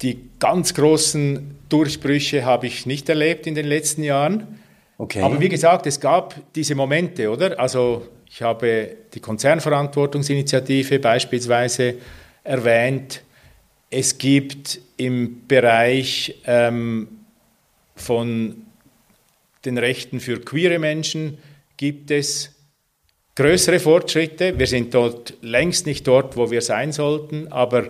Die 0.02 0.30
ganz 0.40 0.74
großen 0.74 1.58
Durchbrüche 1.68 2.46
habe 2.46 2.68
ich 2.68 2.86
nicht 2.86 3.10
erlebt 3.10 3.48
in 3.48 3.54
den 3.54 3.66
letzten 3.66 4.02
Jahren. 4.02 4.60
Okay. 4.98 5.22
Aber 5.22 5.42
wie 5.42 5.50
gesagt, 5.50 5.86
es 5.88 6.00
gab 6.00 6.36
diese 6.54 6.74
Momente, 6.74 7.30
oder? 7.30 7.60
Also 7.60 8.08
ich 8.30 8.42
habe 8.42 8.96
die 9.14 9.20
Konzernverantwortungsinitiative 9.20 11.00
beispielsweise 11.00 11.96
erwähnt. 12.46 13.22
Es 13.90 14.18
gibt 14.18 14.80
im 14.96 15.46
Bereich 15.50 16.40
ähm, 16.46 17.10
von 17.98 18.64
den 19.66 19.78
Rechten 19.78 20.22
für 20.22 20.40
queere 20.40 20.80
Menschen 20.80 21.40
gibt 21.76 22.10
es 22.10 22.55
größere 23.36 23.80
Fortschritte. 23.80 24.58
Wir 24.58 24.68
sind 24.68 24.94
dort 24.94 25.34
längst 25.42 25.86
nicht 25.86 26.08
dort, 26.08 26.38
wo 26.38 26.52
wir 26.52 26.62
sein 26.62 26.92
sollten, 26.92 27.52
aber 27.52 27.90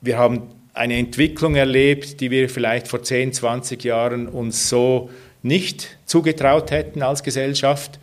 wir 0.00 0.18
haben 0.18 0.48
eine 0.74 0.96
Entwicklung 0.96 1.56
erlebt, 1.56 2.20
die 2.20 2.30
wir 2.30 2.48
vielleicht 2.48 2.88
vor 2.88 3.02
10, 3.02 3.32
20 3.32 3.82
Jahren 3.84 4.28
uns 4.28 4.68
so 4.68 5.10
nicht 5.42 5.98
zugetraut 6.04 6.70
hätten 6.70 7.02
als 7.02 7.22
Gesellschaft. 7.22 7.98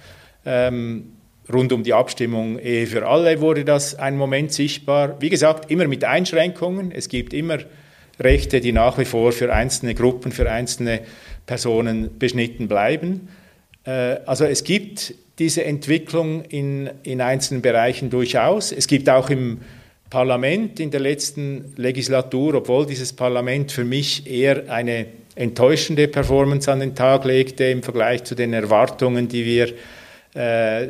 Ähm, 0.45 1.14
rund 1.51 1.72
um 1.72 1.84
die 1.84 1.93
Abstimmung 1.93 2.60
Ehe 2.60 2.88
für 2.88 3.08
alle 3.08 3.39
wurde 3.39 3.64
das 3.64 3.95
ein 3.95 4.18
Moment 4.18 4.51
sichtbar. 4.51 5.22
Wie 5.22 5.30
gesagt, 5.30 5.72
immer 5.72 5.88
mit 5.88 6.03
Einschränkungen. 6.03 6.91
Es 6.91 7.08
gibt 7.10 7.34
immer 7.34 7.60
Rechte, 8.20 8.62
die 8.62 8.72
nach 8.72 8.97
wie 8.97 9.05
vor 9.05 9.32
für 9.32 9.53
einzelne 9.53 9.93
Gruppen, 9.93 10.32
für 10.32 10.49
einzelne 10.51 11.01
Personen 11.45 12.18
beschnitten 12.18 12.68
bleiben. 12.68 13.30
Äh, 13.86 14.18
also 14.26 14.45
es 14.45 14.64
gibt 14.64 15.14
diese 15.39 15.63
Entwicklung 15.63 16.43
in, 16.45 16.89
in 17.03 17.21
einzelnen 17.21 17.61
Bereichen 17.61 18.09
durchaus. 18.09 18.71
Es 18.71 18.88
gibt 18.88 19.09
auch 19.09 19.29
im 19.29 19.59
Parlament 20.09 20.79
in 20.79 20.89
der 20.91 20.99
letzten 20.99 21.73
Legislatur, 21.75 22.55
obwohl 22.55 22.85
dieses 22.85 23.13
Parlament 23.13 23.71
für 23.71 23.83
mich 23.83 24.25
eher 24.25 24.71
eine 24.71 25.07
enttäuschende 25.35 26.07
Performance 26.07 26.71
an 26.71 26.79
den 26.79 26.95
Tag 26.95 27.25
legte 27.25 27.65
im 27.65 27.83
Vergleich 27.83 28.23
zu 28.23 28.33
den 28.33 28.53
Erwartungen, 28.53 29.27
die 29.27 29.45
wir 29.45 29.73
äh, 30.33 30.88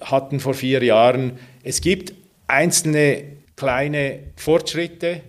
hatten 0.00 0.40
vor 0.40 0.54
vier 0.54 0.82
Jahren. 0.82 1.32
Es 1.64 1.80
gibt 1.80 2.14
einzelne 2.46 3.24
kleine 3.56 4.20
Fortschritte 4.36 5.22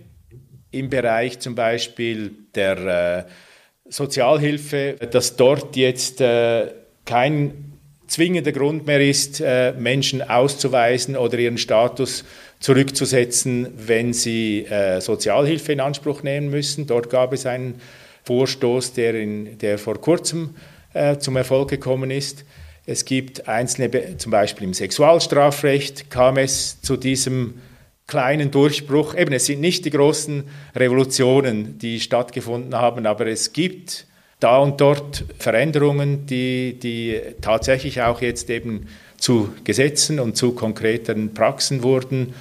im 0.70 0.90
Bereich 0.90 1.40
zum 1.40 1.54
Beispiel 1.54 2.32
der 2.54 3.26
äh, 3.26 3.90
Sozialhilfe, 3.90 4.96
dass 5.10 5.36
dort 5.36 5.74
jetzt 5.76 6.20
äh, 6.20 6.68
kein 7.04 7.67
zwingender 8.08 8.52
Grund 8.52 8.86
mehr 8.86 9.00
ist, 9.00 9.40
äh, 9.40 9.72
Menschen 9.72 10.22
auszuweisen 10.22 11.16
oder 11.16 11.38
ihren 11.38 11.58
Status 11.58 12.24
zurückzusetzen, 12.58 13.68
wenn 13.76 14.12
sie 14.12 14.64
äh, 14.64 15.00
Sozialhilfe 15.00 15.72
in 15.72 15.80
Anspruch 15.80 16.22
nehmen 16.22 16.50
müssen. 16.50 16.86
Dort 16.86 17.10
gab 17.10 17.32
es 17.32 17.46
einen 17.46 17.80
Vorstoß, 18.24 18.94
der, 18.94 19.14
in, 19.14 19.58
der 19.58 19.78
vor 19.78 20.00
kurzem 20.00 20.54
äh, 20.94 21.18
zum 21.18 21.36
Erfolg 21.36 21.68
gekommen 21.70 22.10
ist. 22.10 22.44
Es 22.86 23.04
gibt 23.04 23.46
einzelne, 23.46 24.16
zum 24.16 24.32
Beispiel 24.32 24.66
im 24.66 24.74
Sexualstrafrecht 24.74 26.10
kam 26.10 26.38
es 26.38 26.80
zu 26.80 26.96
diesem 26.96 27.60
kleinen 28.06 28.50
Durchbruch. 28.50 29.14
Eben, 29.14 29.32
es 29.34 29.46
sind 29.46 29.60
nicht 29.60 29.84
die 29.84 29.90
großen 29.90 30.44
Revolutionen, 30.74 31.78
die 31.78 32.00
stattgefunden 32.00 32.74
haben, 32.74 33.06
aber 33.06 33.26
es 33.26 33.52
gibt 33.52 34.06
da 34.40 34.58
und 34.58 34.80
dort 34.80 35.24
Veränderungen, 35.38 36.26
die, 36.26 36.78
die 36.78 37.20
tatsächlich 37.40 38.02
auch 38.02 38.20
jetzt 38.20 38.50
eben 38.50 38.86
zu 39.16 39.52
Gesetzen 39.64 40.20
und 40.20 40.36
zu 40.36 40.52
konkreten 40.52 41.34
Praxen 41.34 41.82
wurden, 41.82 42.34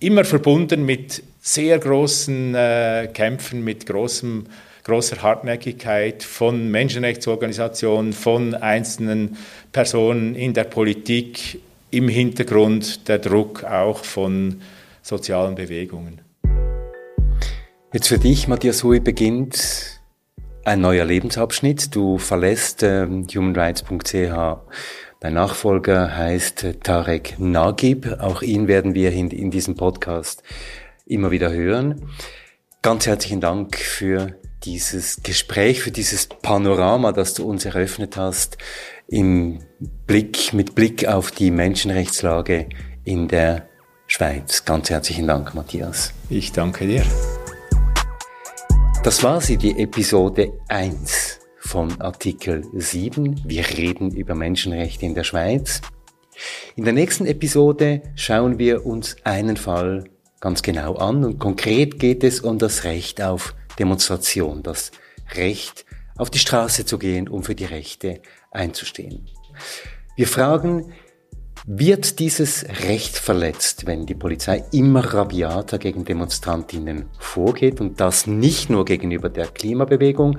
immer 0.00 0.24
verbunden 0.24 0.84
mit 0.84 1.22
sehr 1.40 1.78
großen 1.78 2.54
äh, 2.54 3.08
Kämpfen, 3.12 3.62
mit 3.62 3.86
großem, 3.86 4.46
großer 4.82 5.22
Hartnäckigkeit 5.22 6.22
von 6.22 6.70
Menschenrechtsorganisationen, 6.70 8.12
von 8.12 8.54
einzelnen 8.54 9.36
Personen 9.70 10.34
in 10.34 10.54
der 10.54 10.64
Politik, 10.64 11.60
im 11.90 12.08
Hintergrund 12.08 13.06
der 13.08 13.18
Druck 13.18 13.62
auch 13.62 14.04
von 14.04 14.60
sozialen 15.02 15.54
Bewegungen. 15.54 16.20
Jetzt 17.92 18.08
für 18.08 18.18
dich, 18.18 18.48
Matthias 18.48 18.82
Hui, 18.82 18.98
beginnt 18.98 19.93
ein 20.64 20.80
neuer 20.80 21.04
Lebensabschnitt. 21.04 21.94
Du 21.94 22.18
verlässt 22.18 22.82
äh, 22.82 23.06
humanrights.ch. 23.06 24.14
Dein 25.20 25.34
Nachfolger 25.34 26.16
heißt 26.16 26.66
Tarek 26.82 27.36
Nagib. 27.38 28.20
Auch 28.20 28.42
ihn 28.42 28.68
werden 28.68 28.94
wir 28.94 29.12
in, 29.12 29.30
in 29.30 29.50
diesem 29.50 29.76
Podcast 29.76 30.42
immer 31.06 31.30
wieder 31.30 31.52
hören. 31.52 32.10
Ganz 32.82 33.06
herzlichen 33.06 33.40
Dank 33.40 33.76
für 33.76 34.34
dieses 34.64 35.22
Gespräch, 35.22 35.82
für 35.82 35.90
dieses 35.90 36.26
Panorama, 36.26 37.12
das 37.12 37.34
du 37.34 37.48
uns 37.48 37.64
eröffnet 37.64 38.16
hast, 38.16 38.58
im 39.06 39.60
Blick, 40.06 40.52
mit 40.52 40.74
Blick 40.74 41.06
auf 41.06 41.30
die 41.30 41.50
Menschenrechtslage 41.50 42.68
in 43.04 43.28
der 43.28 43.68
Schweiz. 44.06 44.64
Ganz 44.64 44.90
herzlichen 44.90 45.26
Dank, 45.26 45.54
Matthias. 45.54 46.12
Ich 46.28 46.52
danke 46.52 46.86
dir. 46.86 47.02
Das 49.04 49.22
war 49.22 49.42
sie, 49.42 49.58
die 49.58 49.78
Episode 49.78 50.54
1 50.68 51.38
von 51.58 52.00
Artikel 52.00 52.64
7. 52.72 53.42
Wir 53.44 53.68
reden 53.68 54.10
über 54.16 54.34
Menschenrechte 54.34 55.04
in 55.04 55.14
der 55.14 55.24
Schweiz. 55.24 55.82
In 56.74 56.84
der 56.84 56.94
nächsten 56.94 57.26
Episode 57.26 58.00
schauen 58.14 58.58
wir 58.58 58.86
uns 58.86 59.16
einen 59.22 59.58
Fall 59.58 60.04
ganz 60.40 60.62
genau 60.62 60.94
an 60.94 61.22
und 61.22 61.38
konkret 61.38 61.98
geht 61.98 62.24
es 62.24 62.40
um 62.40 62.58
das 62.58 62.84
Recht 62.84 63.20
auf 63.20 63.54
Demonstration, 63.78 64.62
das 64.62 64.90
Recht 65.34 65.84
auf 66.16 66.30
die 66.30 66.38
Straße 66.38 66.86
zu 66.86 66.96
gehen, 66.96 67.28
um 67.28 67.42
für 67.42 67.54
die 67.54 67.66
Rechte 67.66 68.22
einzustehen. 68.52 69.28
Wir 70.16 70.28
fragen, 70.28 70.94
wird 71.66 72.18
dieses 72.18 72.66
Recht 72.86 73.16
verletzt, 73.16 73.86
wenn 73.86 74.04
die 74.04 74.14
Polizei 74.14 74.64
immer 74.72 75.14
rabiater 75.14 75.78
gegen 75.78 76.04
Demonstrantinnen 76.04 77.06
vorgeht 77.18 77.80
und 77.80 78.00
das 78.00 78.26
nicht 78.26 78.68
nur 78.68 78.84
gegenüber 78.84 79.30
der 79.30 79.46
Klimabewegung, 79.46 80.38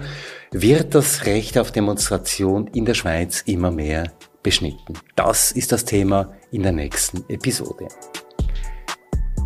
wird 0.51 0.93
das 0.93 1.25
Recht 1.25 1.57
auf 1.57 1.71
Demonstration 1.71 2.67
in 2.67 2.85
der 2.85 2.93
Schweiz 2.93 3.41
immer 3.47 3.71
mehr 3.71 4.11
beschnitten. 4.43 4.93
Das 5.15 5.51
ist 5.51 5.71
das 5.71 5.85
Thema 5.85 6.31
in 6.51 6.61
der 6.61 6.73
nächsten 6.73 7.27
Episode. 7.27 7.87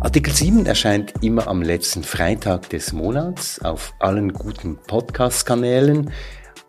Artikel 0.00 0.34
7 0.34 0.66
erscheint 0.66 1.14
immer 1.22 1.48
am 1.48 1.62
letzten 1.62 2.02
Freitag 2.02 2.68
des 2.68 2.92
Monats 2.92 3.58
auf 3.62 3.94
allen 4.00 4.34
guten 4.34 4.76
Podcast-Kanälen, 4.86 6.10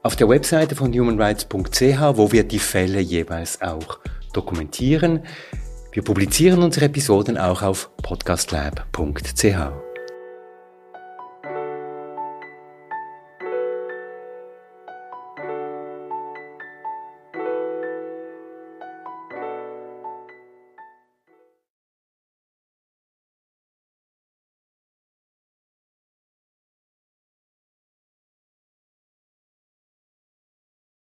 auf 0.03 0.15
der 0.15 0.29
Webseite 0.29 0.75
von 0.75 0.93
humanrights.ch, 0.93 1.99
wo 2.15 2.31
wir 2.31 2.45
die 2.45 2.59
Fälle 2.59 3.01
jeweils 3.01 3.61
auch 3.61 3.99
dokumentieren. 4.33 5.23
Wir 5.91 6.03
publizieren 6.03 6.63
unsere 6.63 6.85
Episoden 6.85 7.37
auch 7.37 7.61
auf 7.61 7.89
podcastlab.ch. 8.01 9.90